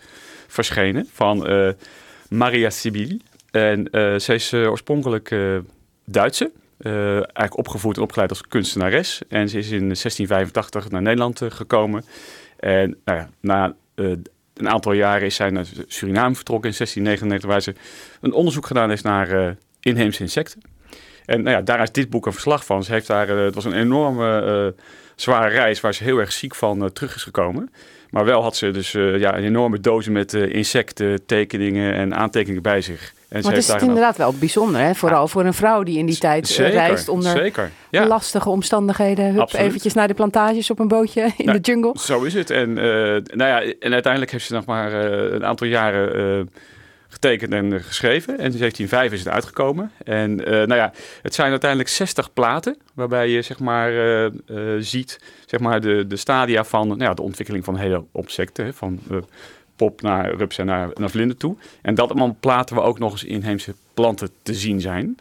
verschenen. 0.49 1.09
Van 1.13 1.47
Maria 2.29 2.71
Sibyl. 2.71 3.17
En 3.55 3.91
eh, 3.91 4.15
zij 4.17 4.35
is 4.35 4.53
eh, 4.53 4.71
oorspronkelijk 4.71 5.31
eh, 5.31 5.57
Duitse. 6.05 6.51
eigenlijk 6.79 7.59
opgevoed 7.59 7.97
en 7.97 8.03
opgeleid 8.03 8.31
als 8.31 8.41
kunstenares. 8.41 9.23
En 9.29 9.49
ze 9.49 9.59
is 9.59 9.71
in 9.71 9.79
1685 9.79 10.91
naar 10.91 11.03
Nederland 11.03 11.41
gekomen. 11.49 12.05
En 12.57 12.97
nou 13.05 13.27
na 13.41 13.75
een 13.95 14.69
aantal 14.69 14.93
jaren 14.93 15.27
is 15.27 15.35
zij 15.35 15.51
naar 15.51 15.67
Suriname 15.87 16.35
vertrokken 16.35 16.71
in 16.71 16.77
1699, 16.77 17.51
waar 17.51 17.61
ze 17.61 17.75
een 18.21 18.33
onderzoek 18.33 18.67
gedaan 18.67 18.89
heeft 18.89 19.03
naar 19.03 19.57
inheemse 19.81 20.23
insecten. 20.23 20.61
En 21.25 21.43
nou 21.43 21.57
ja, 21.57 21.63
daar 21.63 21.83
is 21.83 21.93
dit 21.93 22.11
boek 22.11 22.27
een 22.27 22.33
verslag 22.33 22.65
van. 22.65 22.85
Ze 22.85 22.93
heeft 22.93 23.07
daar, 23.07 23.29
het 23.29 23.55
was 23.55 23.65
een 23.65 23.79
enorme 23.79 24.75
zware 25.15 25.49
reis 25.49 25.81
waar 25.81 25.95
ze 25.95 26.05
heel 26.05 26.19
erg 26.19 26.33
ziek 26.33 26.55
van 26.55 26.93
terug 26.93 27.15
is 27.15 27.23
gekomen. 27.23 27.73
Maar 28.11 28.25
wel 28.25 28.43
had 28.43 28.57
ze 28.57 28.71
dus 28.71 28.93
ja, 28.93 29.37
een 29.37 29.45
enorme 29.45 29.81
dozen 29.81 30.13
met 30.13 30.33
insecten, 30.33 31.27
tekeningen 31.27 31.95
en 31.95 32.15
aantekeningen 32.15 32.63
bij 32.63 32.81
zich. 32.81 33.15
Maar 33.43 33.53
het 33.53 33.69
is 33.69 33.83
inderdaad 33.83 34.17
wel 34.17 34.35
bijzonder, 34.39 34.81
hè? 34.81 34.95
vooral 34.95 35.29
voor 35.29 35.45
een 35.45 35.55
vrouw 35.55 35.83
die 35.83 35.99
in 35.99 36.07
die 36.07 36.19
tijd 36.19 36.49
zeker, 36.49 36.73
reist 36.73 37.09
onder 37.09 37.31
zeker, 37.31 37.71
ja. 37.91 38.07
lastige 38.07 38.49
omstandigheden. 38.49 39.35
Hup, 39.35 39.53
eventjes 39.53 39.95
naar 39.95 40.09
de 40.09 40.15
plantages 40.15 40.71
op 40.71 40.79
een 40.79 40.89
bootje 40.89 41.23
in 41.37 41.45
nou, 41.45 41.61
de 41.61 41.71
jungle. 41.71 41.93
Zo 41.99 42.23
is 42.23 42.35
het. 42.35 42.51
En, 42.51 42.69
uh, 42.69 42.77
nou 42.77 43.23
ja, 43.37 43.63
en 43.63 43.93
uiteindelijk 43.93 44.33
heeft 44.33 44.47
ze 44.47 44.53
nog 44.53 44.65
maar 44.65 44.93
uh, 44.93 45.33
een 45.33 45.45
aantal 45.45 45.67
jaren 45.67 46.39
uh, 46.39 46.47
getekend 47.09 47.53
en 47.53 47.81
geschreven. 47.81 48.39
En 48.39 48.53
in 48.53 48.59
1705 48.59 49.13
is 49.13 49.19
het 49.19 49.29
uitgekomen. 49.29 49.91
En 50.05 50.35
nou 50.37 50.75
ja, 50.75 50.93
het 51.23 51.35
zijn 51.35 51.51
uiteindelijk 51.51 51.91
60 51.91 52.33
platen 52.33 52.77
waarbij 52.95 53.29
je 53.29 53.43
zeg 53.43 53.59
maar 53.59 53.93
ziet 54.79 55.21
zeg 55.47 55.61
maar, 55.61 55.81
de, 55.81 56.07
de 56.07 56.17
stadia 56.17 56.65
van 56.65 56.89
nou 56.89 57.03
ja, 57.03 57.15
de 57.15 57.23
ontwikkeling 57.23 57.65
van 57.65 57.77
hele 57.77 58.05
insecten. 58.13 58.75
Van 58.75 59.01
pop 59.77 60.03
naar 60.03 60.35
rups 60.35 60.59
en 60.59 60.67
naar, 60.67 60.91
naar 60.95 61.11
vlinder 61.11 61.37
toe. 61.37 61.57
En 61.83 61.95
dat 61.95 62.11
allemaal 62.11 62.37
platen 62.41 62.77
we 62.77 62.83
ook 62.83 62.99
nog 62.99 63.13
eens 63.13 63.25
inheemse 63.25 63.75
planten 63.95 64.29
te 64.43 64.55
zien 64.55 64.81
zijn. 64.81 65.17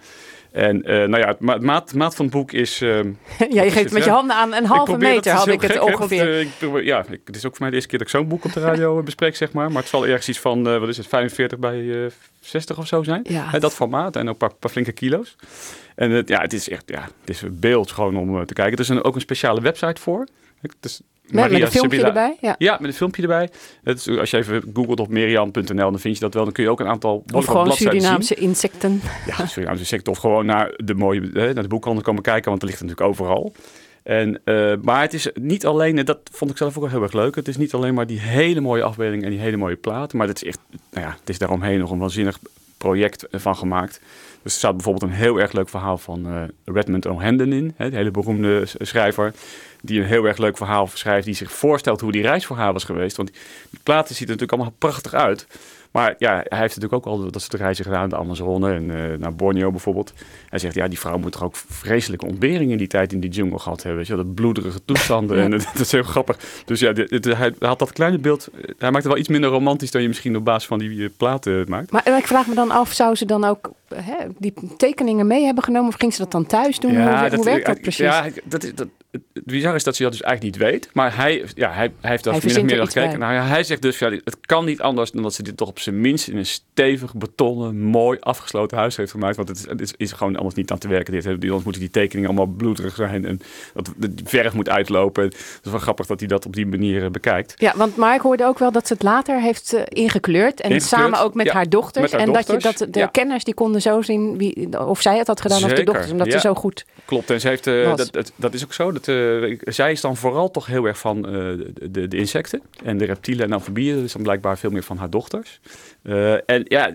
En 0.52 0.78
uh, 0.78 0.86
nou 0.86 1.18
ja, 1.18 1.28
het 1.28 1.62
maat, 1.62 1.94
maat 1.94 2.16
van 2.16 2.26
het 2.26 2.34
boek 2.34 2.52
is... 2.52 2.82
Uh, 2.82 3.00
ja, 3.50 3.64
je 3.64 3.72
geeft 3.72 3.94
met 3.94 4.04
je 4.04 4.10
handen 4.10 4.36
aan 4.36 4.54
een 4.54 4.66
halve 4.66 4.98
meter, 4.98 5.32
had 5.32 5.48
ik 5.48 5.62
het 5.62 5.80
ongeveer. 5.80 6.40
Ik 6.40 6.50
probeer, 6.58 6.84
ja, 6.84 7.06
ik, 7.10 7.22
het 7.26 7.36
is 7.36 7.46
ook 7.46 7.52
voor 7.52 7.62
mij 7.62 7.70
de 7.70 7.76
eerste 7.76 7.90
keer 7.90 8.00
dat 8.00 8.08
ik 8.08 8.14
zo'n 8.14 8.28
boek 8.28 8.46
op 8.46 8.54
de 8.54 8.60
radio 8.60 8.98
eh, 8.98 9.04
bespreek, 9.14 9.36
zeg 9.36 9.52
maar. 9.52 9.72
Maar 9.72 9.82
het 9.82 9.92
zal 9.92 10.08
ergens 10.08 10.30
iets 10.30 10.40
van, 10.40 10.64
wat 10.64 10.90
is 10.90 10.98
het, 10.98 11.08
45 11.08 11.60
bij 11.60 12.12
60 12.40 12.78
of 12.78 12.88
zo 12.88 13.04
zijn. 13.04 13.22
Ja. 13.24 13.60
dat 13.60 13.74
formaat 13.74 14.16
en 14.16 14.22
ook 14.22 14.28
een 14.28 14.38
paar, 14.38 14.54
paar, 14.54 14.72
flinke 14.72 14.92
kilo's. 14.92 15.36
En 15.96 16.12
het, 16.12 16.28
ja, 16.28 16.42
het 16.42 16.54
is 16.54 16.70
echt, 16.70 16.84
ja, 16.86 17.02
het 17.02 17.30
is 17.30 17.42
een 17.42 17.60
beeld 17.60 17.92
gewoon 17.92 18.18
om 18.18 18.46
te 18.46 18.54
kijken. 18.54 18.74
Er 18.74 18.80
is 18.80 18.90
een, 18.90 19.04
ook 19.04 19.16
een 19.16 19.22
speciale 19.22 19.62
website 19.62 20.02
voor. 20.02 20.28
Dus 20.80 21.02
met, 21.30 21.52
met, 21.52 21.62
een 21.62 21.68
filmpje 21.68 22.04
erbij? 22.04 22.38
Ja. 22.42 22.56
ja, 22.58 22.78
met 22.80 22.90
een 22.90 22.96
filmpje 22.96 23.22
erbij. 23.22 23.50
Het 23.84 23.98
is, 23.98 24.18
als 24.18 24.32
je 24.32 24.38
even 24.38 24.64
googelt 24.74 25.00
op 25.00 25.10
merian.nl, 25.10 25.76
dan 25.76 26.00
vind 26.00 26.16
je 26.16 26.22
dat 26.22 26.34
wel. 26.34 26.44
Dan 26.44 26.54
kun 26.54 26.64
je 26.64 26.70
ook 26.70 26.80
een 26.80 26.88
aantal 26.88 27.24
Of 27.34 27.46
gewoon 27.46 27.72
Surinaamse 27.72 28.36
insecten. 28.36 29.02
Ja, 29.26 29.46
Surinaamse 29.46 29.82
insecten. 29.82 30.12
Of 30.12 30.18
gewoon 30.18 30.46
naar 30.46 30.74
de 30.78 30.94
mooie 30.94 31.22
naar 31.34 31.54
de 31.54 31.68
boekhandel 31.68 32.04
komen 32.04 32.24
kijken, 32.24 32.50
want 32.50 32.62
er 32.62 32.68
ligt 32.68 32.82
natuurlijk 32.82 33.08
overal. 33.08 33.54
En, 34.04 34.42
uh, 34.46 34.74
maar 34.82 35.02
het 35.02 35.14
is 35.14 35.28
niet 35.34 35.66
alleen, 35.66 35.98
en 35.98 36.06
dat 36.06 36.20
vond 36.32 36.52
ik 36.52 36.58
zelf 36.58 36.76
ook 36.76 36.82
wel 36.82 36.92
heel 36.92 37.02
erg 37.02 37.14
leuk. 37.14 37.36
Het 37.36 37.48
is 37.48 37.58
niet 37.58 37.74
alleen 37.74 37.94
maar 37.94 38.08
die 38.08 38.20
hele 38.20 38.62
mooie 38.62 38.84
afbeelding 38.84 39.24
en 39.24 39.30
die 39.30 39.40
hele 39.40 39.58
mooie 39.58 39.76
platen. 39.76 40.18
Maar 40.18 40.28
het 40.28 40.42
is 40.42 40.48
echt, 40.48 40.60
nou 40.92 41.06
ja, 41.06 41.16
het 41.20 41.30
is 41.30 41.38
daaromheen 41.38 41.80
nog 41.80 41.92
een 41.92 42.00
waanzinnig 42.00 42.40
project 42.78 43.26
van 43.32 43.56
gemaakt. 43.56 44.02
Dus 44.44 44.54
er 44.54 44.60
staat 44.60 44.74
bijvoorbeeld 44.74 45.12
een 45.12 45.18
heel 45.18 45.40
erg 45.40 45.52
leuk 45.52 45.70
verhaal 45.70 45.98
van 45.98 46.28
uh, 46.28 46.42
Redmond 46.66 47.06
O'Handon 47.06 47.54
in, 47.54 47.74
hè, 47.76 47.90
de 47.90 47.96
hele 47.96 48.12
beroemde 48.12 48.64
schrijver 48.80 49.34
die 49.82 50.00
een 50.00 50.06
heel 50.06 50.26
erg 50.26 50.38
leuk 50.38 50.58
verhaal 50.58 50.88
schrijft, 50.94 51.26
die 51.26 51.36
zich 51.36 51.52
voorstelt 51.52 52.02
hoe 52.02 52.12
die 52.12 52.22
reis 52.22 52.46
voor 52.46 52.58
haar 52.58 52.74
was 52.74 52.84
geweest. 52.84 53.18
Want 53.18 53.32
die 53.70 53.80
platen 53.84 54.16
ziet 54.16 54.30
er 54.30 54.34
natuurlijk 54.34 54.52
allemaal 54.52 54.76
prachtig 54.78 55.14
uit. 55.14 55.48
Maar 55.94 56.16
ja, 56.18 56.32
hij 56.34 56.60
heeft 56.60 56.76
natuurlijk 56.76 56.94
ook 56.94 57.06
al 57.06 57.32
dat 57.32 57.42
soort 57.42 57.54
reizen 57.54 57.86
gedaan, 57.86 58.10
de 58.10 58.18
Amazone 58.18 58.74
en 58.74 58.84
uh, 58.84 59.18
naar 59.18 59.36
Borneo 59.36 59.72
bijvoorbeeld. 59.72 60.14
Hij 60.50 60.60
zegt, 60.60 60.76
ja, 60.76 60.88
die 60.88 61.00
vrouw 61.00 61.18
moet 61.18 61.32
toch 61.32 61.44
ook 61.44 61.56
vreselijke 61.56 62.26
ontberingen 62.26 62.72
in 62.72 62.78
die 62.78 62.88
tijd 62.88 63.14
in 63.14 63.20
die 63.20 63.30
jungle 63.30 63.60
gehad 63.60 63.84
hebben. 63.84 64.04
Je, 64.08 64.16
dat 64.16 64.34
bloederige 64.34 64.86
toestanden. 64.86 65.38
En 65.38 65.52
dat, 65.52 65.80
is 65.80 65.92
heel 65.92 66.04
grappig. 66.04 66.38
Dus 66.66 66.80
ja, 66.80 66.94
hij 66.94 67.54
had 67.60 67.80
dat 67.80 67.94
kleine 67.94 68.18
beeld. 68.18 68.50
Hij 68.78 68.92
maakt 68.92 69.04
het 69.04 69.14
wel 69.14 69.18
iets 69.18 69.28
minder 69.28 69.50
romantisch 69.50 69.92
dan 69.92 70.02
je 70.02 70.08
misschien 70.08 70.36
op 70.36 70.46
basis 70.46 70.68
van 70.68 70.80
die 70.80 71.04
eh, 71.04 71.10
platen 71.18 71.66
maakt. 71.68 71.92
Maar 71.92 72.18
ik 72.18 72.28
vraag 72.28 72.48
me 72.48 72.56
dan 72.56 72.72
af, 72.72 72.92
zou 72.92 73.16
ze 73.16 73.26
dan 73.26 73.44
ook 73.44 73.72
hè, 73.96 74.16
die 74.38 74.54
tekeningen 74.78 75.28
mee 75.28 75.46
hebben 75.46 75.64
genomen? 75.64 75.88
Of 75.88 75.96
ging 75.96 76.14
ze 76.14 76.22
dat 76.22 76.32
dan 76.32 76.46
thuis 76.46 76.80
doen? 76.80 76.92
Ja, 76.92 77.28
hoe, 77.28 77.36
hoe 77.36 77.46
werkt 77.46 77.66
dat 77.66 77.82
precies? 77.82 78.06
Ja, 78.06 78.26
dat, 78.44 78.72
dat, 78.76 78.88
het 79.14 79.46
bizar 79.46 79.76
is 79.76 79.84
dat 79.84 79.96
ze 79.96 80.04
dat 80.04 80.12
dus 80.12 80.22
eigenlijk 80.22 80.58
niet 80.58 80.70
weet. 80.70 80.90
Maar 80.94 81.16
hij, 81.16 81.46
ja, 81.56 81.72
hij, 81.72 81.92
hij 82.02 82.10
heeft 82.10 82.24
dat 82.24 82.34
vanmiddag 82.34 82.64
meer 82.64 82.86
gekeken. 82.86 83.20
Nou, 83.20 83.34
ja, 83.34 83.46
hij 83.46 83.64
zegt 83.64 83.82
dus, 83.82 84.00
ja, 84.00 84.10
het 84.10 84.38
kan 84.42 84.66
niet 84.66 84.82
anders 84.82 85.12
dan 85.12 85.24
dat 85.24 85.34
ze 85.34 85.44
dit 85.44 85.58
toch 85.58 85.68
op 85.68 85.80
zijn 85.80 86.02
minst 86.02 86.28
in 86.28 86.38
een 86.38 86.46
stevig, 86.46 87.16
betonnen, 87.16 87.80
mooi 87.80 88.18
afgesloten 88.20 88.78
huis 88.78 88.96
heeft 88.96 89.12
gemaakt. 89.12 89.36
Want 89.36 89.48
het 89.48 89.58
is, 89.58 89.68
het 89.68 89.82
is, 89.82 89.94
is 89.98 90.12
gewoon 90.12 90.36
anders 90.36 90.56
niet 90.56 90.72
aan 90.72 90.78
te 90.78 90.88
werken. 90.88 91.14
Dit, 91.14 91.28
anders 91.28 91.64
moeten 91.64 91.82
die 91.82 91.90
tekeningen 91.90 92.30
allemaal 92.30 92.56
bloederig 92.56 92.96
zijn. 92.96 93.26
En 93.26 93.40
dat 93.74 93.94
de 93.98 94.12
verf 94.24 94.54
moet 94.54 94.70
uitlopen. 94.70 95.24
Het 95.24 95.60
is 95.64 95.72
wel 95.72 95.80
grappig 95.80 96.06
dat 96.06 96.20
hij 96.20 96.28
dat 96.28 96.46
op 96.46 96.56
die 96.56 96.68
manier 96.68 97.04
eh, 97.04 97.10
bekijkt. 97.10 97.54
Ja, 97.58 97.74
want 97.76 97.96
Mark 97.96 98.22
hoorde 98.22 98.46
ook 98.46 98.60
wel 98.60 98.72
dat 98.72 98.88
ze 98.88 98.94
het 98.94 99.04
later 99.04 99.42
heeft 99.42 99.74
uh, 99.74 99.82
ingekleurd. 99.86 100.62
En 100.62 100.82
samen 100.82 101.20
ook 101.20 101.34
met 101.34 101.50
haar 101.50 101.70
dochters. 101.70 102.12
en 102.12 102.34
dat, 102.34 102.48
je, 102.48 102.58
dat 102.58 102.88
de 102.90 103.10
kenners 103.12 103.44
die 103.44 103.54
konden 103.54 103.82
zo 103.82 104.02
zien 104.02 104.38
wie, 104.38 104.80
of 104.88 105.02
zij 105.02 105.18
het 105.18 105.28
had 105.28 105.42
gedaan 105.42 105.60
Zeker. 105.60 105.74
of 105.74 105.80
de 105.80 105.92
dochters. 105.92 106.12
Omdat 106.12 106.32
ze 106.32 106.40
zo 106.40 106.54
goed 106.54 106.86
Klopt, 107.06 107.30
en 107.30 107.42
ze 107.42 107.48
heeft, 107.48 107.68
uh, 107.68 107.96
dat, 107.96 108.12
dat, 108.12 108.32
dat, 108.36 108.54
is 108.54 108.64
ook 108.64 108.74
zo. 108.74 108.92
Dat, 108.92 109.03
zij 109.60 109.92
is 109.92 110.02
dan 110.02 110.18
vooral 110.18 110.52
toch 110.52 110.66
heel 110.66 110.86
erg 110.86 111.00
van 111.00 111.22
de, 111.22 112.08
de, 112.08 112.18
insecten 112.18 112.62
en 112.84 112.98
de 112.98 113.06
reptielen 113.06 113.46
en 113.46 113.52
amfibieën. 113.52 113.96
Dat 113.96 114.04
is 114.04 114.14
dan 114.14 114.22
blijkbaar 114.22 114.58
veel 114.58 114.70
meer 114.70 114.84
van 114.84 114.98
haar 114.98 115.10
dochters. 115.10 115.60
en 116.46 116.64
ja, 116.64 116.92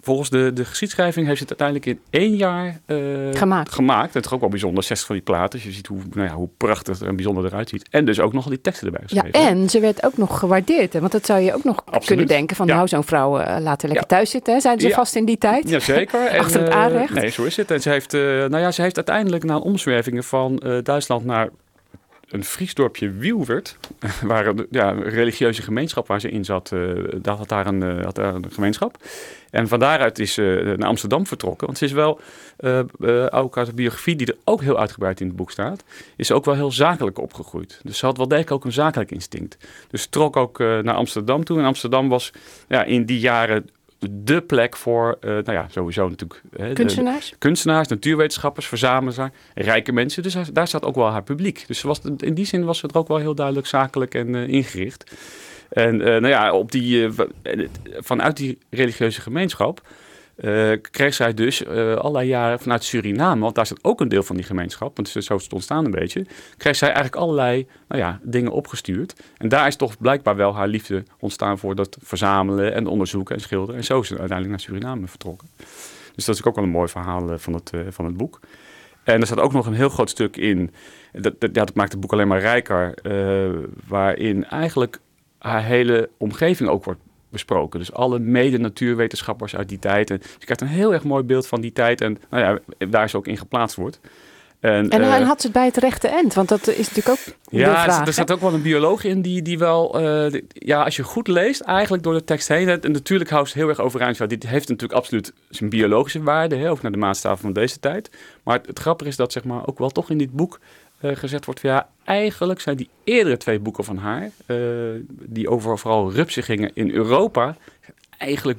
volgens 0.00 0.30
de, 0.30 0.52
de 0.52 0.64
geschiedschrijving 0.64 1.26
heeft 1.26 1.38
ze 1.38 1.46
het 1.46 1.60
uiteindelijk 1.60 2.00
in 2.10 2.20
één 2.20 2.36
jaar 2.36 2.80
uh, 2.86 2.98
gemaakt. 3.32 3.72
gemaakt. 3.72 4.08
En 4.08 4.16
het 4.16 4.24
is 4.24 4.32
ook 4.32 4.40
wel 4.40 4.48
bijzonder, 4.48 4.82
60 4.82 5.06
van 5.06 5.16
die 5.16 5.24
platen. 5.24 5.50
Dus 5.50 5.62
je 5.62 5.72
ziet 5.72 5.86
hoe, 5.86 6.00
nou 6.12 6.28
ja, 6.28 6.34
hoe 6.34 6.48
prachtig 6.56 7.00
en 7.00 7.16
bijzonder 7.16 7.44
eruit 7.44 7.68
ziet. 7.68 7.88
En 7.90 8.04
dus 8.04 8.20
ook 8.20 8.32
nog 8.32 8.44
al 8.44 8.50
die 8.50 8.60
teksten 8.60 8.86
erbij 8.86 9.02
geschreven. 9.02 9.40
Ja, 9.40 9.48
en 9.48 9.70
ze 9.70 9.80
werd 9.80 10.04
ook 10.04 10.16
nog 10.16 10.38
gewaardeerd. 10.38 10.92
Hè? 10.92 11.00
Want 11.00 11.12
dat 11.12 11.26
zou 11.26 11.40
je 11.40 11.54
ook 11.54 11.64
nog 11.64 11.84
kunnen 12.04 12.26
denken 12.26 12.56
van... 12.56 12.66
nou, 12.66 12.88
zo'n 12.88 13.04
vrouw 13.04 13.40
uh, 13.40 13.56
laten 13.60 13.88
lekker 13.88 14.06
thuis 14.06 14.30
zitten. 14.30 14.54
Hè? 14.54 14.60
Zijn 14.60 14.80
ze 14.80 14.90
vast 14.90 15.16
in 15.16 15.24
die 15.24 15.38
tijd? 15.38 15.68
Jazeker. 15.68 16.28
Achter 16.38 16.60
het 16.60 16.70
aanrecht? 16.70 17.14
nee, 17.14 17.30
zo 17.30 17.44
is 17.44 17.56
het. 17.56 17.70
En 17.70 17.82
ze 17.82 17.90
heeft, 17.90 18.12
nou 18.12 18.58
ja, 18.58 18.70
ze 18.70 18.82
heeft 18.82 18.96
uiteindelijk 18.96 19.44
na 19.44 19.56
omzwervingen 19.56 20.24
van 20.24 20.62
Duitsland 20.82 21.24
naar 21.24 21.48
een 22.34 22.44
Fries 22.44 22.74
dorpje 22.74 23.10
Wielwerd, 23.10 23.76
waar 24.22 24.46
een 24.46 24.66
ja, 24.70 24.90
religieuze 24.90 25.62
gemeenschap 25.62 26.06
waar 26.06 26.20
ze 26.20 26.30
in 26.30 26.44
zat, 26.44 26.70
uh, 26.74 27.04
daar 27.22 27.36
had 27.36 27.48
daar, 27.48 27.66
een, 27.66 27.82
uh, 27.82 28.04
had 28.04 28.14
daar 28.14 28.34
een 28.34 28.52
gemeenschap. 28.52 28.96
En 29.50 29.68
van 29.68 29.78
daaruit 29.78 30.18
is 30.18 30.34
ze 30.34 30.60
uh, 30.64 30.76
naar 30.76 30.88
Amsterdam 30.88 31.26
vertrokken. 31.26 31.66
Want 31.66 31.78
ze 31.78 31.84
is 31.84 31.92
wel, 31.92 32.20
ook 33.30 33.56
uit 33.56 33.66
de 33.66 33.74
biografie 33.74 34.16
die 34.16 34.26
er 34.26 34.36
ook 34.44 34.60
heel 34.60 34.78
uitgebreid 34.78 35.20
in 35.20 35.26
het 35.26 35.36
boek 35.36 35.50
staat, 35.50 35.84
is 36.16 36.32
ook 36.32 36.44
wel 36.44 36.54
heel 36.54 36.72
zakelijk 36.72 37.18
opgegroeid. 37.18 37.80
Dus 37.82 37.98
ze 37.98 38.06
had 38.06 38.16
wel 38.16 38.28
degelijk 38.28 38.52
ook 38.52 38.64
een 38.64 38.72
zakelijk 38.72 39.10
instinct. 39.10 39.56
Dus 39.90 40.06
trok 40.06 40.36
ook 40.36 40.58
naar 40.58 40.94
Amsterdam 40.94 41.44
toe. 41.44 41.58
En 41.58 41.64
Amsterdam 41.64 42.08
was 42.08 42.32
ja, 42.68 42.84
in 42.84 43.04
die 43.04 43.18
jaren 43.18 43.68
de 44.10 44.40
plek 44.40 44.76
voor, 44.76 45.16
uh, 45.20 45.30
nou 45.30 45.52
ja, 45.52 45.66
sowieso 45.70 46.08
natuurlijk... 46.08 46.42
kunstenaars? 46.74 47.30
De, 47.30 47.36
kunstenaars, 47.38 47.88
natuurwetenschappers, 47.88 48.66
verzamelaars, 48.66 49.32
rijke 49.54 49.92
mensen. 49.92 50.22
Dus 50.22 50.36
daar 50.52 50.68
staat 50.68 50.84
ook 50.84 50.94
wel 50.94 51.10
haar 51.10 51.22
publiek. 51.22 51.64
Dus 51.66 51.82
was, 51.82 52.00
in 52.16 52.34
die 52.34 52.46
zin 52.46 52.64
was 52.64 52.78
ze 52.78 52.88
er 52.88 52.98
ook 52.98 53.08
wel 53.08 53.16
heel 53.16 53.34
duidelijk 53.34 53.66
zakelijk 53.66 54.14
en 54.14 54.34
uh, 54.34 54.48
ingericht. 54.48 55.16
En 55.68 55.94
uh, 55.94 56.04
nou 56.04 56.28
ja, 56.28 56.52
op 56.52 56.72
die, 56.72 57.08
vanuit 57.98 58.36
die 58.36 58.58
religieuze 58.70 59.20
gemeenschap 59.20 59.80
kreeg 60.90 61.14
zij 61.14 61.34
dus 61.34 61.62
uh, 61.62 61.94
allerlei 61.94 62.26
jaren 62.28 62.60
vanuit 62.60 62.84
Suriname, 62.84 63.40
want 63.40 63.54
daar 63.54 63.66
zit 63.66 63.84
ook 63.84 64.00
een 64.00 64.08
deel 64.08 64.22
van 64.22 64.36
die 64.36 64.44
gemeenschap, 64.44 64.96
want 64.96 65.08
zo 65.08 65.34
is 65.34 65.42
het 65.42 65.52
ontstaan 65.52 65.84
een 65.84 65.90
beetje, 65.90 66.26
kreeg 66.56 66.76
zij 66.76 66.88
eigenlijk 66.88 67.16
allerlei 67.16 67.66
nou 67.88 68.00
ja, 68.00 68.20
dingen 68.22 68.52
opgestuurd. 68.52 69.14
En 69.36 69.48
daar 69.48 69.66
is 69.66 69.76
toch 69.76 69.98
blijkbaar 69.98 70.36
wel 70.36 70.54
haar 70.54 70.68
liefde 70.68 71.04
ontstaan 71.18 71.58
voor 71.58 71.74
dat 71.74 71.96
verzamelen 72.00 72.74
en 72.74 72.86
onderzoeken 72.86 73.34
en 73.34 73.40
schilderen. 73.40 73.76
En 73.76 73.84
zo 73.84 74.00
is 74.00 74.08
ze 74.08 74.18
uiteindelijk 74.18 74.50
naar 74.50 74.66
Suriname 74.66 75.06
vertrokken. 75.06 75.48
Dus 76.14 76.24
dat 76.24 76.34
is 76.34 76.44
ook 76.44 76.54
wel 76.54 76.64
een 76.64 76.70
mooi 76.70 76.88
verhaal 76.88 77.30
uh, 77.30 77.38
van, 77.38 77.52
het, 77.52 77.70
van 77.88 78.04
het 78.04 78.16
boek. 78.16 78.40
En 79.04 79.20
er 79.20 79.26
staat 79.26 79.40
ook 79.40 79.52
nog 79.52 79.66
een 79.66 79.74
heel 79.74 79.88
groot 79.88 80.10
stuk 80.10 80.36
in, 80.36 80.70
dat, 81.12 81.40
dat, 81.40 81.54
dat 81.54 81.74
maakt 81.74 81.92
het 81.92 82.00
boek 82.00 82.12
alleen 82.12 82.28
maar 82.28 82.40
rijker, 82.40 82.94
waarin 83.86 84.44
eigenlijk 84.44 85.00
haar 85.38 85.62
hele 85.62 86.08
omgeving 86.18 86.68
ook 86.68 86.84
wordt 86.84 87.00
besproken. 87.34 87.78
Dus 87.78 87.92
alle 87.92 88.18
mede-natuurwetenschappers 88.18 89.56
uit 89.56 89.68
die 89.68 89.78
tijd. 89.78 90.10
En 90.10 90.20
je 90.38 90.44
krijgt 90.44 90.60
een 90.60 90.66
heel 90.66 90.92
erg 90.92 91.04
mooi 91.04 91.22
beeld 91.22 91.46
van 91.46 91.60
die 91.60 91.72
tijd 91.72 92.00
en 92.00 92.18
nou 92.30 92.44
ja, 92.44 92.86
daar 92.88 93.10
ze 93.10 93.16
ook 93.16 93.26
in 93.26 93.36
geplaatst 93.36 93.76
wordt. 93.76 94.00
En, 94.64 94.90
en, 94.90 95.00
uh, 95.00 95.26
had 95.26 95.40
ze 95.40 95.46
het 95.46 95.56
bij 95.56 95.64
het 95.64 95.76
rechte 95.76 96.08
eind? 96.08 96.34
Want 96.34 96.48
dat 96.48 96.68
is 96.68 96.88
natuurlijk 96.88 97.08
ook 97.08 97.34
ja, 97.50 97.82
vraag, 97.84 98.06
er 98.06 98.12
staat 98.12 98.30
ook 98.30 98.40
wel 98.40 98.54
een 98.54 98.62
bioloog 98.62 99.04
in 99.04 99.22
die, 99.22 99.42
die 99.42 99.58
wel... 99.58 100.00
Uh, 100.00 100.40
ja, 100.48 100.82
als 100.82 100.96
je 100.96 101.02
goed 101.02 101.28
leest, 101.28 101.60
eigenlijk 101.60 102.02
door 102.02 102.14
de 102.14 102.24
tekst 102.24 102.48
heen... 102.48 102.68
En 102.68 102.92
natuurlijk 102.92 103.30
houdt 103.30 103.48
ze 103.48 103.58
heel 103.58 103.68
erg 103.68 103.80
overeind. 103.80 104.28
Dit 104.28 104.46
heeft 104.46 104.68
natuurlijk 104.68 104.98
absoluut 104.98 105.32
zijn 105.48 105.70
biologische 105.70 106.22
waarde... 106.22 106.56
Hè, 106.56 106.70
ook 106.70 106.82
naar 106.82 106.92
de 106.92 106.98
maatstaven 106.98 107.38
van 107.38 107.52
deze 107.52 107.80
tijd. 107.80 108.10
Maar 108.42 108.56
het, 108.56 108.66
het 108.66 108.78
grappige 108.78 109.10
is 109.10 109.16
dat 109.16 109.32
zeg 109.32 109.44
maar, 109.44 109.66
ook 109.66 109.78
wel 109.78 109.90
toch 109.90 110.10
in 110.10 110.18
dit 110.18 110.32
boek 110.32 110.60
uh, 111.04 111.16
gezegd 111.16 111.44
wordt 111.44 111.60
van 111.60 111.70
ja, 111.70 111.88
eigenlijk 112.04 112.60
zijn 112.60 112.76
die 112.76 112.88
eerdere 113.04 113.36
twee 113.36 113.58
boeken 113.58 113.84
van 113.84 113.96
haar, 113.96 114.30
uh, 114.46 115.00
die 115.08 115.48
over 115.48 115.78
vooral 115.78 116.12
rupsen 116.12 116.42
gingen 116.42 116.70
in 116.74 116.90
Europa, 116.90 117.56
eigenlijk 118.18 118.58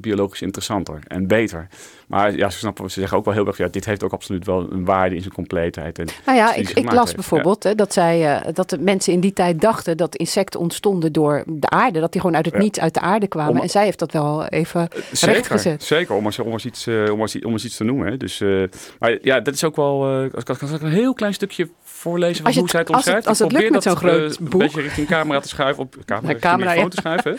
biologisch 0.00 0.42
interessanter 0.42 0.98
en 1.06 1.26
beter. 1.26 1.68
Maar 2.06 2.36
ja, 2.36 2.50
ze 2.50 2.58
snappen, 2.58 2.90
ze 2.90 3.00
zeggen 3.00 3.18
ook 3.18 3.24
wel 3.24 3.34
heel 3.34 3.46
erg, 3.46 3.56
ja, 3.56 3.68
dit 3.68 3.84
heeft 3.84 4.02
ook 4.04 4.12
absoluut 4.12 4.46
wel 4.46 4.72
een 4.72 4.84
waarde 4.84 5.14
in 5.14 5.20
zijn 5.20 5.34
compleetheid. 5.34 5.98
En 5.98 6.06
Nou 6.26 6.38
ja, 6.38 6.54
ik, 6.54 6.68
ik 6.70 6.92
las 6.92 7.02
heeft. 7.04 7.14
bijvoorbeeld 7.14 7.62
hè, 7.62 7.74
dat, 7.74 7.92
zij, 7.92 8.36
eh, 8.36 8.52
dat 8.54 8.70
de 8.70 8.78
mensen 8.78 9.12
in 9.12 9.20
die 9.20 9.32
tijd 9.32 9.60
dachten 9.60 9.96
dat 9.96 10.16
insecten 10.16 10.60
ontstonden 10.60 11.12
door 11.12 11.42
de 11.46 11.68
aarde. 11.70 12.00
Dat 12.00 12.12
die 12.12 12.20
gewoon 12.20 12.36
uit 12.36 12.44
het 12.44 12.54
Ja. 12.54 12.60
niets 12.60 12.80
uit 12.80 12.94
de 12.94 13.00
aarde 13.00 13.26
kwamen. 13.26 13.52
Om- 13.54 13.60
en 13.60 13.68
zij 13.70 13.84
heeft 13.84 13.98
dat 13.98 14.12
wel 14.12 14.46
even 14.46 14.88
Zeker, 15.12 15.34
rechtgezet. 15.36 15.82
zeker 15.82 16.14
om, 16.14 16.24
eens, 16.24 16.38
om, 16.38 16.54
iets, 16.64 16.86
eh, 16.86 17.12
om, 17.12 17.20
eens 17.20 17.64
iets 17.64 17.76
te 17.76 17.84
noemen. 17.84 18.06
Hè. 18.06 18.16
Dus, 18.16 18.40
eh, 18.40 18.62
maar 18.98 19.18
ja, 19.22 19.40
dat 19.40 19.54
is 19.54 19.64
ook 19.64 19.76
wel. 19.76 20.24
eh 20.24 20.34
als, 20.34 20.44
als, 20.44 20.60
als 20.60 20.70
ik 20.70 20.82
een 20.82 20.88
heel 20.90 21.14
klein 21.14 21.34
stukje 21.34 21.68
voorlezen 21.82 22.36
van 22.36 22.44
Als 22.46 22.54
je 22.54 22.60
hoe 22.60 22.68
het- 22.68 22.70
zij 22.70 22.80
het 22.80 22.92
als 22.92 23.04
het- 23.04 23.14
omschrijft. 23.14 23.26
als 23.26 23.40
Ik 23.40 23.44
het 23.50 23.60
lukt 23.60 23.72
met 23.72 23.82
zo'n 23.82 23.96
groot 23.96 24.32
eh, 24.32 24.38
boek. 24.38 24.52
Een 24.52 24.58
beetje 24.58 24.80
richting 24.80 25.06
camera 25.08 25.40
te 25.40 25.48
schuiven. 25.48 25.82
Op 25.82 25.96
camera, 26.04 26.38
camera, 26.38 26.72
ja. 26.72 26.88
te 26.88 26.96
schuiven. 26.96 27.36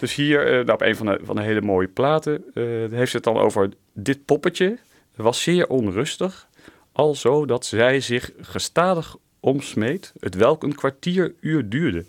Dus 0.00 0.14
hier, 0.14 0.46
eh, 0.46 0.52
nou, 0.52 0.72
op 0.72 0.80
een 0.82 0.96
van 0.96 1.06
de, 1.06 1.18
van 1.22 1.36
de 1.36 1.42
hele 1.42 1.60
mooie 1.60 1.88
platen, 1.88 2.44
eh, 2.54 2.62
heeft 2.90 3.10
ze 3.10 3.16
het 3.16 3.24
dan 3.24 3.36
over 3.38 3.68
dit 3.92 4.24
poppetje. 4.24 4.78
Was 5.16 5.42
zeer 5.42 5.68
onrustig, 5.68 6.48
alzo 6.92 7.46
dat 7.46 7.66
zij 7.66 8.00
zich 8.00 8.30
gestadig 8.40 9.16
omsmeet, 9.40 10.12
het 10.20 10.34
welk 10.34 10.62
een 10.62 10.74
kwartieruur 10.74 11.68
duurde. 11.68 12.04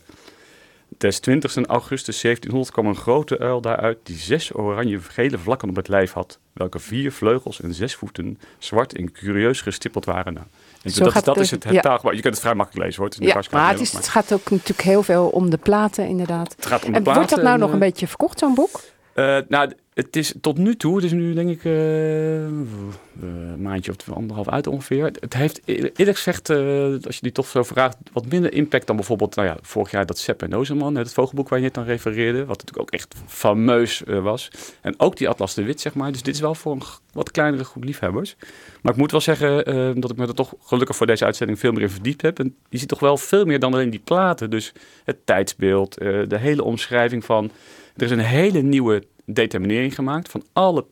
Des 0.97 1.19
20 1.19 1.65
augustus 1.65 2.21
1700 2.21 2.71
kwam 2.71 2.85
een 2.85 2.95
grote 2.95 3.39
uil 3.39 3.61
daaruit 3.61 3.97
die 4.03 4.17
zes 4.17 4.53
oranje-gele 4.53 5.37
vlakken 5.37 5.69
op 5.69 5.75
het 5.75 5.87
lijf 5.87 6.11
had, 6.11 6.39
welke 6.53 6.79
vier 6.79 7.11
vleugels 7.11 7.61
en 7.61 7.73
zes 7.73 7.95
voeten 7.95 8.39
zwart 8.57 8.95
en 8.95 9.11
curieus 9.11 9.61
gestippeld 9.61 10.05
waren. 10.05 10.33
Nou, 10.33 10.45
en 10.81 10.91
Zo 10.91 11.03
dat, 11.03 11.13
gaat 11.13 11.25
dat 11.25 11.35
het 11.35 11.43
is 11.43 11.51
het, 11.51 11.61
dus, 11.61 11.71
het 11.71 11.79
ja. 11.79 11.89
taalgebruik. 11.89 12.15
Je 12.15 12.21
kunt 12.21 12.33
het 12.33 12.43
vrij 12.43 12.55
makkelijk 12.55 12.85
lezen 12.85 13.01
hoor. 13.01 13.11
Het 13.11 13.23
Ja, 13.23 13.41
maar 13.51 13.69
het, 13.69 13.79
is, 13.79 13.93
het 13.93 14.07
gaat 14.07 14.33
ook 14.33 14.49
natuurlijk 14.49 14.81
heel 14.81 15.03
veel 15.03 15.27
om 15.27 15.49
de 15.49 15.57
platen, 15.57 16.07
inderdaad. 16.07 16.55
Het 16.55 16.65
gaat 16.65 16.85
om 16.85 16.91
de 16.91 16.97
en 16.97 17.03
wordt 17.03 17.19
dat 17.19 17.27
platen 17.27 17.43
nou 17.43 17.53
en, 17.53 17.59
nog 17.59 17.67
eh, 17.67 17.73
een 17.73 17.79
beetje 17.79 18.07
verkocht, 18.07 18.39
zo'n 18.39 18.53
boek? 18.53 18.81
Eh, 19.13 19.37
nou, 19.47 19.71
het 19.93 20.15
is 20.15 20.33
tot 20.41 20.57
nu 20.57 20.75
toe, 20.75 20.95
het 20.95 21.03
is 21.03 21.11
nu 21.11 21.33
denk 21.33 21.49
ik 21.49 21.65
eh, 21.65 22.43
een 22.43 23.61
maandje 23.61 23.91
of 23.91 24.11
anderhalf 24.11 24.49
uit 24.49 24.67
ongeveer. 24.67 25.05
Het 25.05 25.33
heeft 25.33 25.61
e- 25.65 25.89
eerlijk 25.95 26.17
gezegd, 26.17 26.49
eh, 26.49 26.57
als 27.05 27.15
je 27.15 27.21
die 27.21 27.31
toch 27.31 27.47
zo 27.47 27.63
vraagt, 27.63 27.97
wat 28.13 28.25
minder 28.25 28.53
impact 28.53 28.87
dan 28.87 28.95
bijvoorbeeld 28.95 29.35
nou 29.35 29.47
ja, 29.47 29.57
vorig 29.61 29.91
jaar 29.91 30.05
dat 30.05 30.17
Sepp 30.17 30.41
en 30.41 30.55
Ozeman, 30.55 30.95
het 30.95 31.13
vogelboek 31.13 31.49
waar 31.49 31.59
je 31.59 31.65
net 31.65 31.77
aan 31.77 31.83
refereerde, 31.83 32.45
wat 32.45 32.57
natuurlijk 32.57 32.79
ook 32.79 32.91
echt 32.91 33.15
fameus 33.27 34.03
eh, 34.03 34.23
was. 34.23 34.51
En 34.81 34.99
ook 34.99 35.17
die 35.17 35.29
Atlas 35.29 35.53
de 35.53 35.63
Wit, 35.63 35.81
zeg 35.81 35.93
maar. 35.93 36.11
Dus 36.11 36.23
dit 36.23 36.35
is 36.35 36.41
wel 36.41 36.55
voor 36.55 36.71
een 36.71 36.81
wat 37.13 37.31
kleinere 37.31 37.63
groep 37.63 37.83
liefhebbers. 37.83 38.35
Maar 38.81 38.93
ik 38.93 38.99
moet 38.99 39.11
wel 39.11 39.21
zeggen 39.21 39.65
eh, 39.65 39.89
dat 39.95 40.11
ik 40.11 40.17
me 40.17 40.27
er 40.27 40.35
toch 40.35 40.53
gelukkig 40.61 40.95
voor 40.95 41.07
deze 41.07 41.25
uitzending 41.25 41.59
veel 41.59 41.71
meer 41.71 41.81
in 41.81 41.89
verdiept 41.89 42.21
heb. 42.21 42.39
En 42.39 42.55
je 42.69 42.77
ziet 42.77 42.87
toch 42.87 42.99
wel 42.99 43.17
veel 43.17 43.45
meer 43.45 43.59
dan 43.59 43.73
alleen 43.73 43.89
die 43.89 44.01
platen. 44.03 44.49
Dus 44.49 44.73
het 45.03 45.25
tijdsbeeld, 45.25 45.97
eh, 45.97 46.21
de 46.27 46.37
hele 46.37 46.63
omschrijving 46.63 47.25
van... 47.25 47.51
Er 47.95 48.03
is 48.03 48.11
een 48.11 48.19
hele 48.19 48.61
nieuwe 48.61 49.03
determinering 49.25 49.95
gemaakt 49.95 50.29
van 50.29 50.43
alle 50.53 50.85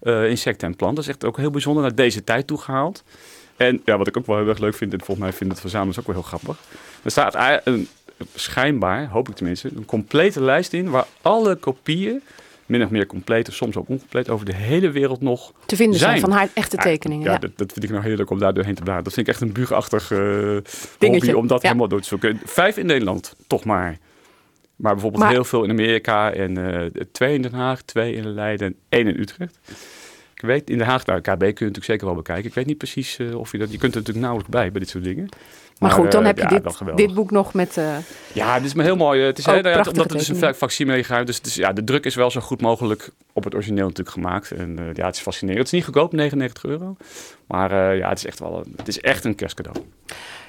eh, 0.00 0.28
insecten 0.28 0.68
en 0.68 0.76
planten. 0.76 0.96
Dat 0.96 1.04
is 1.04 1.10
echt 1.10 1.24
ook 1.24 1.36
heel 1.36 1.50
bijzonder 1.50 1.82
naar 1.82 1.94
deze 1.94 2.24
tijd 2.24 2.46
toe 2.46 2.58
gehaald. 2.58 3.04
En 3.56 3.82
ja, 3.84 3.98
wat 3.98 4.06
ik 4.06 4.16
ook 4.16 4.26
wel 4.26 4.36
heel 4.36 4.48
erg 4.48 4.58
leuk 4.58 4.74
vind, 4.74 4.92
en 4.92 4.98
volgens 4.98 5.18
mij 5.18 5.30
vinden 5.30 5.48
het 5.48 5.60
verzamelaars 5.60 5.98
ook 5.98 6.06
wel 6.06 6.14
heel 6.14 6.24
grappig. 6.24 6.58
Er 7.02 7.10
staat 7.10 7.60
een, 7.64 7.88
schijnbaar, 8.34 9.08
hoop 9.08 9.28
ik 9.28 9.34
tenminste, 9.34 9.70
een 9.76 9.84
complete 9.84 10.42
lijst 10.42 10.72
in 10.72 10.90
waar 10.90 11.06
alle 11.22 11.56
kopieën, 11.56 12.22
min 12.66 12.82
of 12.82 12.90
meer 12.90 13.06
complete, 13.06 13.52
soms 13.52 13.76
ook 13.76 13.88
oncompleet, 13.88 14.28
over 14.28 14.46
de 14.46 14.54
hele 14.54 14.90
wereld 14.90 15.20
nog 15.20 15.52
Te 15.66 15.76
vinden 15.76 15.98
zijn, 15.98 16.10
zijn. 16.10 16.22
van 16.22 16.38
haar 16.38 16.48
echte 16.54 16.76
Ja, 16.76 16.82
tekeningen. 16.82 17.24
Ja, 17.24 17.32
Ja, 17.32 17.38
Dat, 17.38 17.50
dat 17.56 17.72
vind 17.72 17.84
ik 17.84 17.90
nou 17.90 18.02
heel 18.02 18.16
leuk 18.16 18.30
om 18.30 18.38
daar 18.38 18.54
doorheen 18.54 18.74
te 18.74 18.82
bladeren. 18.82 19.04
Dat 19.04 19.14
vind 19.14 19.26
ik 19.26 19.32
echt 19.32 19.42
een 19.42 19.52
buurachtig 19.52 20.10
eh 20.10 20.18
hobby 20.98 21.32
om 21.32 21.46
dat 21.46 21.62
ja. 21.62 21.68
helemaal 21.68 21.88
door 21.88 22.00
te 22.00 22.08
zoeken. 22.08 22.40
Vijf 22.44 22.76
in 22.76 22.86
Nederland, 22.86 23.34
toch 23.46 23.64
maar. 23.64 23.98
Maar 24.82 24.92
bijvoorbeeld 24.92 25.22
Maar- 25.22 25.32
heel 25.32 25.44
veel 25.44 25.64
in 25.64 25.70
Amerika 25.70 26.32
en 26.32 26.74
eh, 26.74 27.02
twee 27.12 27.34
in 27.34 27.42
Den 27.42 27.54
Haag, 27.54 27.82
twee 27.82 28.14
in 28.14 28.28
Leiden 28.34 28.66
en 28.66 28.74
één 28.88 29.06
in 29.06 29.20
Utrecht. 29.20 29.58
Ik 30.34 30.42
weet, 30.48 30.70
in 30.70 30.78
Den 30.78 30.86
Haag, 30.86 31.06
nou, 31.06 31.20
KB 31.20 31.28
kun 31.38 31.38
je 31.38 31.46
natuurlijk 31.48 31.84
zeker 31.84 32.06
wel 32.06 32.14
bekijken. 32.14 32.44
Ik 32.44 32.54
weet 32.54 32.66
niet 32.66 32.78
precies 32.78 33.18
eh, 33.18 33.38
of 33.38 33.52
je 33.52 33.58
dat... 33.58 33.72
Je 33.72 33.78
kunt 33.78 33.92
er 33.92 33.98
natuurlijk 33.98 34.26
nauwelijks 34.26 34.50
bij, 34.56 34.70
bij 34.70 34.80
dit 34.80 34.88
soort 34.88 35.04
dingen. 35.04 35.28
maar 35.78 35.90
goed, 35.90 36.12
dan 36.12 36.20
eh, 36.20 36.26
heb 36.26 36.36
je 36.36 36.42
ja, 36.42 36.48
dit, 36.48 36.96
dit 36.96 37.14
boek 37.14 37.30
nog 37.30 37.54
met... 37.54 37.80
Ja, 38.32 38.56
dit 38.56 38.64
is 38.66 38.74
me 38.74 38.82
heel 38.82 38.96
mooi. 38.96 39.22
Het 39.22 39.38
is 39.38 39.48
Ook 39.48 39.54
heel, 39.54 39.64
ja, 39.64 39.70
prachtige 39.72 39.90
omdat 39.96 40.08
het 40.10 40.18
dus 40.18 40.28
een 40.28 40.34
tekeningen. 40.34 40.58
facsimile 40.58 41.04
gaat. 41.04 41.26
Dus 41.26 41.36
het 41.36 41.46
is, 41.46 41.54
ja, 41.54 41.72
de 41.72 41.84
druk 41.84 42.04
is 42.04 42.14
wel 42.14 42.30
zo 42.30 42.40
goed 42.40 42.60
mogelijk 42.60 43.10
op 43.32 43.44
het 43.44 43.54
origineel 43.54 43.86
natuurlijk 43.86 44.16
gemaakt. 44.16 44.50
En 44.50 44.78
ja, 44.92 45.06
het 45.06 45.14
is 45.16 45.20
fascinerend. 45.22 45.58
Het 45.64 45.72
is 45.72 45.72
niet 45.72 45.84
goedkoop, 45.84 46.12
99 46.12 46.64
euro. 46.64 46.96
Maar 47.46 47.96
ja, 47.96 48.08
het 48.08 48.18
is 48.18 48.26
echt 48.26 48.38
wel 48.38 48.58
een, 48.64 48.72
het 48.76 48.88
is 48.88 49.00
echt 49.00 49.24
een 49.24 49.34
kerstcadeau. 49.34 49.76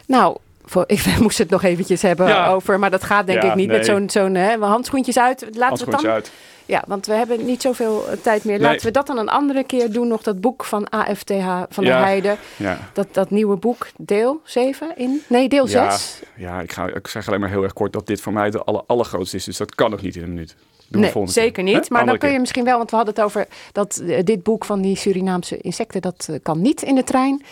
Nou, 0.08 0.38
voor, 0.66 0.84
ik 0.88 1.06
moest 1.20 1.38
het 1.38 1.50
nog 1.50 1.64
eventjes 1.64 2.02
hebben 2.02 2.28
Ja. 2.28 2.48
over, 2.48 2.80
maar 2.80 2.92
dat 2.92 3.04
gaat 3.04 3.26
denk 3.28 3.42
Ja, 3.42 3.50
ik 3.50 3.56
niet 3.56 3.68
met 3.68 3.86
zo'n 3.86 4.10
zo'n 4.10 4.36
hè, 4.36 4.58
handschoentjes 4.58 5.18
uit. 5.20 5.42
Laten 5.42 5.52
we 5.52 5.60
het 5.60 5.64
Handschoentjes 5.68 6.02
dan. 6.02 6.12
uit. 6.12 6.32
Ja, 6.66 6.84
want 6.88 7.06
we 7.06 7.14
hebben 7.14 7.46
niet 7.46 7.62
zoveel 7.62 8.08
eh, 8.10 8.18
tijd 8.22 8.44
meer. 8.44 8.60
Nee. 8.60 8.68
Laten 8.72 8.86
we 8.86 8.92
dat 8.92 9.08
dan 9.08 9.18
een 9.18 9.30
andere 9.30 9.64
keer 9.64 9.92
doen. 9.92 10.08
Nog 10.08 10.22
dat 10.24 10.42
boek 10.42 10.64
van 10.64 10.90
AFTH 10.90 11.34
van 11.70 11.84
der 11.84 11.94
Ja, 11.94 12.00
Heijden. 12.04 12.38
ja. 12.56 12.78
Dat, 12.94 13.08
dat 13.12 13.30
nieuwe 13.30 13.56
boek, 13.56 13.88
deel 13.98 14.42
7 14.44 14.92
in? 14.98 15.22
Nee, 15.28 15.50
deel 15.50 15.68
6. 15.68 16.22
Ja, 16.36 16.60
ik, 16.62 16.72
ga, 16.72 16.88
ik 16.94 17.08
zeg 17.08 17.28
alleen 17.28 17.40
maar 17.40 17.50
heel 17.50 17.64
erg 17.64 17.74
kort 17.74 17.94
dat 17.94 18.08
dit 18.08 18.22
voor 18.22 18.34
mij 18.34 18.50
de 18.50 18.64
aller, 18.64 18.82
allergrootste 18.88 19.36
is. 19.38 19.44
Dus 19.44 19.58
dat 19.58 19.76
kan 19.76 19.92
nog 19.92 20.02
niet 20.02 20.16
in 20.16 20.24
een 20.24 20.30
minuut. 20.30 20.56
Doen 20.88 21.02
we 21.02 21.08
Nee, 21.08 21.12
keer. 21.12 21.28
zeker 21.34 21.64
niet. 21.64 21.90
Maar 21.90 22.06
dan 22.06 22.18
kun 22.18 22.32
je 22.32 22.40
misschien 22.40 22.64
wel, 22.64 22.78
want 22.78 22.90
we 22.90 22.96
hadden 22.96 23.14
het 23.16 23.24
over 23.24 23.48
dat 23.72 23.98
eh, 24.08 24.24
dit 24.24 24.44
boek 24.44 24.66
van 24.66 24.82
die 24.82 24.96
Surinaamse 24.98 25.58
insecten, 25.58 26.02
dat 26.02 26.28
eh, 26.30 26.36
kan 26.44 26.62
niet 26.62 26.82
in 26.82 26.96
de 26.96 27.04
trein. 27.04 27.44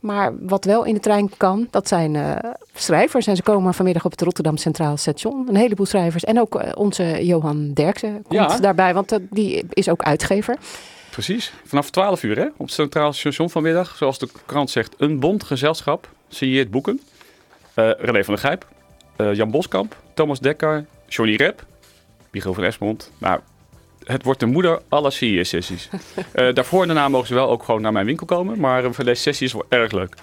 Maar 0.00 0.32
wat 0.40 0.64
wel 0.64 0.84
in 0.84 0.94
de 0.94 1.00
trein 1.00 1.30
kan, 1.36 1.68
dat 1.70 1.88
zijn 1.88 2.16
eh, 2.16 2.50
schrijvers. 2.74 3.26
En 3.26 3.36
ze 3.36 3.42
komen 3.42 3.74
vanmiddag 3.74 4.04
op 4.04 4.10
het 4.10 4.20
Rotterdam 4.20 4.56
Centraal 4.56 4.96
Station. 4.96 5.48
Een 5.48 5.56
heleboel 5.56 5.86
schrijvers. 5.86 6.24
En 6.24 6.40
ook 6.40 6.54
eh, 6.60 6.72
onze 6.74 7.26
Johan 7.26 7.72
Derksen 7.72 8.12
komt 8.22 8.34
Ja. 8.50 8.58
daarbij, 8.58 8.94
want 8.94 9.12
eh, 9.12 9.18
die 9.30 9.64
is 9.70 9.88
ook 9.88 10.02
uitgever. 10.02 10.56
Precies. 11.10 11.52
Vanaf 11.64 11.90
12 11.90 12.22
uur 12.22 12.36
hè, 12.38 12.44
op 12.56 12.66
het 12.66 12.72
Centraal 12.72 13.12
Station 13.12 13.50
vanmiddag. 13.50 13.96
Zoals 13.96 14.18
de 14.18 14.28
krant 14.46 14.70
zegt, 14.70 14.94
een 14.98 15.20
bond 15.20 15.44
gezelschap 15.44 16.08
signeert 16.28 16.70
boeken. 16.70 17.00
Eh 17.74 17.90
René 17.98 18.24
van 18.24 18.34
der 18.34 18.42
Gijp, 18.42 18.66
Jan 19.36 19.50
Boskamp, 19.50 19.96
Thomas 20.14 20.40
Dekker, 20.40 20.84
Johnny 21.08 21.34
Rep, 21.36 21.64
Michiel 22.30 22.54
van 22.54 22.64
Esmond. 22.64 23.10
Nou, 23.18 23.40
het 24.06 24.24
wordt 24.24 24.40
de 24.40 24.46
moeder 24.46 24.80
aller 24.88 25.12
CIS-sessies. 25.12 25.88
Eh, 26.32 26.54
daarvoor 26.54 26.80
en 26.80 26.86
daarna 26.86 27.08
mogen 27.08 27.26
ze 27.26 27.34
wel 27.34 27.50
ook 27.50 27.62
gewoon 27.62 27.80
naar 27.80 27.92
mijn 27.92 28.06
winkel 28.06 28.26
komen. 28.26 28.60
Maar 28.60 28.84
eh, 28.84 28.92
voor 28.92 29.04
deze 29.04 29.22
sessie 29.22 29.46
is 29.46 29.52
wel 29.52 29.64
erg 29.68 29.92
leuk. 29.92 30.14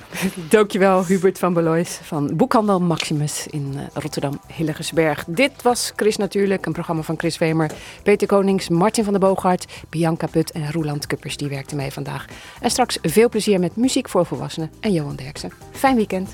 Dankjewel 0.49 1.05
Hubert 1.05 1.39
van 1.39 1.53
Belois 1.53 1.99
van 2.03 2.35
Boekhandel 2.35 2.79
Maximus 2.79 3.47
in 3.47 3.73
eh, 3.75 3.83
Rotterdam 3.93 4.39
Hillegersberg. 4.47 5.23
Dit 5.27 5.61
was 5.61 5.93
Chris 5.95 6.17
Natuurlijk, 6.17 6.65
een 6.65 6.73
programma 6.73 7.01
van 7.01 7.17
Chris 7.17 7.37
Vemer, 7.37 7.71
Peter 8.03 8.27
Konings, 8.27 8.69
Martin 8.69 9.03
van 9.03 9.13
der 9.13 9.21
Boogaard, 9.21 9.65
Bianca 9.89 10.27
Put 10.27 10.51
en 10.51 10.71
Roeland 10.71 11.07
Kuppers. 11.07 11.37
Die 11.37 11.49
werkten 11.49 11.77
mee 11.77 11.91
vandaag. 11.91 12.25
En 12.61 12.69
straks 12.69 12.97
veel 13.01 13.29
plezier 13.29 13.59
met 13.59 13.75
muziek 13.75 14.09
voor 14.09 14.25
volwassenen 14.25 14.71
en 14.79 14.91
Johan 14.91 15.15
Derksen. 15.15 15.51
Fijn 15.71 15.95
weekend. 15.95 16.33